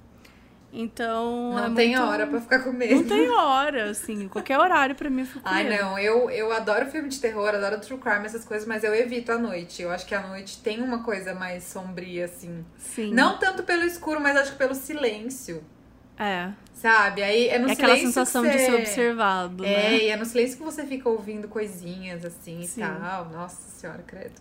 [0.78, 1.54] Então.
[1.54, 2.04] Não é tem muito...
[2.04, 2.96] hora pra ficar com medo.
[2.96, 4.28] Não tem hora, assim.
[4.28, 5.82] Qualquer horário pra mim eu fico com Ai, medo.
[5.82, 9.32] não, eu, eu adoro filme de terror, adoro true crime, essas coisas, mas eu evito
[9.32, 9.82] a noite.
[9.82, 12.66] Eu acho que a noite tem uma coisa mais sombria, assim.
[12.78, 13.14] Sim.
[13.14, 15.64] Não tanto pelo escuro, mas acho que pelo silêncio.
[16.20, 16.50] É.
[16.74, 17.24] Sabe?
[17.24, 18.66] Aí é no é aquela sensação que de você...
[18.66, 19.98] ser observado, É, né?
[19.98, 22.82] e é no silêncio que você fica ouvindo coisinhas assim Sim.
[22.82, 23.26] e tal.
[23.30, 24.34] Nossa senhora, credo.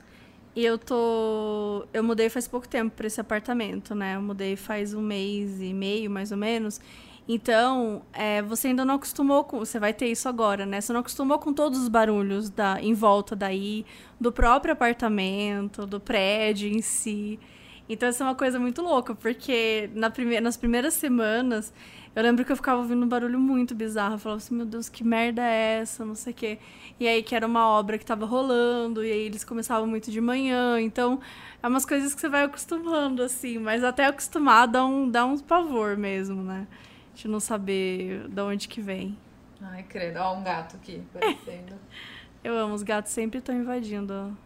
[0.57, 1.85] E eu tô.
[1.93, 4.15] Eu mudei faz pouco tempo pra esse apartamento, né?
[4.17, 6.81] Eu mudei faz um mês e meio, mais ou menos.
[7.27, 9.59] Então, é, você ainda não acostumou com.
[9.59, 10.81] Você vai ter isso agora, né?
[10.81, 13.85] Você não acostumou com todos os barulhos da, em volta daí,
[14.21, 17.41] do próprio apartamento, do prédio em si.
[17.89, 21.73] Então, isso é uma coisa muito louca, porque na prime nas primeiras semanas,
[22.15, 24.15] eu lembro que eu ficava ouvindo um barulho muito bizarro.
[24.15, 26.05] Eu falava assim, meu Deus, que merda é essa?
[26.05, 26.59] Não sei o quê.
[27.01, 30.21] E aí, que era uma obra que tava rolando, e aí eles começavam muito de
[30.21, 30.81] manhã.
[30.81, 31.21] Então,
[31.63, 33.59] é umas coisas que você vai acostumando, assim.
[33.59, 36.69] Mas até acostumar dá um, dá um pavor mesmo, né?
[37.15, 39.19] De não saber de onde que vem.
[39.61, 40.19] Ai, credo.
[40.19, 41.75] Ó, um gato aqui aparecendo.
[42.45, 44.37] Eu amo, os gatos sempre estão invadindo.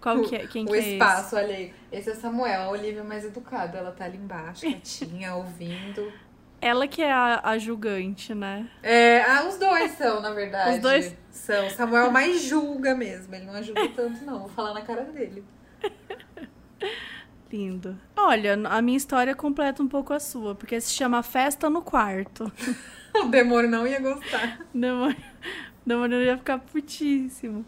[0.00, 0.46] Qual que é?
[0.46, 1.74] Quem o que é espaço, olha aí.
[1.90, 3.78] Esse é Samuel, a Olivia mais educada.
[3.78, 6.12] Ela tá ali embaixo, quietinha, ouvindo.
[6.60, 8.68] Ela que é a, a julgante, né?
[8.82, 10.76] É, ah, os dois são, na verdade.
[10.76, 11.16] Os dois?
[11.30, 11.66] São.
[11.66, 13.34] O Samuel mais julga mesmo.
[13.34, 14.40] Ele não ajuda tanto, não.
[14.40, 15.44] Vou falar na cara dele.
[17.52, 17.96] Lindo.
[18.16, 22.50] Olha, a minha história completa um pouco a sua, porque se chama Festa no Quarto.
[23.18, 24.58] O demônio não ia gostar.
[24.74, 25.16] Demônio,
[25.86, 27.64] demônio ia ficar putíssimo.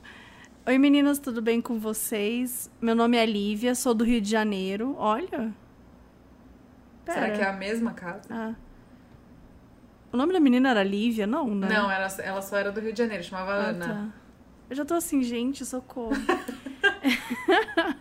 [0.66, 2.70] Oi meninas, tudo bem com vocês?
[2.82, 4.94] Meu nome é Lívia, sou do Rio de Janeiro.
[4.98, 5.54] Olha.
[7.06, 7.32] Será Pera.
[7.32, 8.28] que é a mesma casa?
[8.28, 8.54] Ah.
[10.12, 11.68] O nome da menina era Lívia, não, né?
[11.68, 13.86] Não, ela, ela só era do Rio de Janeiro, chamava Ah, Ana.
[13.86, 14.06] tá.
[14.70, 16.12] Eu já tô assim, gente, socorro.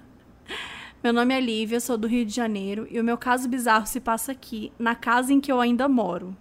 [1.04, 4.00] meu nome é Lívia, sou do Rio de Janeiro e o meu caso bizarro se
[4.00, 6.36] passa aqui, na casa em que eu ainda moro.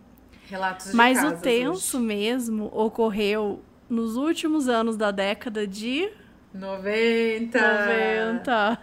[0.48, 6.26] Relatos de Mas o casas tenso mesmo ocorreu nos últimos anos da década de hoje.
[6.54, 7.58] 90.
[7.60, 8.78] 90.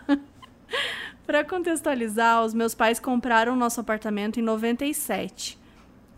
[1.25, 5.57] Para contextualizar, os meus pais compraram nosso apartamento em 97,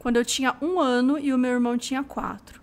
[0.05, 2.61] quando eu tinha um ano e o meu irmão tinha quatro.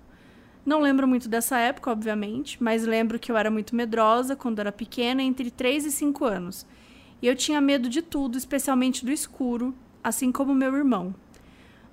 [0.65, 4.71] Não lembro muito dessa época, obviamente, mas lembro que eu era muito medrosa quando era
[4.71, 6.65] pequena, entre 3 e 5 anos.
[7.21, 9.75] E eu tinha medo de tudo, especialmente do escuro,
[10.05, 11.13] assim como meu irmão.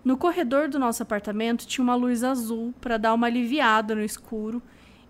[0.06, 4.62] No corredor do nosso apartamento tinha uma luz azul para dar uma aliviada no escuro,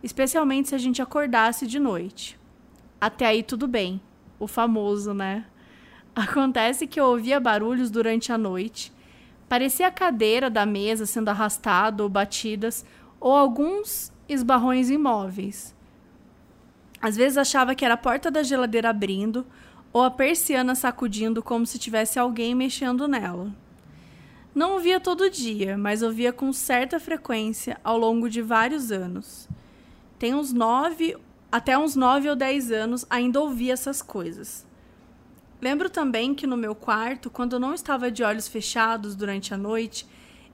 [0.01, 2.39] especialmente se a gente acordasse de noite.
[3.01, 3.99] Até aí tudo bem,
[4.39, 5.43] o famoso, né?
[6.15, 8.97] Acontece que eu ouvia barulhos durante a noite,
[9.49, 12.85] parecia a cadeira da mesa sendo arrastada ou batidas,
[13.19, 15.75] ou alguns esbarrões imóveis.
[17.01, 19.45] Às vezes achava que era a porta da geladeira abrindo
[19.91, 23.51] ou a persiana sacudindo como se tivesse alguém mexendo nela.
[24.53, 29.47] Não ouvia todo dia, mas ouvia com certa frequência ao longo de vários anos.
[30.19, 31.17] Tem uns nove,
[31.51, 34.67] até uns nove ou dez anos ainda ouvia essas coisas.
[35.61, 39.57] Lembro também que no meu quarto, quando eu não estava de olhos fechados durante a
[39.57, 40.05] noite,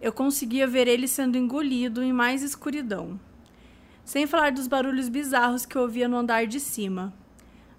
[0.02, 3.20] eu conseguia ver ele sendo engolido em mais escuridão.
[4.04, 7.14] Sem falar dos barulhos bizarros que eu ouvia no andar de cima.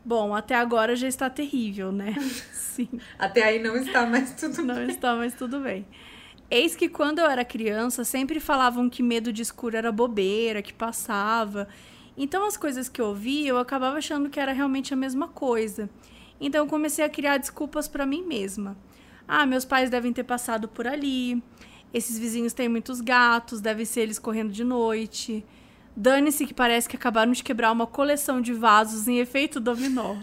[0.05, 2.15] Bom, até agora já está terrível, né?
[2.53, 2.89] Sim.
[3.19, 4.89] Até aí não está mais tudo Não bem.
[4.89, 5.85] está, mas tudo bem.
[6.49, 10.73] Eis que quando eu era criança, sempre falavam que medo de escuro era bobeira, que
[10.73, 11.67] passava.
[12.17, 15.91] Então as coisas que eu ouvia, eu acabava achando que era realmente a mesma coisa.
[16.41, 18.77] Então eu comecei a criar desculpas para mim mesma.
[19.27, 21.43] Ah, meus pais devem ter passado por ali.
[21.93, 25.45] Esses vizinhos têm muitos gatos, deve ser eles correndo de noite.
[25.97, 30.15] Dane-se que parece que acabaram de quebrar uma coleção de vasos em efeito dominó.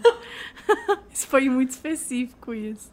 [1.12, 2.92] isso foi muito específico isso.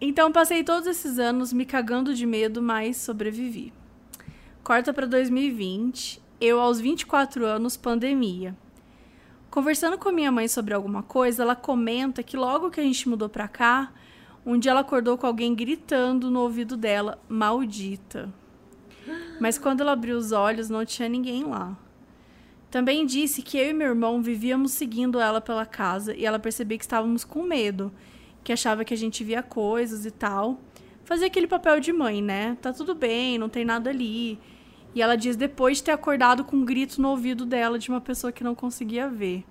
[0.00, 3.72] Então passei todos esses anos me cagando de medo, mas sobrevivi.
[4.62, 8.56] Corta para 2020, eu aos 24 anos, pandemia.
[9.52, 13.06] Conversando com a minha mãe sobre alguma coisa, ela comenta que logo que a gente
[13.06, 13.92] mudou pra cá,
[14.46, 18.32] um dia ela acordou com alguém gritando no ouvido dela, maldita.
[19.38, 21.76] Mas quando ela abriu os olhos, não tinha ninguém lá.
[22.70, 26.78] Também disse que eu e meu irmão vivíamos seguindo ela pela casa e ela percebia
[26.78, 27.92] que estávamos com medo,
[28.42, 30.62] que achava que a gente via coisas e tal.
[31.04, 32.56] Fazia aquele papel de mãe, né?
[32.62, 34.38] Tá tudo bem, não tem nada ali.
[34.94, 38.00] E ela diz depois de ter acordado com um grito no ouvido dela de uma
[38.00, 39.44] pessoa que não conseguia ver.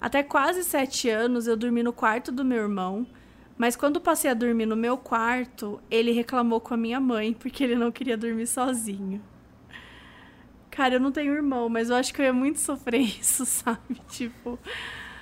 [0.00, 3.06] Até quase sete anos eu dormi no quarto do meu irmão,
[3.56, 7.64] mas quando passei a dormir no meu quarto, ele reclamou com a minha mãe porque
[7.64, 9.22] ele não queria dormir sozinho.
[10.70, 13.94] Cara, eu não tenho irmão, mas eu acho que eu ia muito sofrer isso, sabe?
[14.08, 14.58] Tipo.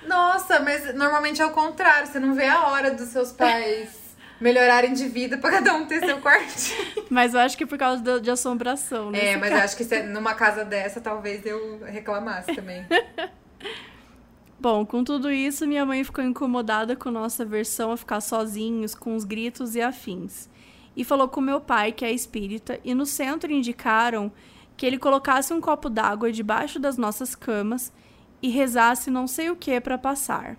[0.07, 4.02] Nossa, mas normalmente é o contrário, você não vê a hora dos seus pais
[4.43, 7.07] melhorarem de vida pra cada um ter seu quartinho.
[7.09, 9.33] Mas eu acho que é por causa de, de assombração, né?
[9.33, 9.63] É, mas caso.
[9.63, 12.85] acho que se, numa casa dessa talvez eu reclamasse também.
[14.59, 19.17] Bom, com tudo isso, minha mãe ficou incomodada com nossa versão a ficar sozinhos, com
[19.17, 20.49] os gritos e afins.
[20.97, 24.31] E falou com meu pai, que é espírita, e no centro indicaram
[24.77, 27.93] que ele colocasse um copo d'água debaixo das nossas camas
[28.41, 30.57] e rezasse não sei o que para passar.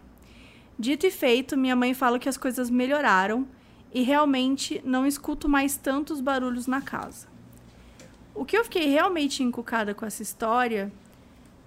[0.77, 3.47] Dito e feito, minha mãe fala que as coisas melhoraram
[3.93, 7.27] e realmente não escuto mais tantos barulhos na casa.
[8.33, 10.91] O que eu fiquei realmente encucada com essa história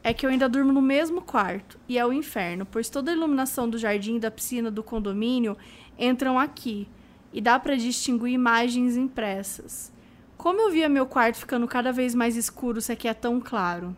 [0.03, 3.15] é que eu ainda durmo no mesmo quarto e é o inferno, pois toda a
[3.15, 5.57] iluminação do jardim da piscina do condomínio
[5.99, 6.89] entram aqui
[7.33, 9.93] e dá para distinguir imagens impressas.
[10.37, 13.97] Como eu via meu quarto ficando cada vez mais escuro se aqui é tão claro?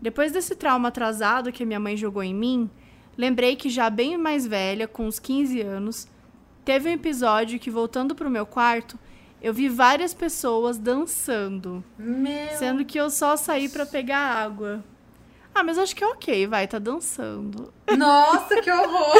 [0.00, 2.70] Depois desse trauma atrasado que minha mãe jogou em mim,
[3.16, 6.08] lembrei que já bem mais velha, com uns 15 anos,
[6.64, 8.98] teve um episódio que voltando pro meu quarto,
[9.42, 11.82] eu vi várias pessoas dançando.
[11.98, 12.48] Meu...
[12.58, 14.84] Sendo que eu só saí para pegar água.
[15.54, 17.72] Ah, mas acho que é ok, vai, tá dançando.
[17.96, 19.16] Nossa, que horror!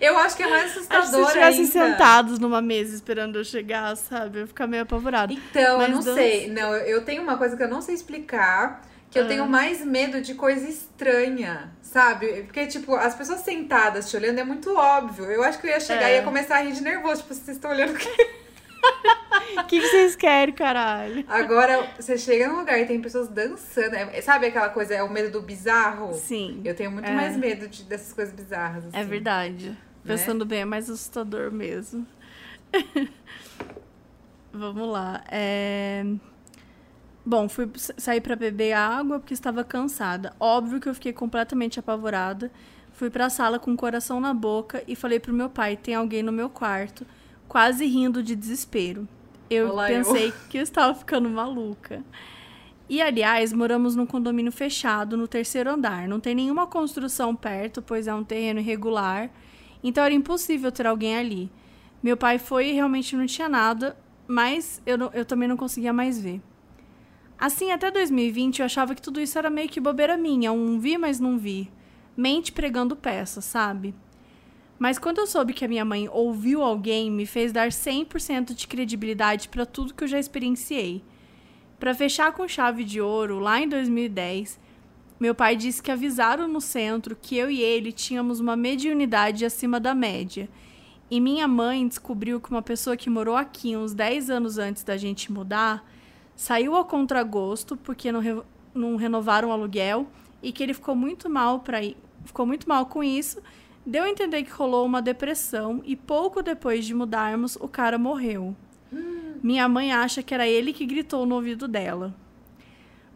[0.00, 3.44] eu acho que é mais assustador acho que se estivessem sentados numa mesa esperando eu
[3.44, 4.38] chegar, sabe?
[4.38, 5.32] Eu ia ficar meio apavorada.
[5.32, 6.48] Então, mas eu não sei.
[6.48, 8.82] Não, eu tenho uma coisa que eu não sei explicar.
[9.10, 9.28] Que eu ah.
[9.28, 12.44] tenho mais medo de coisa estranha, sabe?
[12.44, 15.24] Porque, tipo, as pessoas sentadas te olhando é muito óbvio.
[15.24, 16.14] Eu acho que eu ia chegar é.
[16.14, 17.22] e ia começar a rir de nervoso.
[17.22, 18.08] Tipo, vocês estão olhando o quê?
[19.58, 21.24] O que, vocês querem, caralho?
[21.28, 23.94] Agora, você chega num lugar e tem pessoas dançando.
[23.94, 26.14] É, sabe aquela coisa, é o medo do bizarro?
[26.14, 26.60] Sim.
[26.64, 27.14] Eu tenho muito é.
[27.14, 28.86] mais medo de, dessas coisas bizarras.
[28.86, 29.70] Assim, é verdade.
[29.70, 29.76] Né?
[30.04, 32.06] Pensando bem, é mais assustador mesmo.
[34.52, 35.22] Vamos lá.
[35.30, 36.04] É...
[37.24, 40.34] Bom, fui sair para beber água porque estava cansada.
[40.40, 42.50] Óbvio que eu fiquei completamente apavorada.
[42.92, 45.94] Fui para a sala com o coração na boca e falei pro meu pai: "Tem
[45.94, 47.06] alguém no meu quarto",
[47.48, 49.06] quase rindo de desespero.
[49.48, 50.34] Eu Olá, pensei eu.
[50.48, 52.02] que eu estava ficando maluca.
[52.88, 56.08] E aliás, moramos num condomínio fechado no terceiro andar.
[56.08, 59.30] Não tem nenhuma construção perto, pois é um terreno irregular.
[59.82, 61.50] Então era impossível ter alguém ali.
[62.02, 63.96] Meu pai foi e realmente não tinha nada,
[64.26, 66.40] mas eu, eu também não conseguia mais ver.
[67.40, 70.98] Assim, até 2020 eu achava que tudo isso era meio que bobeira minha, um vi,
[70.98, 71.70] mas não vi.
[72.14, 73.94] Mente pregando peça, sabe?
[74.78, 78.68] Mas quando eu soube que a minha mãe ouviu alguém, me fez dar 100% de
[78.68, 81.02] credibilidade para tudo que eu já experienciei.
[81.78, 84.60] Para fechar com chave de ouro, lá em 2010,
[85.18, 89.80] meu pai disse que avisaram no centro que eu e ele tínhamos uma mediunidade acima
[89.80, 90.46] da média.
[91.10, 94.98] E minha mãe descobriu que uma pessoa que morou aqui uns 10 anos antes da
[94.98, 95.82] gente mudar
[96.40, 98.40] saiu ao contragosto porque não, re
[98.74, 100.06] não renovaram o aluguel
[100.42, 101.80] e que ele ficou muito mal para
[102.24, 103.40] ficou muito mal com isso
[103.84, 108.54] Deu a entender que rolou uma depressão e pouco depois de mudarmos, o cara morreu.
[108.92, 109.34] Hum.
[109.42, 112.14] Minha mãe acha que era ele que gritou no ouvido dela.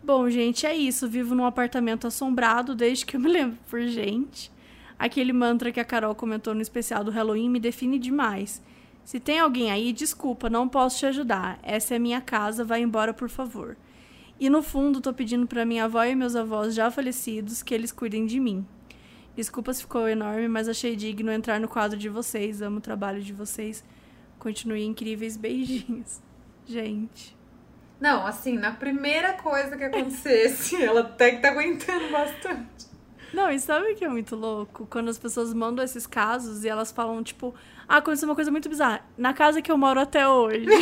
[0.02, 1.08] Bom, gente, é isso.
[1.08, 4.50] Vivo num apartamento assombrado desde que eu me lembro por gente.
[4.98, 8.62] Aquele mantra que a Carol comentou no especial do Halloween me define demais.
[9.04, 11.58] Se tem alguém aí, desculpa, não posso te ajudar.
[11.62, 13.76] Essa é minha casa, vai embora, por favor.
[14.40, 17.92] E no fundo, tô pedindo para minha avó e meus avós já falecidos que eles
[17.92, 18.66] cuidem de mim.
[19.36, 22.62] Desculpa se ficou enorme, mas achei digno entrar no quadro de vocês.
[22.62, 23.84] Amo o trabalho de vocês.
[24.38, 25.36] Continue incríveis.
[25.36, 26.20] Beijinhos.
[26.66, 27.36] Gente.
[28.00, 32.86] Não, assim, na primeira coisa que acontecesse, ela até que tá aguentando bastante.
[33.32, 34.86] Não, e sabe o que é muito louco?
[34.86, 37.52] Quando as pessoas mandam esses casos e elas falam, tipo,
[37.88, 39.00] ah, aconteceu uma coisa muito bizarra.
[39.16, 40.66] Na casa que eu moro até hoje.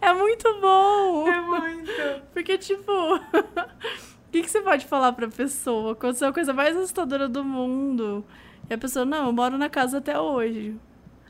[0.00, 1.28] é muito bom.
[1.28, 2.22] É muito.
[2.32, 2.92] Porque, tipo.
[4.30, 5.90] O que, que você pode falar pra pessoa?
[5.90, 8.24] Aconteceu a coisa mais assustadora do mundo.
[8.70, 10.78] E a pessoa, não, eu moro na casa até hoje.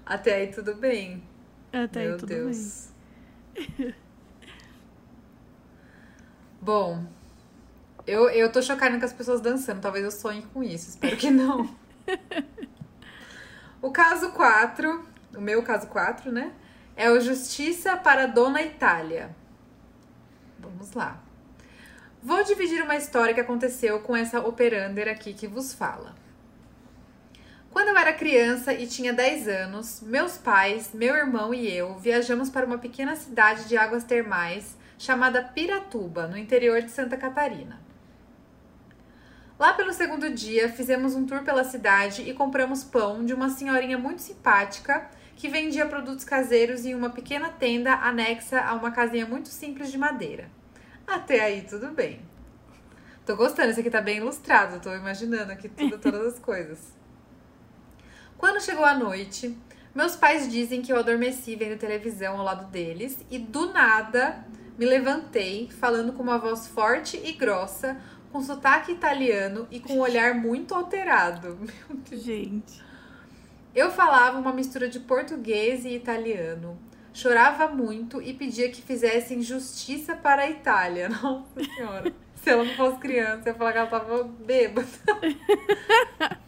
[0.04, 1.22] Até aí tudo bem.
[1.72, 2.92] Até Meu aí tudo Deus.
[3.54, 3.66] bem.
[6.60, 7.06] Bom,
[8.06, 9.80] eu, eu tô chocada com as pessoas dançando.
[9.80, 10.90] Talvez eu sonhe com isso.
[10.90, 11.74] Espero que não.
[13.82, 15.04] O caso 4,
[15.36, 16.52] o meu caso 4, né?
[16.96, 19.34] É o Justiça para Dona Itália.
[20.58, 21.20] Vamos lá.
[22.22, 26.14] Vou dividir uma história que aconteceu com essa operander aqui que vos fala.
[27.70, 32.50] Quando eu era criança e tinha 10 anos, meus pais, meu irmão e eu viajamos
[32.50, 37.80] para uma pequena cidade de águas termais chamada Piratuba, no interior de Santa Catarina.
[39.60, 43.98] Lá pelo segundo dia, fizemos um tour pela cidade e compramos pão de uma senhorinha
[43.98, 45.06] muito simpática
[45.36, 49.98] que vendia produtos caseiros em uma pequena tenda anexa a uma casinha muito simples de
[49.98, 50.50] madeira.
[51.06, 52.22] Até aí, tudo bem.
[53.26, 56.96] Tô gostando, esse aqui tá bem ilustrado, tô imaginando aqui tudo, todas as coisas.
[58.38, 59.54] Quando chegou a noite,
[59.94, 64.42] meus pais dizem que eu adormeci vendo televisão ao lado deles e do nada
[64.78, 68.00] me levantei falando com uma voz forte e grossa,
[68.32, 71.58] com sotaque italiano e com um olhar muito alterado.
[71.88, 72.22] Meu Deus.
[72.22, 72.82] Gente.
[73.74, 76.78] Eu falava uma mistura de português e italiano.
[77.12, 81.08] Chorava muito e pedia que fizessem justiça para a Itália.
[81.22, 82.12] Nossa Senhora.
[82.36, 84.88] Se ela não fosse criança, eu ia falar que ela tava bêbada.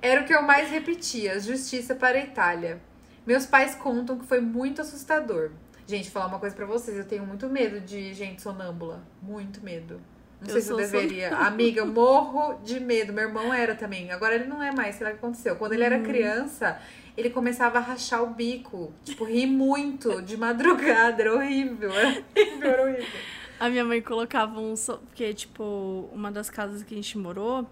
[0.00, 2.80] Era o que eu mais repetia: justiça para a Itália.
[3.26, 5.50] Meus pais contam que foi muito assustador.
[5.86, 9.02] Gente, falar uma coisa para vocês, eu tenho muito medo de gente sonâmbula.
[9.20, 10.00] Muito medo.
[10.44, 11.34] Não sei se eu deveria.
[11.36, 13.12] Amiga, eu morro de medo.
[13.12, 14.10] Meu irmão era também.
[14.12, 15.56] Agora ele não é mais, sei lá o que aconteceu.
[15.56, 16.02] Quando ele era uhum.
[16.02, 16.78] criança,
[17.16, 18.92] ele começava a rachar o bico.
[19.04, 21.22] Tipo, rir muito de madrugada.
[21.22, 21.92] Era horrível.
[21.92, 23.20] Era horrível, era horrível.
[23.58, 24.76] A minha mãe colocava um.
[24.76, 24.98] So...
[24.98, 27.66] Porque, tipo, uma das casas que a gente morou,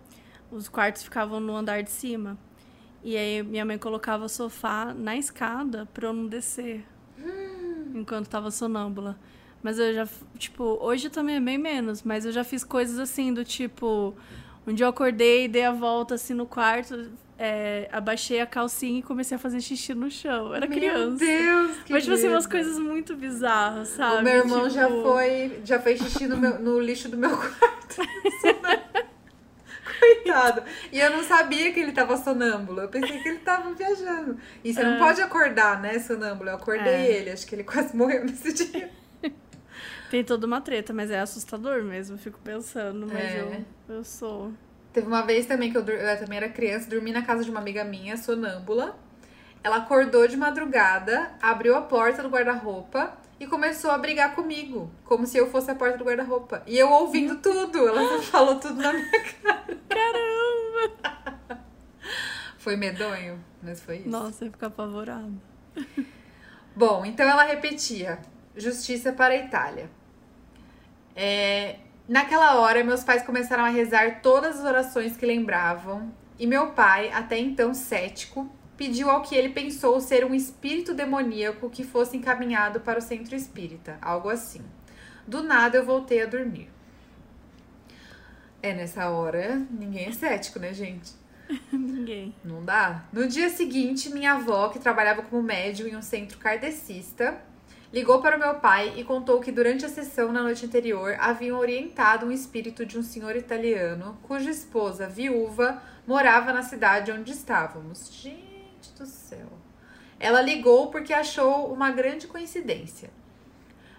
[0.51, 2.39] os quartos ficavam no andar de cima.
[3.05, 6.85] E aí minha mãe colocava o sofá na escada pra eu não descer.
[7.19, 7.93] Hum.
[7.97, 9.19] Enquanto tava sonâmbula.
[9.63, 10.09] Mas eu já,
[10.39, 14.15] tipo, hoje também é bem menos, mas eu já fiz coisas assim, do tipo,
[14.67, 19.03] um dia eu acordei, dei a volta assim no quarto, é, abaixei a calcinha e
[19.03, 20.55] comecei a fazer xixi no chão.
[20.55, 21.25] Era meu criança.
[21.25, 24.21] Meu Deus, que Mas, tipo assim, umas coisas muito bizarras, sabe?
[24.21, 24.75] O meu irmão tipo...
[24.75, 28.03] já foi, já fez xixi no, meu, no lixo do meu quarto.
[29.99, 30.63] Coitado.
[30.91, 32.81] E eu não sabia que ele tava sonâmbulo.
[32.81, 34.37] Eu pensei que ele tava viajando.
[34.65, 34.85] E você é.
[34.85, 36.51] não pode acordar, né, sonâmbulo?
[36.51, 37.13] Eu acordei é.
[37.13, 37.31] ele.
[37.31, 38.91] Acho que ele quase morreu nesse dia.
[40.13, 42.19] Tem toda uma treta, mas é assustador mesmo.
[42.19, 43.65] Fico pensando, mas é.
[43.89, 44.53] eu, eu sou.
[44.93, 47.61] Teve uma vez também que eu, eu também era criança, dormi na casa de uma
[47.61, 48.95] amiga minha, sonâmbula.
[49.65, 55.27] Ela acordou de madrugada, abriu a porta do guarda-roupa e começou a brigar comigo, como
[55.27, 56.63] se eu fosse a porta do guarda-roupa.
[56.67, 59.79] E eu ouvindo tudo, ela falou tudo na minha cara.
[59.89, 61.65] Caramba!
[62.59, 64.11] Foi medonho, mas foi isso.
[64.11, 65.33] Nossa, eu fico apavorada.
[66.77, 68.19] Bom, então ela repetia:
[68.55, 70.02] Justiça para a Itália.
[71.15, 71.77] É,
[72.09, 77.11] naquela hora, meus pais começaram a rezar todas as orações que lembravam, e meu pai,
[77.13, 82.81] até então cético, pediu ao que ele pensou ser um espírito demoníaco que fosse encaminhado
[82.81, 84.63] para o centro espírita, algo assim.
[85.27, 86.69] Do nada eu voltei a dormir.
[88.63, 91.13] É, nessa hora, ninguém é cético, né, gente?
[91.73, 92.35] ninguém.
[92.45, 93.05] Não dá?
[93.13, 97.41] No dia seguinte, minha avó, que trabalhava como médium em um centro kardecista,
[97.93, 101.59] ligou para o meu pai e contou que durante a sessão na noite anterior haviam
[101.59, 108.11] orientado um espírito de um senhor italiano cuja esposa, viúva, morava na cidade onde estávamos.
[108.11, 109.49] Gente do céu.
[110.19, 113.11] Ela ligou porque achou uma grande coincidência.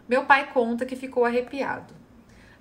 [0.08, 1.94] Meu pai conta que ficou arrepiado.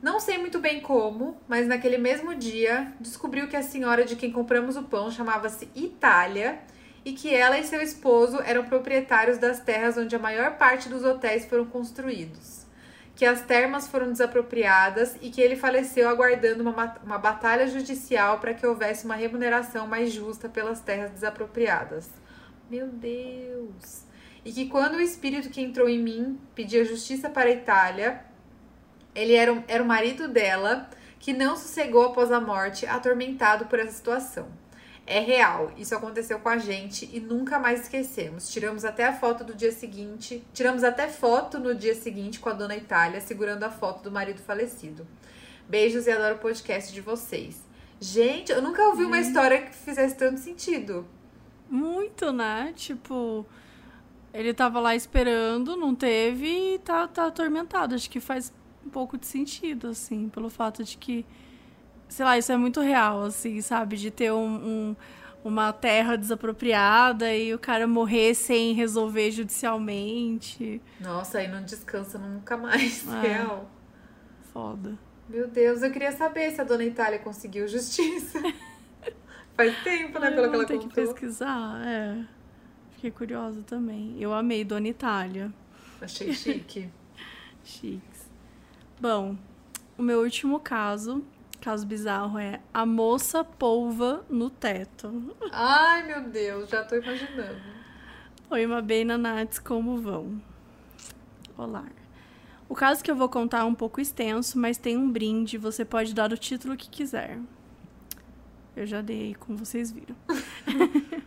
[0.03, 4.33] Não sei muito bem como, mas naquele mesmo dia descobriu que a senhora de quem
[4.33, 6.59] compramos o pão chamava-se Itália
[7.05, 11.05] e que ela e seu esposo eram proprietários das terras onde a maior parte dos
[11.05, 12.67] hotéis foram construídos.
[13.15, 18.55] Que as termas foram desapropriadas e que ele faleceu aguardando uma, uma batalha judicial para
[18.55, 22.09] que houvesse uma remuneração mais justa pelas terras desapropriadas.
[22.71, 24.05] Meu Deus!
[24.45, 28.25] E que quando o espírito que entrou em mim pedia justiça para a Itália,
[29.15, 30.89] ele era, era o marido dela
[31.19, 34.62] que não sossegou após a morte, atormentado por essa situação.
[35.13, 38.51] É real, isso aconteceu com a gente e nunca mais esquecemos.
[38.51, 42.55] Tiramos até a foto do dia seguinte, tiramos até foto no dia seguinte com a
[42.55, 45.07] dona Itália segurando a foto do marido falecido.
[45.69, 47.63] Beijos e adoro o podcast de vocês.
[48.01, 51.07] Gente, eu nunca ouvi uma história que fizesse tanto sentido.
[51.69, 52.73] Muito, né?
[52.75, 53.45] Tipo,
[54.33, 57.95] ele tava lá esperando, não teve e tá, tá atormentado.
[57.95, 58.51] Acho que faz
[58.83, 61.27] um pouco de sentido, assim, pelo fato de que
[62.13, 63.97] sei lá, isso é muito real, assim, sabe?
[63.97, 64.97] De ter um, um,
[65.43, 70.81] uma terra desapropriada e o cara morrer sem resolver judicialmente.
[71.01, 73.21] Nossa, aí não descansa nunca mais, é.
[73.21, 73.71] real.
[74.53, 74.99] Foda.
[75.27, 78.39] Meu Deus, eu queria saber se a dona Itália conseguiu justiça.
[79.57, 80.79] Faz tempo, né, pelo que ela contou.
[80.79, 82.25] Tem que pesquisar, é.
[82.93, 84.17] Fiquei curiosa também.
[84.21, 85.53] Eu amei Dona Itália.
[86.01, 86.91] Achei chique.
[87.65, 88.31] Chiques.
[89.01, 89.37] Bom,
[89.97, 91.25] o meu último caso,
[91.63, 95.33] caso bizarro, é a moça polva no teto.
[95.53, 97.61] Ai, meu Deus, já tô imaginando.
[98.51, 100.43] Oi, Mabê e Nanates, como vão?
[101.57, 101.85] Olá.
[102.69, 105.85] O caso que eu vou contar é um pouco extenso, mas tem um brinde, você
[105.85, 107.39] pode dar o título que quiser.
[108.75, 110.17] Eu já dei, como vocês viram.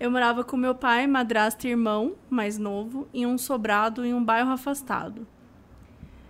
[0.00, 4.24] eu morava com meu pai, madrasta e irmão, mais novo, em um sobrado em um
[4.24, 5.26] bairro afastado.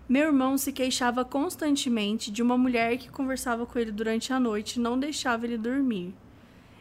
[0.09, 4.77] Meu irmão se queixava constantemente de uma mulher que conversava com ele durante a noite
[4.77, 6.15] e não deixava ele dormir.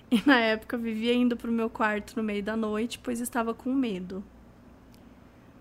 [0.10, 3.54] E na época vivia indo para o meu quarto no meio da noite, pois estava
[3.54, 4.24] com medo.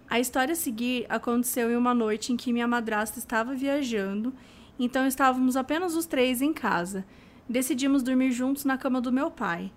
[0.08, 4.34] A história a seguir aconteceu em uma noite em que minha madrasta estava viajando,
[4.76, 7.04] então estávamos apenas os três em casa.
[7.48, 9.70] Decidimos dormir juntos na cama do meu pai.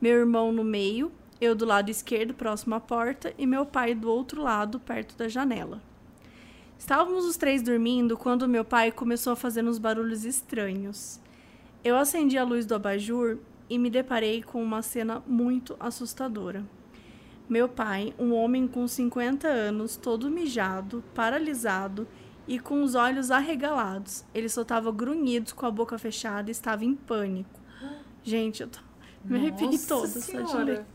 [0.00, 1.10] Meu irmão no meio,
[1.40, 5.26] eu do lado esquerdo, próximo à porta, e meu pai do outro lado, perto da
[5.26, 5.82] janela.
[6.80, 11.20] Estávamos os três dormindo quando meu pai começou a fazer uns barulhos estranhos.
[11.84, 13.36] Eu acendi a luz do abajur
[13.68, 16.64] e me deparei com uma cena muito assustadora.
[17.46, 22.08] Meu pai, um homem com 50 anos, todo mijado, paralisado
[22.48, 24.24] e com os olhos arregalados.
[24.34, 27.60] Ele soltava grunhidos com a boca fechada e estava em pânico.
[28.22, 28.80] Gente, eu tô...
[29.22, 30.18] me arrepiei toda
[30.64, 30.86] ler.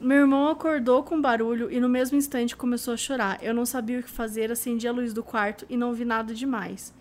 [0.00, 3.42] Meu irmão acordou com barulho e no mesmo instante começou a chorar.
[3.42, 6.32] Eu não sabia o que fazer, acendi a luz do quarto e não vi nada
[6.32, 6.94] demais.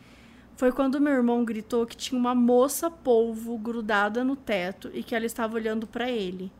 [0.56, 5.14] Foi quando meu irmão gritou que tinha uma moça polvo grudada no teto e que
[5.14, 6.52] ela estava olhando para ele.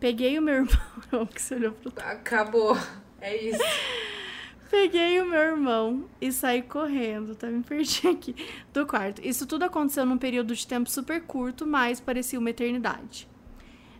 [0.00, 1.26] Peguei o meu irmão.
[1.26, 2.76] que você olhou pro Acabou.
[3.20, 3.62] É isso.
[4.68, 7.46] Peguei o meu irmão e saí correndo, tá?
[7.46, 8.34] Me perdi aqui
[8.72, 9.24] do quarto.
[9.24, 13.28] Isso tudo aconteceu num período de tempo super curto, mas parecia uma eternidade.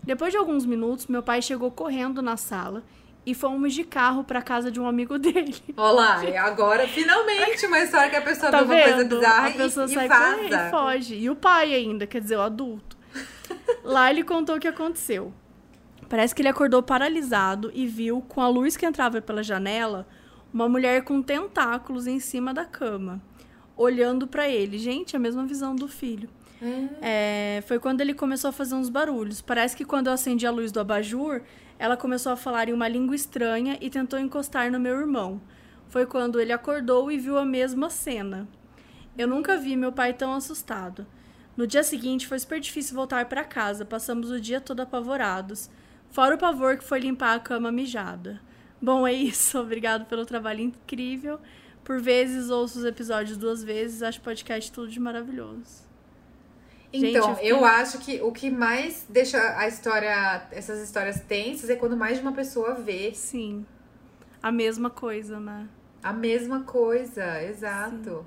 [0.07, 2.85] Depois de alguns minutos, meu pai chegou correndo na sala
[3.27, 5.57] e fomos de carro para casa de um amigo dele.
[5.77, 9.51] Olá, e agora finalmente uma história que a pessoa tá vê uma coisa bizarra a
[9.51, 11.15] pessoa e, sai e e foge.
[11.17, 12.97] E o pai ainda, quer dizer, o adulto.
[13.83, 15.35] Lá ele contou o que aconteceu.
[16.09, 20.07] Parece que ele acordou paralisado e viu, com a luz que entrava pela janela,
[20.55, 23.21] uma mulher com tentáculos em cima da cama,
[23.77, 24.79] olhando para ele.
[24.79, 26.29] Gente, a mesma visão do filho.
[27.03, 29.41] É, foi quando ele começou a fazer uns barulhos.
[29.41, 31.43] Parece que quando eu acendi a luz do abajur,
[31.79, 35.41] ela começou a falar em uma língua estranha e tentou encostar no meu irmão.
[35.89, 38.49] Foi quando ele acordou e viu a mesma cena.
[39.17, 41.07] Eu nunca vi meu pai tão assustado.
[41.57, 43.85] No dia seguinte foi super difícil voltar para casa.
[43.85, 45.71] Passamos o dia todo apavorados.
[46.11, 48.41] Fora o pavor que foi limpar a cama mijada.
[48.81, 49.59] Bom, é isso.
[49.61, 51.41] Obrigado pelo trabalho incrível.
[51.83, 54.03] Por vezes ouço os episódios duas vezes.
[54.03, 55.86] Acho podcast tudo de maravilhoso.
[56.97, 61.69] Então, Gente, eu, eu acho que o que mais deixa a história, essas histórias tensas
[61.71, 63.13] é quando mais de uma pessoa vê.
[63.15, 63.65] Sim.
[64.43, 65.69] A mesma coisa, né?
[66.03, 68.25] A mesma coisa, exato.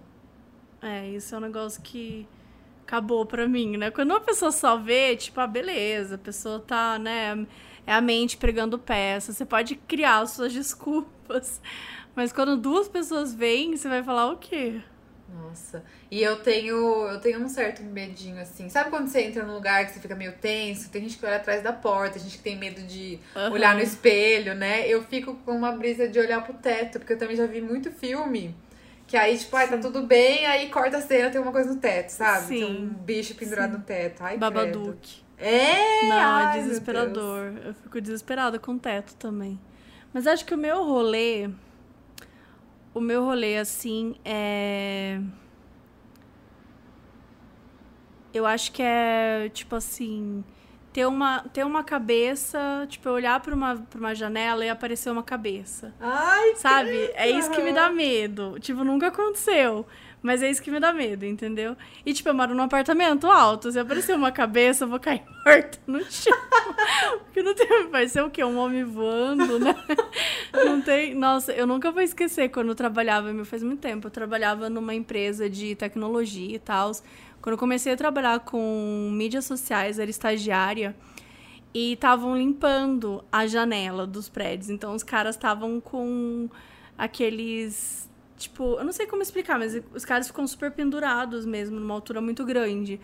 [0.82, 0.88] Sim.
[0.88, 2.28] É, isso é um negócio que
[2.86, 3.92] acabou pra mim, né?
[3.92, 7.46] Quando uma pessoa só vê, tipo, ah, beleza, a pessoa tá, né?
[7.86, 9.32] É a mente pregando peça.
[9.32, 11.62] Você pode criar suas desculpas.
[12.16, 14.82] Mas quando duas pessoas veem, você vai falar o quê?
[15.34, 15.84] Nossa.
[16.10, 16.76] E eu tenho,
[17.08, 18.70] eu tenho um certo medinho, assim.
[18.70, 20.90] Sabe quando você entra num lugar que você fica meio tenso?
[20.90, 23.52] Tem gente que olha atrás da porta, gente que tem medo de uhum.
[23.52, 24.88] olhar no espelho, né?
[24.88, 27.92] Eu fico com uma brisa de olhar pro teto, porque eu também já vi muito
[27.92, 28.56] filme.
[29.08, 31.80] Que aí, tipo, ai, tá tudo bem, aí corta a cena, tem uma coisa no
[31.80, 32.46] teto, sabe?
[32.46, 32.60] Sim.
[32.60, 33.78] Tem um bicho pendurado Sim.
[33.78, 34.24] no teto.
[34.24, 35.24] Ai, Babadook.
[35.38, 36.04] É!
[36.04, 37.54] Não, é ai, é desesperador.
[37.66, 39.60] Eu fico desesperada com o teto também.
[40.14, 41.50] Mas acho que o meu rolê
[43.00, 45.20] o meu rolê, assim, é.
[48.34, 50.44] Eu acho que é, tipo assim,
[50.94, 55.10] ter uma, ter uma cabeça, tipo, eu olhar pra uma, pra uma janela e aparecer
[55.10, 55.96] uma cabeça.
[56.00, 57.10] Ai, Sabe?
[57.16, 58.60] É isso que me dá medo.
[58.60, 59.88] Tipo, nunca aconteceu.
[60.22, 61.78] Mas é isso que me dá medo, entendeu?
[62.06, 63.72] E, tipo, eu moro num apartamento alto.
[63.72, 66.38] Se aparecer uma cabeça, eu vou cair morta no chão.
[67.24, 67.88] Porque não tem.
[67.90, 68.44] Vai ser o quê?
[68.44, 69.76] Um homem voando, né?
[70.54, 71.14] Não tem.
[71.14, 74.08] Nossa, eu nunca vou esquecer quando eu trabalhava, meu, faz muito tempo.
[74.08, 76.92] Eu trabalhava numa empresa de tecnologia e tal.
[77.42, 80.96] Quando eu comecei a trabalhar com mídias sociais, era estagiária.
[81.74, 84.70] E estavam limpando a janela dos prédios.
[84.70, 86.50] Então, os caras estavam com
[86.98, 88.09] aqueles
[88.40, 92.22] Tipo, eu não sei como explicar, mas os caras ficam super pendurados mesmo, numa altura
[92.22, 93.00] muito grande.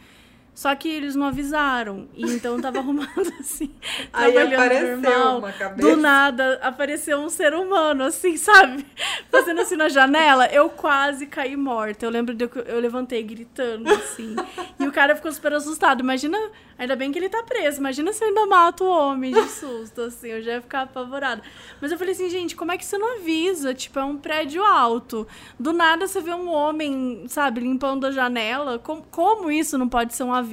[0.56, 2.08] Só que eles não avisaram.
[2.16, 3.70] E então tava arrumando assim.
[4.14, 5.40] Aí apareceu normal.
[5.40, 5.90] uma cabeça.
[5.90, 8.86] Do nada apareceu um ser humano, assim, sabe?
[9.30, 10.48] Fazendo assim na janela.
[10.48, 12.06] Eu quase caí morta.
[12.06, 14.34] Eu lembro de que eu levantei gritando, assim.
[14.80, 16.00] E o cara ficou super assustado.
[16.00, 16.38] Imagina.
[16.78, 17.80] Ainda bem que ele tá preso.
[17.80, 20.28] Imagina se eu ainda mato o homem de susto, assim.
[20.30, 21.42] Eu já ia ficar apavorada.
[21.80, 23.74] Mas eu falei assim, gente, como é que você não avisa?
[23.74, 25.26] Tipo, é um prédio alto.
[25.58, 28.78] Do nada você vê um homem, sabe, limpando a janela.
[28.78, 30.45] Como, como isso não pode ser um aviso?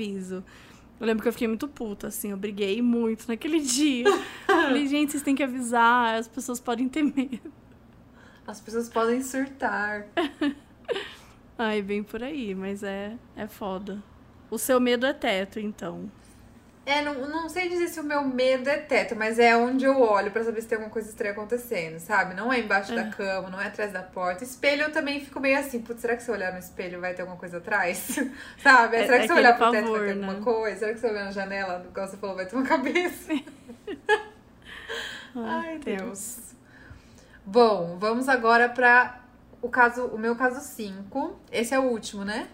[1.01, 4.07] Eu lembro que eu fiquei muito puta, assim, eu briguei muito naquele dia.
[4.47, 7.53] Falei, gente, vocês têm que avisar, as pessoas podem ter medo.
[8.47, 10.07] As pessoas podem surtar.
[11.59, 14.03] Ai, bem por aí, mas é, é foda.
[14.51, 16.11] O seu medo é teto, então.
[16.85, 20.01] É, não, não sei dizer se o meu medo é teto, mas é onde eu
[20.01, 22.35] olho pra saber se tem alguma coisa estranha acontecendo, sabe?
[22.35, 24.43] Não é embaixo da cama, não é atrás da porta.
[24.43, 27.15] Espelho eu também fico meio assim, putz, será que se eu olhar no espelho vai
[27.15, 28.19] ter alguma coisa atrás?
[28.61, 28.97] sabe?
[28.97, 30.41] É- será é que se eu olhar pro teto vai ter pavor, alguma né?
[30.41, 30.79] coisa?
[30.81, 33.33] Será que se eu olhar na janela, igual você falou, vai ter uma cabeça?
[35.37, 36.53] Ai, Deus.
[37.47, 39.21] Bom, vamos agora pra
[39.63, 41.39] o caso, o meu caso 5.
[41.53, 42.49] Esse é o último, né?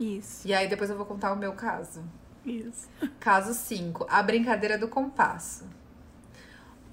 [0.00, 2.02] Isso, E aí depois eu vou contar o meu caso.
[2.50, 2.88] Isso.
[3.20, 5.64] Caso 5, a brincadeira do compasso.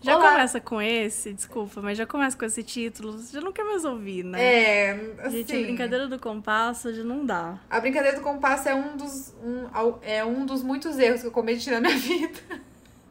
[0.01, 0.31] Já Olá.
[0.33, 4.23] começa com esse, desculpa, mas já começa com esse título, já não quer mais ouvir,
[4.23, 4.39] né?
[4.43, 7.57] É, assim, Gente, a brincadeira do compasso já não dá.
[7.67, 9.67] a brincadeira do compasso é um dos um,
[10.03, 12.39] é um dos muitos erros que eu cometi na minha vida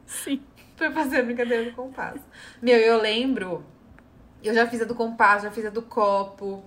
[0.05, 0.41] Sim.
[0.77, 2.23] pra fazer a brincadeira do compasso.
[2.61, 3.65] Meu, eu lembro,
[4.41, 6.63] eu já fiz a do compasso, já fiz a do copo.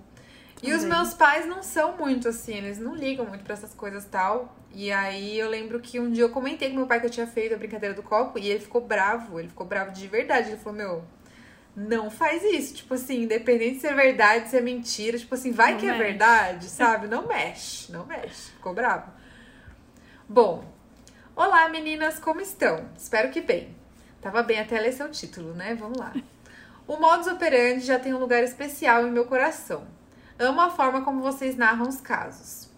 [0.61, 4.03] E os meus pais não são muito assim, eles não ligam muito pra essas coisas
[4.05, 4.55] tal.
[4.73, 7.25] E aí eu lembro que um dia eu comentei com meu pai que eu tinha
[7.25, 10.49] feito a brincadeira do copo e ele ficou bravo, ele ficou bravo de verdade.
[10.49, 11.03] Ele falou: Meu,
[11.75, 12.75] não faz isso.
[12.75, 15.91] Tipo assim, independente se é verdade, se é mentira, tipo assim, vai Não que é
[15.91, 16.03] mexe.
[16.03, 17.07] verdade, sabe?
[17.07, 18.51] Não mexe, não mexe.
[18.51, 19.11] Ficou bravo.
[20.27, 20.65] Bom,
[21.35, 22.85] olá meninas, como estão?
[22.97, 23.75] Espero que bem.
[24.21, 25.73] Tava bem até ler seu título, né?
[25.75, 26.13] Vamos lá.
[26.85, 29.87] O modus operandi já tem um lugar especial em meu coração.
[30.39, 32.69] Amo a forma como vocês narram os casos.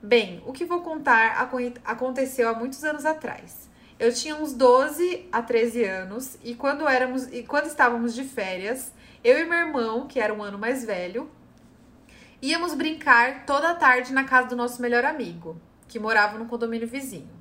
[0.00, 3.68] Bem, o que vou contar acon- aconteceu há muitos anos atrás.
[3.98, 8.92] Eu tinha uns 12 a 13 anos e quando éramos e quando estávamos de férias,
[9.24, 11.28] eu e meu irmão, que era um ano mais velho,
[12.40, 16.86] íamos brincar toda a tarde na casa do nosso melhor amigo, que morava no condomínio
[16.86, 17.36] vizinho.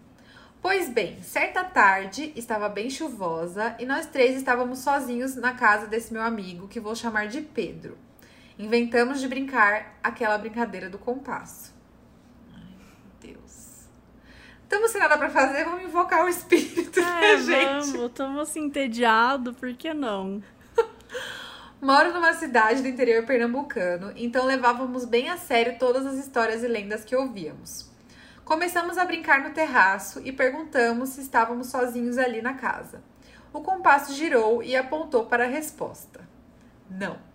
[0.60, 6.12] Pois bem, certa tarde estava bem chuvosa e nós três estávamos sozinhos na casa desse
[6.12, 7.96] meu amigo, que vou chamar de Pedro.
[8.58, 11.74] Inventamos de brincar aquela brincadeira do compasso.
[12.54, 13.86] Ai, meu Deus.
[14.64, 17.92] Estamos sem nada pra fazer, vamos invocar o espírito, né, É, gente?
[17.92, 20.42] vamos, estamos assim, entediados, por que não?
[21.80, 26.68] Moro numa cidade do interior pernambucano, então levávamos bem a sério todas as histórias e
[26.68, 27.90] lendas que ouvíamos.
[28.44, 33.04] Começamos a brincar no terraço e perguntamos se estávamos sozinhos ali na casa.
[33.54, 36.28] O compasso girou e apontou para a resposta:
[36.90, 37.27] Não.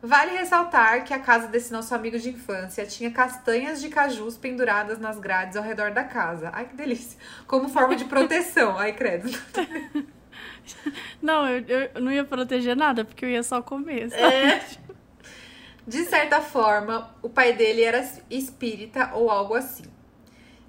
[0.00, 4.98] Vale ressaltar que a casa desse nosso amigo de infância tinha castanhas de cajus penduradas
[4.98, 6.50] nas grades ao redor da casa.
[6.52, 7.18] Ai, que delícia!
[7.46, 8.78] Como forma de proteção.
[8.78, 9.28] Ai, credo.
[11.20, 14.22] Não, eu, eu não ia proteger nada, porque eu ia só comer, sabe?
[14.22, 14.64] É.
[15.86, 19.84] De certa forma, o pai dele era espírita ou algo assim.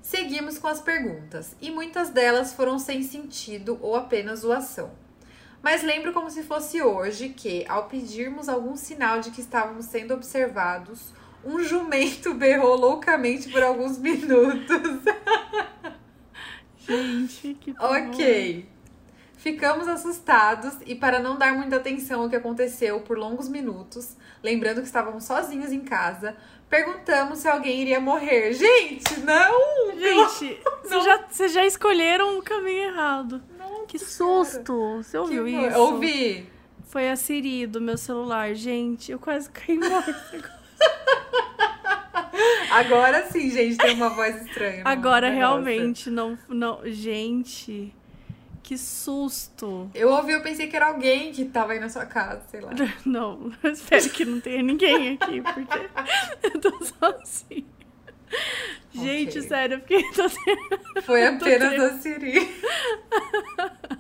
[0.02, 4.92] Seguimos com as perguntas, e muitas delas foram sem sentido ou apenas zoação.
[5.62, 10.14] Mas lembro como se fosse hoje que, ao pedirmos algum sinal de que estávamos sendo
[10.14, 15.02] observados, um jumento berrou loucamente por alguns minutos.
[16.80, 17.98] Gente, que pavor.
[17.98, 18.68] Ok.
[19.38, 24.82] Ficamos assustados e, para não dar muita atenção ao que aconteceu por longos minutos, lembrando
[24.82, 26.36] que estávamos sozinhos em casa,
[26.70, 28.52] perguntamos se alguém iria morrer.
[28.52, 29.98] Gente, não!
[29.98, 33.42] Gente, vocês já, vocês já escolheram o caminho errado.
[33.88, 34.98] Que susto!
[34.98, 35.80] Você ouviu Que isso?
[35.80, 36.50] Ouvi.
[36.86, 38.54] Foi a Siri do meu celular.
[38.54, 40.60] Gente, eu quase caí morta.
[42.72, 44.84] Agora sim, gente, tem uma voz estranha.
[44.86, 46.80] Agora, realmente, não, não...
[46.86, 47.94] Gente,
[48.70, 49.90] que susto.
[49.96, 52.70] Eu ouvi, eu pensei que era alguém que tava aí na sua casa, sei lá.
[53.04, 55.90] Não, espero que não tenha ninguém aqui, porque
[56.44, 57.66] eu tô sozinha.
[58.92, 59.48] Gente, Ok.
[59.48, 60.30] sério, eu fiquei tô
[61.02, 62.34] Foi apenas a Siri.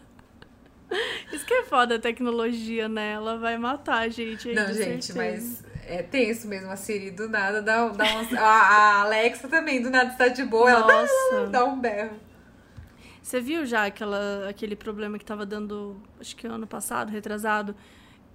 [1.31, 3.11] Isso que é foda a tecnologia, né?
[3.14, 5.15] Ela vai matar a gente Não, gente, certeza.
[5.15, 6.69] mas é tenso mesmo.
[6.72, 8.34] A Siri do nada dá, dá umas.
[8.34, 11.47] A, Alexa também do nada está de boa, ela dá, Nossa.
[11.51, 12.18] dá um berro.
[13.22, 17.76] Você viu já aquela, aquele problema que tava dando, acho que ano passado, retrasado?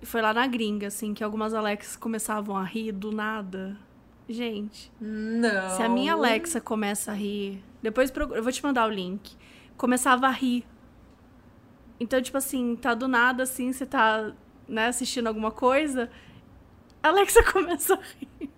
[0.00, 3.76] E foi lá na gringa, assim, que algumas Alexas começavam a rir do nada.
[4.28, 5.76] Gente, Não.
[5.76, 9.36] se a minha Alexa começa a rir Depois eu vou te mandar o link.
[9.76, 10.64] Começava a rir.
[12.00, 14.32] Então, tipo assim, tá do nada assim, você tá
[14.68, 16.10] né, assistindo alguma coisa,
[17.02, 18.50] a Alexa começa a rir.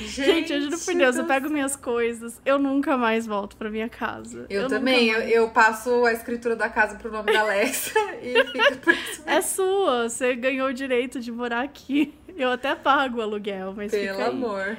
[0.00, 3.70] Gente, Gente eu juro por Deus, eu pego minhas coisas, eu nunca mais volto pra
[3.70, 4.46] minha casa.
[4.48, 8.44] Eu, eu também, eu, eu, passo a escritura da casa pro nome da Alexa e
[8.44, 9.22] fica por isso.
[9.26, 12.14] É sua, você ganhou o direito de morar aqui.
[12.36, 14.78] Eu até pago o aluguel, mas Pelo amor.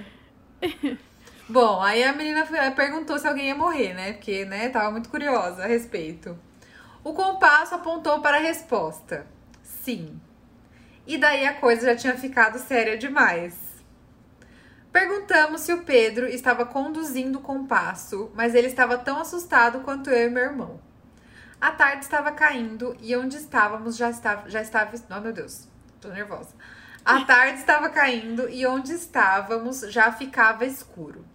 [1.47, 2.45] Bom, aí a menina
[2.75, 4.13] perguntou se alguém ia morrer, né?
[4.13, 6.37] Porque, né, tava muito curiosa a respeito.
[7.03, 9.27] O compasso apontou para a resposta.
[9.61, 10.19] Sim.
[11.05, 13.55] E daí a coisa já tinha ficado séria demais.
[14.91, 20.27] Perguntamos se o Pedro estava conduzindo o compasso, mas ele estava tão assustado quanto eu
[20.27, 20.79] e meu irmão.
[21.59, 24.49] A tarde estava caindo e onde estávamos já estava.
[24.49, 25.67] Já estava oh, meu Deus,
[25.99, 26.55] tô nervosa.
[27.05, 31.25] A tarde estava caindo e onde estávamos já ficava escuro.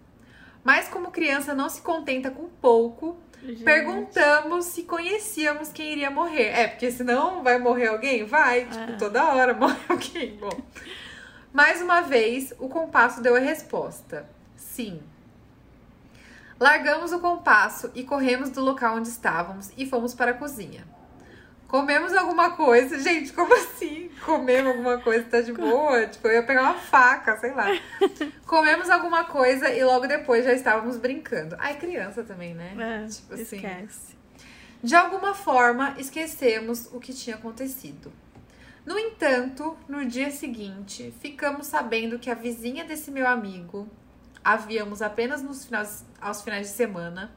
[0.64, 3.64] Mas como criança não se contenta com pouco, Gente.
[3.64, 6.48] perguntamos se conhecíamos quem iria morrer.
[6.48, 8.24] É, porque senão vai morrer alguém?
[8.24, 8.96] Vai, tipo, é.
[8.96, 10.36] toda hora morre alguém.
[10.36, 10.50] Bom.
[11.52, 15.02] Mais uma vez, o compasso deu a resposta: sim.
[16.58, 20.84] Largamos o compasso e corremos do local onde estávamos e fomos para a cozinha.
[21.68, 22.98] Comemos alguma coisa.
[22.98, 24.10] Gente, como assim?
[24.24, 26.06] Comemos alguma coisa, tá de boa?
[26.06, 27.66] Tipo, eu ia pegar uma faca, sei lá.
[28.46, 31.54] Comemos alguma coisa e logo depois já estávamos brincando.
[31.58, 33.04] Ai, criança também, né?
[33.04, 33.56] É, tipo assim.
[33.56, 34.16] Esquece.
[34.82, 38.10] De alguma forma, esquecemos o que tinha acontecido.
[38.86, 43.86] No entanto, no dia seguinte, ficamos sabendo que a vizinha desse meu amigo,
[44.42, 47.30] havíamos apenas nos finais, aos finais de semana,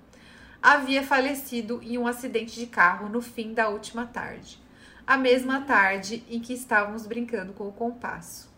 [0.61, 4.59] havia falecido em um acidente de carro no fim da última tarde,
[5.07, 8.49] a mesma tarde em que estávamos brincando com o compasso.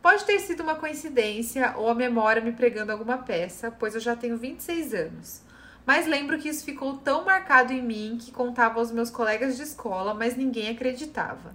[0.00, 4.16] Pode ter sido uma coincidência ou a memória me pregando alguma peça, pois eu já
[4.16, 5.42] tenho 26 anos.
[5.84, 9.62] Mas lembro que isso ficou tão marcado em mim que contava aos meus colegas de
[9.62, 11.54] escola, mas ninguém acreditava.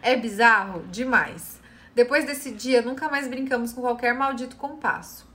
[0.00, 0.86] É bizarro?
[0.92, 1.58] Demais.
[1.94, 5.27] Depois desse dia, nunca mais brincamos com qualquer maldito compasso.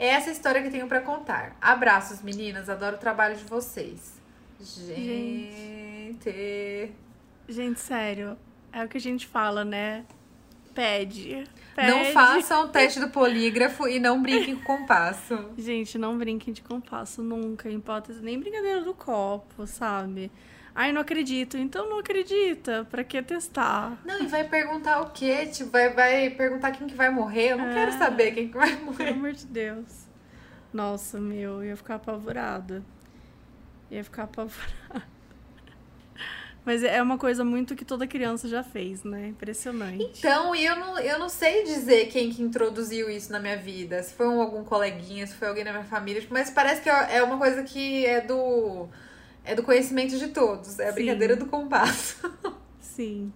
[0.00, 1.54] É essa história que tenho para contar.
[1.60, 2.70] Abraços, meninas.
[2.70, 4.18] Adoro o trabalho de vocês.
[4.58, 6.24] Gente.
[7.46, 8.34] Gente, sério.
[8.72, 10.06] É o que a gente fala, né?
[10.74, 11.46] Pede.
[11.76, 11.90] Pede.
[11.90, 15.50] Não façam o teste do polígrafo e não brinquem com compasso.
[15.58, 18.22] Gente, não brinquem de compasso nunca, em hipótese.
[18.22, 20.32] Nem brincadeira do copo, sabe?
[20.74, 21.56] Ai, não acredito.
[21.56, 22.86] Então não acredita.
[22.90, 23.98] Pra que testar?
[24.04, 25.46] Não, e vai perguntar o quê?
[25.46, 27.52] Tipo, vai, vai perguntar quem que vai morrer.
[27.52, 27.74] Eu não é...
[27.74, 28.96] quero saber quem que vai morrer.
[29.04, 30.06] Pelo amor de Deus.
[30.72, 32.84] Nossa, meu, eu ia ficar apavorada.
[33.90, 35.10] Ia ficar apavorada.
[36.64, 39.28] Mas é uma coisa muito que toda criança já fez, né?
[39.28, 40.04] Impressionante.
[40.18, 44.02] Então, eu não, eu não sei dizer quem que introduziu isso na minha vida.
[44.02, 46.22] Se foi um, algum coleguinha, se foi alguém da minha família.
[46.28, 48.88] Mas parece que é, é uma coisa que é do
[49.50, 50.78] é do conhecimento de todos.
[50.78, 50.94] É a Sim.
[50.94, 52.30] brincadeira do compasso.
[52.78, 53.32] Sim.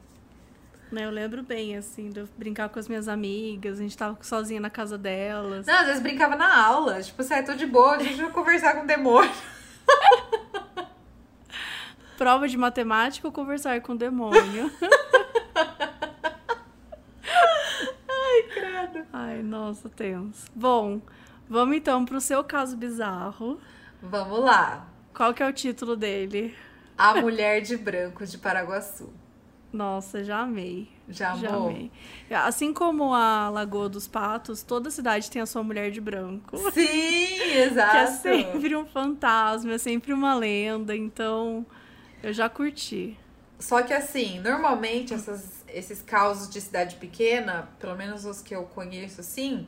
[0.93, 4.16] Né, eu lembro bem, assim, de eu brincar com as minhas amigas, a gente tava
[4.23, 5.66] sozinha na casa delas.
[5.66, 7.03] Não, às vezes brincava na aula.
[7.03, 9.32] Tipo, você tô de boa, a gente vai conversar com o demônio.
[12.16, 14.70] Prova de matemática ou conversar com o demônio?
[18.09, 19.05] Ai, credo.
[19.12, 20.47] Ai, nossa, tenso.
[20.55, 21.01] Bom,
[21.49, 23.59] vamos então pro seu caso bizarro.
[24.01, 24.94] Vamos lá.
[25.15, 26.55] Qual que é o título dele?
[26.99, 29.12] A Mulher de Branco de Paraguaçu.
[29.73, 30.89] Nossa, já amei.
[31.09, 31.41] Já amou?
[31.41, 31.91] Já amei.
[32.31, 36.57] Assim como a Lagoa dos Patos, toda cidade tem a sua mulher de branco.
[36.73, 37.93] Sim, exato.
[38.23, 41.65] que é sempre um fantasma, é sempre uma lenda, então
[42.23, 43.16] eu já curti.
[43.59, 48.65] Só que assim, normalmente essas, esses causos de cidade pequena, pelo menos os que eu
[48.65, 49.66] conheço assim,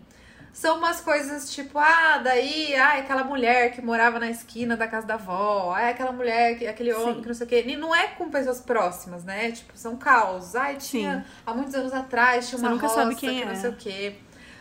[0.57, 5.07] são umas coisas tipo, ah, daí, ah, aquela mulher que morava na esquina da casa
[5.07, 7.21] da avó, ah, aquela mulher, que, aquele homem Sim.
[7.21, 7.65] que não sei o quê.
[7.67, 9.53] E não é com pessoas próximas, né?
[9.53, 10.57] Tipo, são causos.
[10.57, 11.25] Ah, tinha, Sim.
[11.45, 13.45] há muitos anos atrás, tinha uma Você nunca roça sabe quem que é.
[13.45, 14.15] não sei o quê.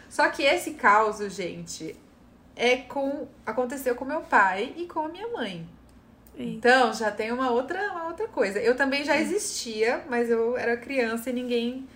[0.09, 1.95] Só que esse caos, gente,
[2.57, 5.65] é com aconteceu com meu pai e com a minha mãe.
[6.37, 8.59] Então, já tem uma outra, uma outra coisa.
[8.59, 11.87] Eu também já existia, mas eu era criança e ninguém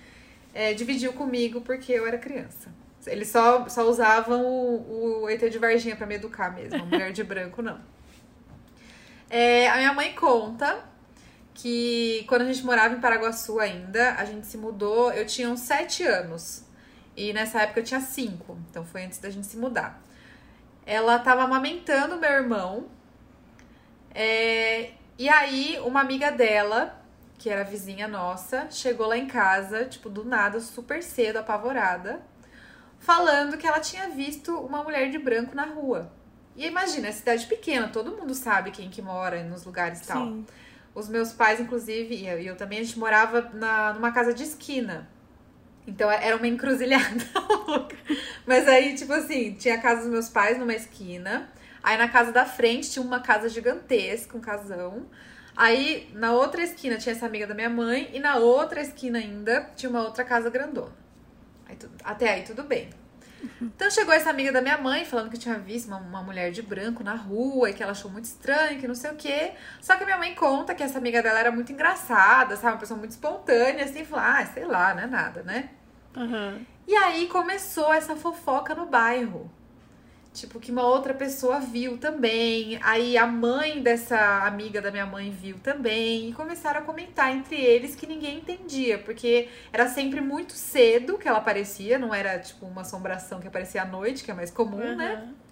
[0.54, 2.79] é, dividiu comigo porque eu era criança.
[3.10, 6.86] Eles só, só usavam o, o ET de Varginha para me educar mesmo.
[6.86, 7.80] Mulher de branco, não.
[9.30, 10.84] É, a minha mãe conta
[11.54, 15.62] que quando a gente morava em Paraguaçu ainda, a gente se mudou, eu tinha uns
[15.62, 16.64] sete anos.
[17.16, 18.58] E nessa época eu tinha cinco.
[18.70, 20.02] Então foi antes da gente se mudar.
[20.86, 22.88] Ela tava amamentando meu irmão.
[24.14, 27.00] É, e aí, uma amiga dela,
[27.38, 32.22] que era vizinha nossa, chegou lá em casa, tipo, do nada, super cedo, apavorada
[33.00, 36.12] falando que ela tinha visto uma mulher de branco na rua.
[36.56, 40.26] E imagina, é cidade pequena, todo mundo sabe quem que mora nos lugares e tal.
[40.26, 40.46] Sim.
[40.94, 44.44] Os meus pais, inclusive, e eu, eu também, a gente morava na, numa casa de
[44.44, 45.08] esquina.
[45.88, 47.26] Então era uma encruzilhada
[47.66, 47.96] louca.
[48.46, 51.50] Mas aí, tipo assim, tinha a casa dos meus pais numa esquina.
[51.82, 55.06] Aí na casa da frente tinha uma casa gigantesca, um casão.
[55.56, 58.10] Aí na outra esquina tinha essa amiga da minha mãe.
[58.14, 60.92] E na outra esquina ainda tinha uma outra casa grandona.
[61.70, 62.90] Aí, tu- até aí tudo bem.
[63.62, 66.62] Então chegou essa amiga da minha mãe falando que tinha visto uma, uma mulher de
[66.62, 69.54] branco na rua e que ela achou muito estranho, que não sei o quê.
[69.80, 72.74] Só que minha mãe conta que essa amiga dela era muito engraçada, sabe?
[72.74, 75.70] Uma pessoa muito espontânea, assim, falar, ah, sei lá, não é nada, né?
[76.18, 76.60] Aham.
[76.86, 79.50] E aí começou essa fofoca no bairro.
[80.32, 82.80] Tipo, que uma outra pessoa viu também.
[82.84, 86.30] Aí a mãe dessa amiga da minha mãe viu também.
[86.30, 89.00] E começaram a comentar entre eles que ninguém entendia.
[89.00, 91.98] Porque era sempre muito cedo que ela aparecia.
[91.98, 95.14] Não era, tipo, uma assombração que aparecia à noite, que é mais comum, né?
[95.16, 95.50] Aham.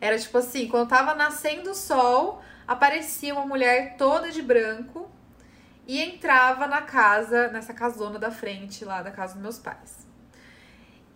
[0.00, 5.10] Era tipo assim, quando tava nascendo o sol, aparecia uma mulher toda de branco
[5.86, 10.06] e entrava na casa, nessa casona da frente lá da casa dos meus pais.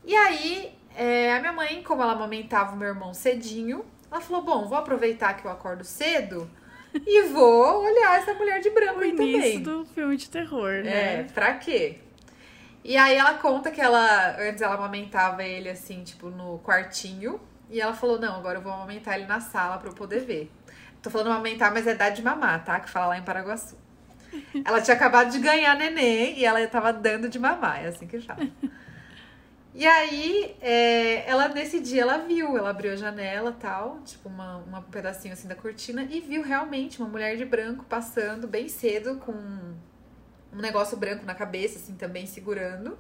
[0.05, 4.43] E aí, é, a minha mãe, como ela amamentava o meu irmão cedinho, ela falou:
[4.43, 6.51] Bom, vou aproveitar que eu acordo cedo
[7.07, 9.63] e vou olhar essa mulher de branco O aí início também.
[9.63, 11.27] do filme de terror, É, né?
[11.35, 11.99] pra quê?
[12.85, 17.41] E aí ela conta que ela, antes ela amamentava ele assim, tipo, no quartinho.
[17.71, 20.51] E ela falou, não, agora eu vou amamentar ele na sala pra eu poder ver.
[21.03, 22.81] Tô falando amamentar, mas é dar de mamar, tá?
[22.81, 23.77] Que fala lá em Paraguaçu.
[24.65, 28.21] Ela tinha acabado de ganhar neném e ela tava dando de mamar, é assim que
[28.21, 28.47] fala.
[29.81, 34.57] E aí, é, ela nesse dia ela viu, ela abriu a janela tal, tipo uma,
[34.57, 38.69] uma- um pedacinho assim da cortina, e viu realmente uma mulher de branco passando bem
[38.69, 39.31] cedo com
[40.53, 42.99] um negócio branco na cabeça, assim, também segurando.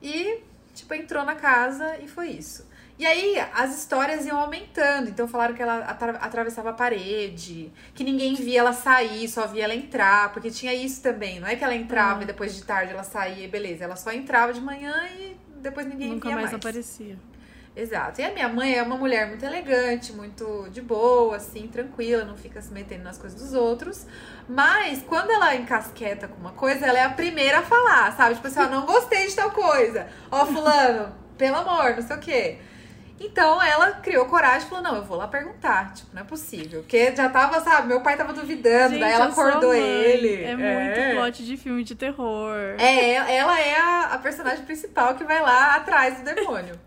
[0.00, 0.40] E,
[0.74, 2.66] tipo, entrou na casa e foi isso.
[2.98, 5.10] E aí, as histórias iam aumentando.
[5.10, 9.64] Então, falaram que ela atra- atravessava a parede, que ninguém via ela sair, só via
[9.64, 10.32] ela entrar.
[10.32, 11.38] Porque tinha isso também.
[11.40, 12.22] Não é que ela entrava Ah.
[12.22, 13.84] e depois de tarde ela saía e beleza.
[13.84, 16.54] Ela só entrava de manhã e depois ninguém Nunca mais, mais.
[16.54, 17.16] aparecia.
[17.76, 18.22] Exato.
[18.22, 22.34] E a minha mãe é uma mulher muito elegante, muito de boa, assim, tranquila, não
[22.34, 24.06] fica se metendo nas coisas dos outros.
[24.48, 28.36] Mas quando ela encasqueta com uma coisa, ela é a primeira a falar, sabe?
[28.36, 30.06] Tipo assim, ó, não gostei de tal coisa.
[30.30, 32.58] Ó, fulano, pelo amor, não sei o quê.
[33.18, 35.94] Então ela criou coragem e falou: não, eu vou lá perguntar.
[35.94, 36.80] Tipo, não é possível.
[36.80, 40.44] Porque já tava, sabe, meu pai tava duvidando, Gente, daí ela acordou ele.
[40.44, 42.56] É muito plot de filme de terror.
[42.78, 46.78] É, ela é a, a personagem principal que vai lá atrás do demônio.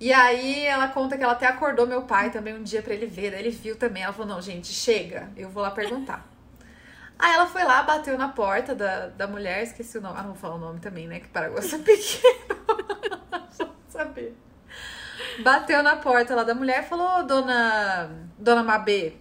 [0.00, 3.06] E aí ela conta que ela até acordou meu pai também um dia pra ele
[3.06, 4.02] ver, daí ele viu também.
[4.02, 6.26] Ela falou: não, gente, chega, eu vou lá perguntar.
[7.18, 10.16] Aí ela foi lá, bateu na porta da, da mulher, esqueci o nome.
[10.18, 11.20] Ah, não vou falar o nome também, né?
[11.20, 12.56] Que Paraguaçu é pequeno.
[13.52, 14.34] Só saber.
[15.40, 19.14] Bateu na porta lá da mulher e falou: "Ô, dona, dona Mabê,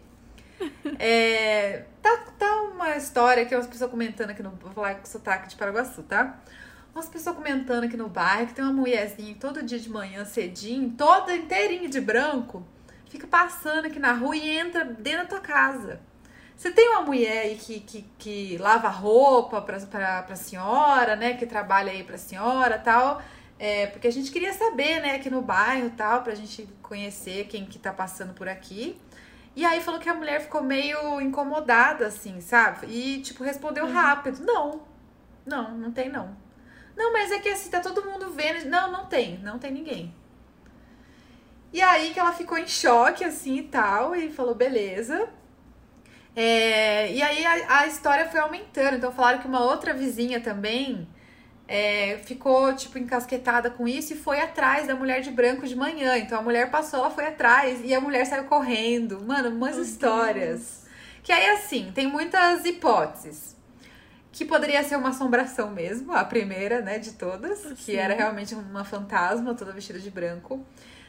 [0.99, 4.51] é, tá, tá uma história que umas pessoas comentando aqui no.
[4.51, 6.39] Vou falar com sotaque de Paraguaçu, tá?
[6.93, 10.91] Umas pessoas comentando aqui no bairro que tem uma mulherzinha todo dia de manhã cedinho,
[10.97, 12.65] toda inteirinha de branco,
[13.09, 16.01] fica passando aqui na rua e entra dentro da tua casa.
[16.55, 21.33] Você tem uma mulher aí que, que, que lava roupa pra, pra, pra senhora, né?
[21.33, 23.21] Que trabalha aí pra senhora tal.
[23.63, 27.63] É, porque a gente queria saber, né, aqui no bairro tal, pra gente conhecer quem
[27.63, 28.99] que tá passando por aqui.
[29.55, 32.87] E aí falou que a mulher ficou meio incomodada, assim, sabe?
[32.87, 34.43] E, tipo, respondeu rápido.
[34.43, 34.81] Não,
[35.45, 36.35] não, não tem não.
[36.97, 38.67] Não, mas é que assim, tá todo mundo vendo.
[38.67, 40.11] Não, não tem, não tem ninguém.
[41.71, 45.29] E aí que ela ficou em choque, assim, e tal, e falou, beleza.
[46.35, 48.97] É, e aí a, a história foi aumentando.
[48.97, 51.07] Então falaram que uma outra vizinha também
[51.73, 56.17] é, ficou, tipo, encasquetada com isso e foi atrás da mulher de branco de manhã.
[56.17, 59.21] Então a mulher passou, ela foi atrás e a mulher saiu correndo.
[59.21, 60.85] Mano, umas Meu histórias.
[61.23, 63.55] Que aí, assim, tem muitas hipóteses.
[64.33, 67.59] Que poderia ser uma assombração mesmo, a primeira, né, de todas.
[67.59, 67.75] Sim.
[67.75, 70.65] Que era realmente uma fantasma, toda vestida de branco.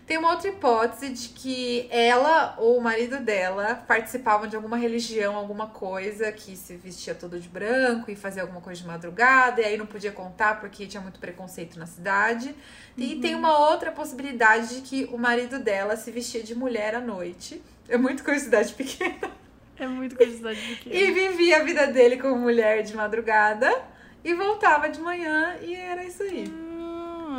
[0.07, 5.37] Tem uma outra hipótese de que ela ou o marido dela participavam de alguma religião,
[5.37, 9.65] alguma coisa, que se vestia todo de branco e fazia alguma coisa de madrugada, e
[9.65, 12.55] aí não podia contar porque tinha muito preconceito na cidade.
[12.97, 17.01] E tem uma outra possibilidade de que o marido dela se vestia de mulher à
[17.01, 17.63] noite.
[17.89, 19.31] É muito curiosidade pequena.
[19.79, 20.95] É muito curiosidade pequena.
[20.95, 23.73] E vivia a vida dele como mulher de madrugada
[24.25, 26.45] e voltava de manhã e era isso aí.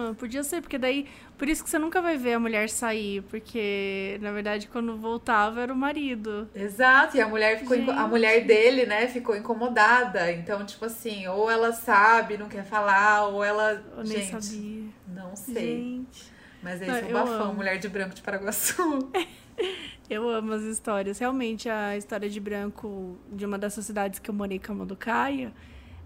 [0.06, 1.08] Ah, podia ser, porque daí.
[1.38, 5.62] Por isso que você nunca vai ver a mulher sair, porque, na verdade, quando voltava
[5.62, 6.48] era o marido.
[6.56, 10.32] Exato, e a mulher ficou a mulher dele, né, ficou incomodada.
[10.32, 14.84] Então, tipo assim, ou ela sabe, não quer falar, ou ela, Eu nem gente, sabia.
[15.08, 15.78] não sei.
[15.78, 16.34] Gente.
[16.62, 17.54] Mas é um eu bafão, amo.
[17.56, 19.12] mulher de branco de Paraguaçu.
[20.10, 21.18] Eu amo as histórias.
[21.18, 25.54] Realmente, a história de branco de uma dessas cidades que eu morei, Camanducaia,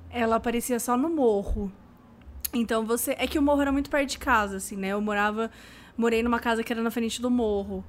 [0.10, 1.72] ela aparecia só no morro.
[2.54, 3.16] Então você.
[3.18, 4.90] É que o morro era muito perto de casa, assim, né?
[4.90, 5.52] Eu morava.
[5.98, 7.84] Morei numa casa que era na frente do morro.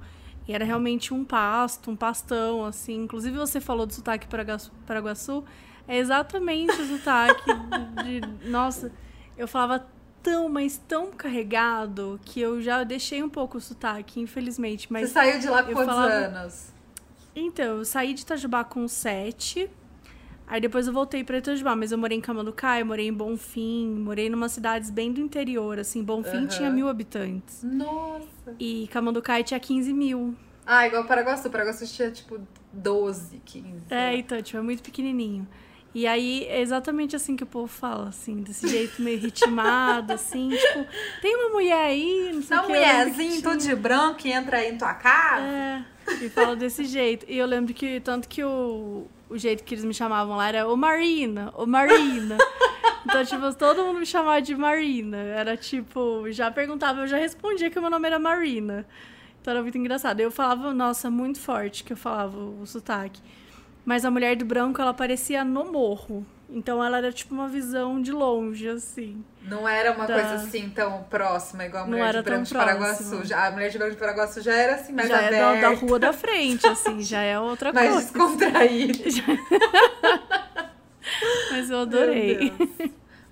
[0.47, 3.03] E era realmente um pasto, um pastão, assim.
[3.03, 5.43] Inclusive, você falou do sotaque paraguaçu.
[5.87, 7.43] É exatamente o sotaque
[8.03, 8.49] de, de.
[8.49, 8.91] Nossa,
[9.37, 9.87] eu falava
[10.21, 14.91] tão, mas tão carregado que eu já deixei um pouco o sotaque, infelizmente.
[14.91, 16.13] Mas Você saiu de lá com quantos falava...
[16.13, 16.73] anos?
[17.35, 19.69] Então, eu saí de Itajubá com sete.
[20.49, 24.31] Aí depois eu voltei pra Itajubá, mas eu morei em Camanducaia, morei em Bonfim, morei
[24.31, 26.03] numa cidades bem do interior, assim.
[26.03, 26.47] Bonfim uhum.
[26.47, 27.61] tinha mil habitantes.
[27.61, 28.55] Nossa!
[28.59, 30.35] E Camanducaia tinha 15 mil.
[30.65, 31.51] Ah, igual Paraguaçu.
[31.51, 32.39] Paraguaçu tinha, tipo,
[32.73, 33.67] 12, 15.
[33.91, 35.47] É, então, tipo, é muito pequenininho.
[35.93, 40.49] E aí é exatamente assim que o povo fala, assim, desse jeito meio ritmado, assim,
[40.49, 40.85] tipo,
[41.21, 42.67] tem uma mulher aí, não sei o que.
[42.67, 45.45] Uma mulherzinha, tudo de branco, que entra aí em tua casa.
[45.45, 45.85] É,
[46.21, 47.25] e fala desse jeito.
[47.29, 50.67] E eu lembro que, tanto que o, o jeito que eles me chamavam lá era
[50.67, 52.37] ô Marina, ô Marina.
[53.05, 55.17] Então, tipo, todo mundo me chamava de Marina.
[55.17, 58.85] Era tipo, já perguntava, eu já respondia que o meu nome era Marina.
[59.41, 60.19] Então era muito engraçado.
[60.19, 63.21] Eu falava, nossa, muito forte que eu falava o sotaque.
[63.85, 66.25] Mas a mulher do branco, ela aparecia no morro.
[66.51, 69.23] Então ela era tipo uma visão de longe, assim.
[69.43, 70.15] Não era uma da...
[70.15, 73.25] coisa assim tão próxima, igual a mulher de branco de Paraguaçu.
[73.25, 75.35] Já, a mulher de branco de Paraguaçu já era assim, mais já aberta.
[75.35, 78.11] é da, da, rua da frente, assim, já é outra mais coisa.
[78.11, 79.03] descontraída.
[81.51, 82.51] Mas eu adorei.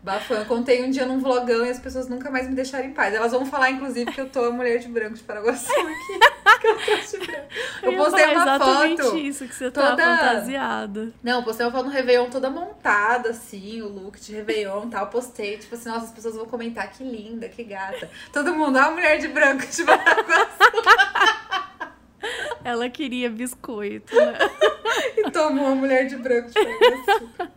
[0.08, 2.94] Bafão, eu contei um dia num vlogão e as pessoas nunca mais me deixaram em
[2.94, 3.14] paz.
[3.14, 6.20] Elas vão falar, inclusive, que eu tô a mulher de branco de Paraguaçu aqui.
[6.62, 7.48] que eu tô de branco.
[7.84, 9.18] Eu, eu postei uma foto.
[9.18, 9.98] isso, que você tá toda...
[9.98, 11.14] tá fantasiada.
[11.22, 15.08] Não, postei uma foto no Réveillon toda montada, assim, o look de Réveillon e tal.
[15.08, 18.10] Postei, tipo assim, nossa, as pessoas vão comentar que linda, que gata.
[18.34, 20.48] Todo mundo, a mulher de branco de Paraguaçu.
[22.64, 24.38] Ela queria biscoito, né?
[25.18, 27.52] e tomou a mulher de branco de Paraguaçu.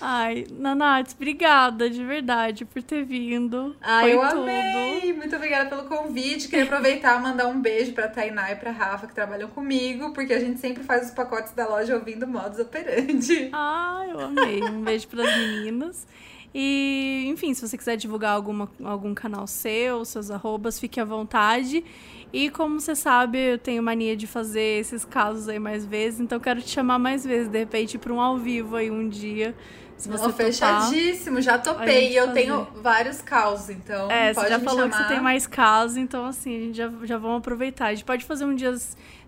[0.00, 3.74] Ai, Nanats, obrigada de verdade por ter vindo.
[3.80, 4.42] Ai, Foi eu tudo.
[4.42, 5.12] amei!
[5.12, 6.48] Muito obrigada pelo convite.
[6.48, 10.32] Queria aproveitar e mandar um beijo pra Tainá e pra Rafa que trabalham comigo, porque
[10.34, 13.48] a gente sempre faz os pacotes da loja ouvindo modos operandi.
[13.52, 14.62] Ai, eu amei.
[14.62, 16.06] Um beijo pras meninas.
[16.54, 21.84] E, enfim, se você quiser divulgar alguma, algum canal seu, seus arrobas, fique à vontade.
[22.32, 26.40] E como você sabe, eu tenho mania de fazer esses casos aí mais vezes, então
[26.40, 29.54] quero te chamar mais vezes, de repente, para um ao vivo aí um dia.
[29.96, 32.12] Se você oh, fechadíssimo, já topei.
[32.12, 32.40] E eu fazer.
[32.40, 34.10] tenho vários casos, então.
[34.10, 34.90] É, você já falou chamar.
[34.90, 37.86] que você tem mais casos, então assim, a gente já, já vamos aproveitar.
[37.86, 38.74] A gente pode fazer um dia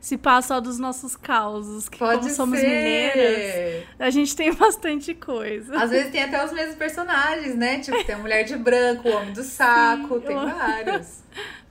[0.01, 2.37] se passa só dos nossos causos, que pode como ser.
[2.37, 5.77] somos mineiras, a gente tem bastante coisa.
[5.77, 7.81] Às vezes tem até os mesmos personagens, né?
[7.81, 10.49] Tipo, tem a mulher de branco, o homem do saco, Sim, tem eu...
[10.49, 11.23] vários.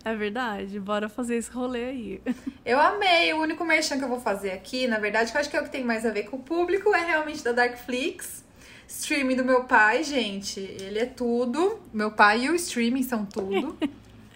[0.03, 2.21] É verdade, bora fazer esse rolê aí.
[2.65, 3.33] Eu amei.
[3.33, 5.61] O único merchan que eu vou fazer aqui, na verdade, que eu acho que é
[5.61, 8.46] o que tem mais a ver com o público, é realmente da Darkflix.
[8.87, 10.59] Streaming do meu pai, gente.
[10.59, 11.79] Ele é tudo.
[11.93, 13.77] Meu pai e o streaming são tudo.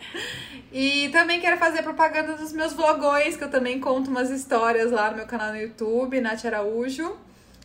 [0.71, 5.09] e também quero fazer propaganda dos meus vlogões, que eu também conto umas histórias lá
[5.09, 7.15] no meu canal no YouTube, Nath Araújo.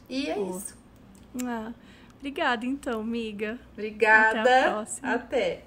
[0.09, 0.57] E é Pô.
[0.57, 0.77] isso.
[1.45, 1.73] Ah,
[2.19, 3.59] obrigada então, amiga.
[3.73, 4.41] Obrigada.
[4.41, 5.13] Até a próxima.
[5.13, 5.66] Até.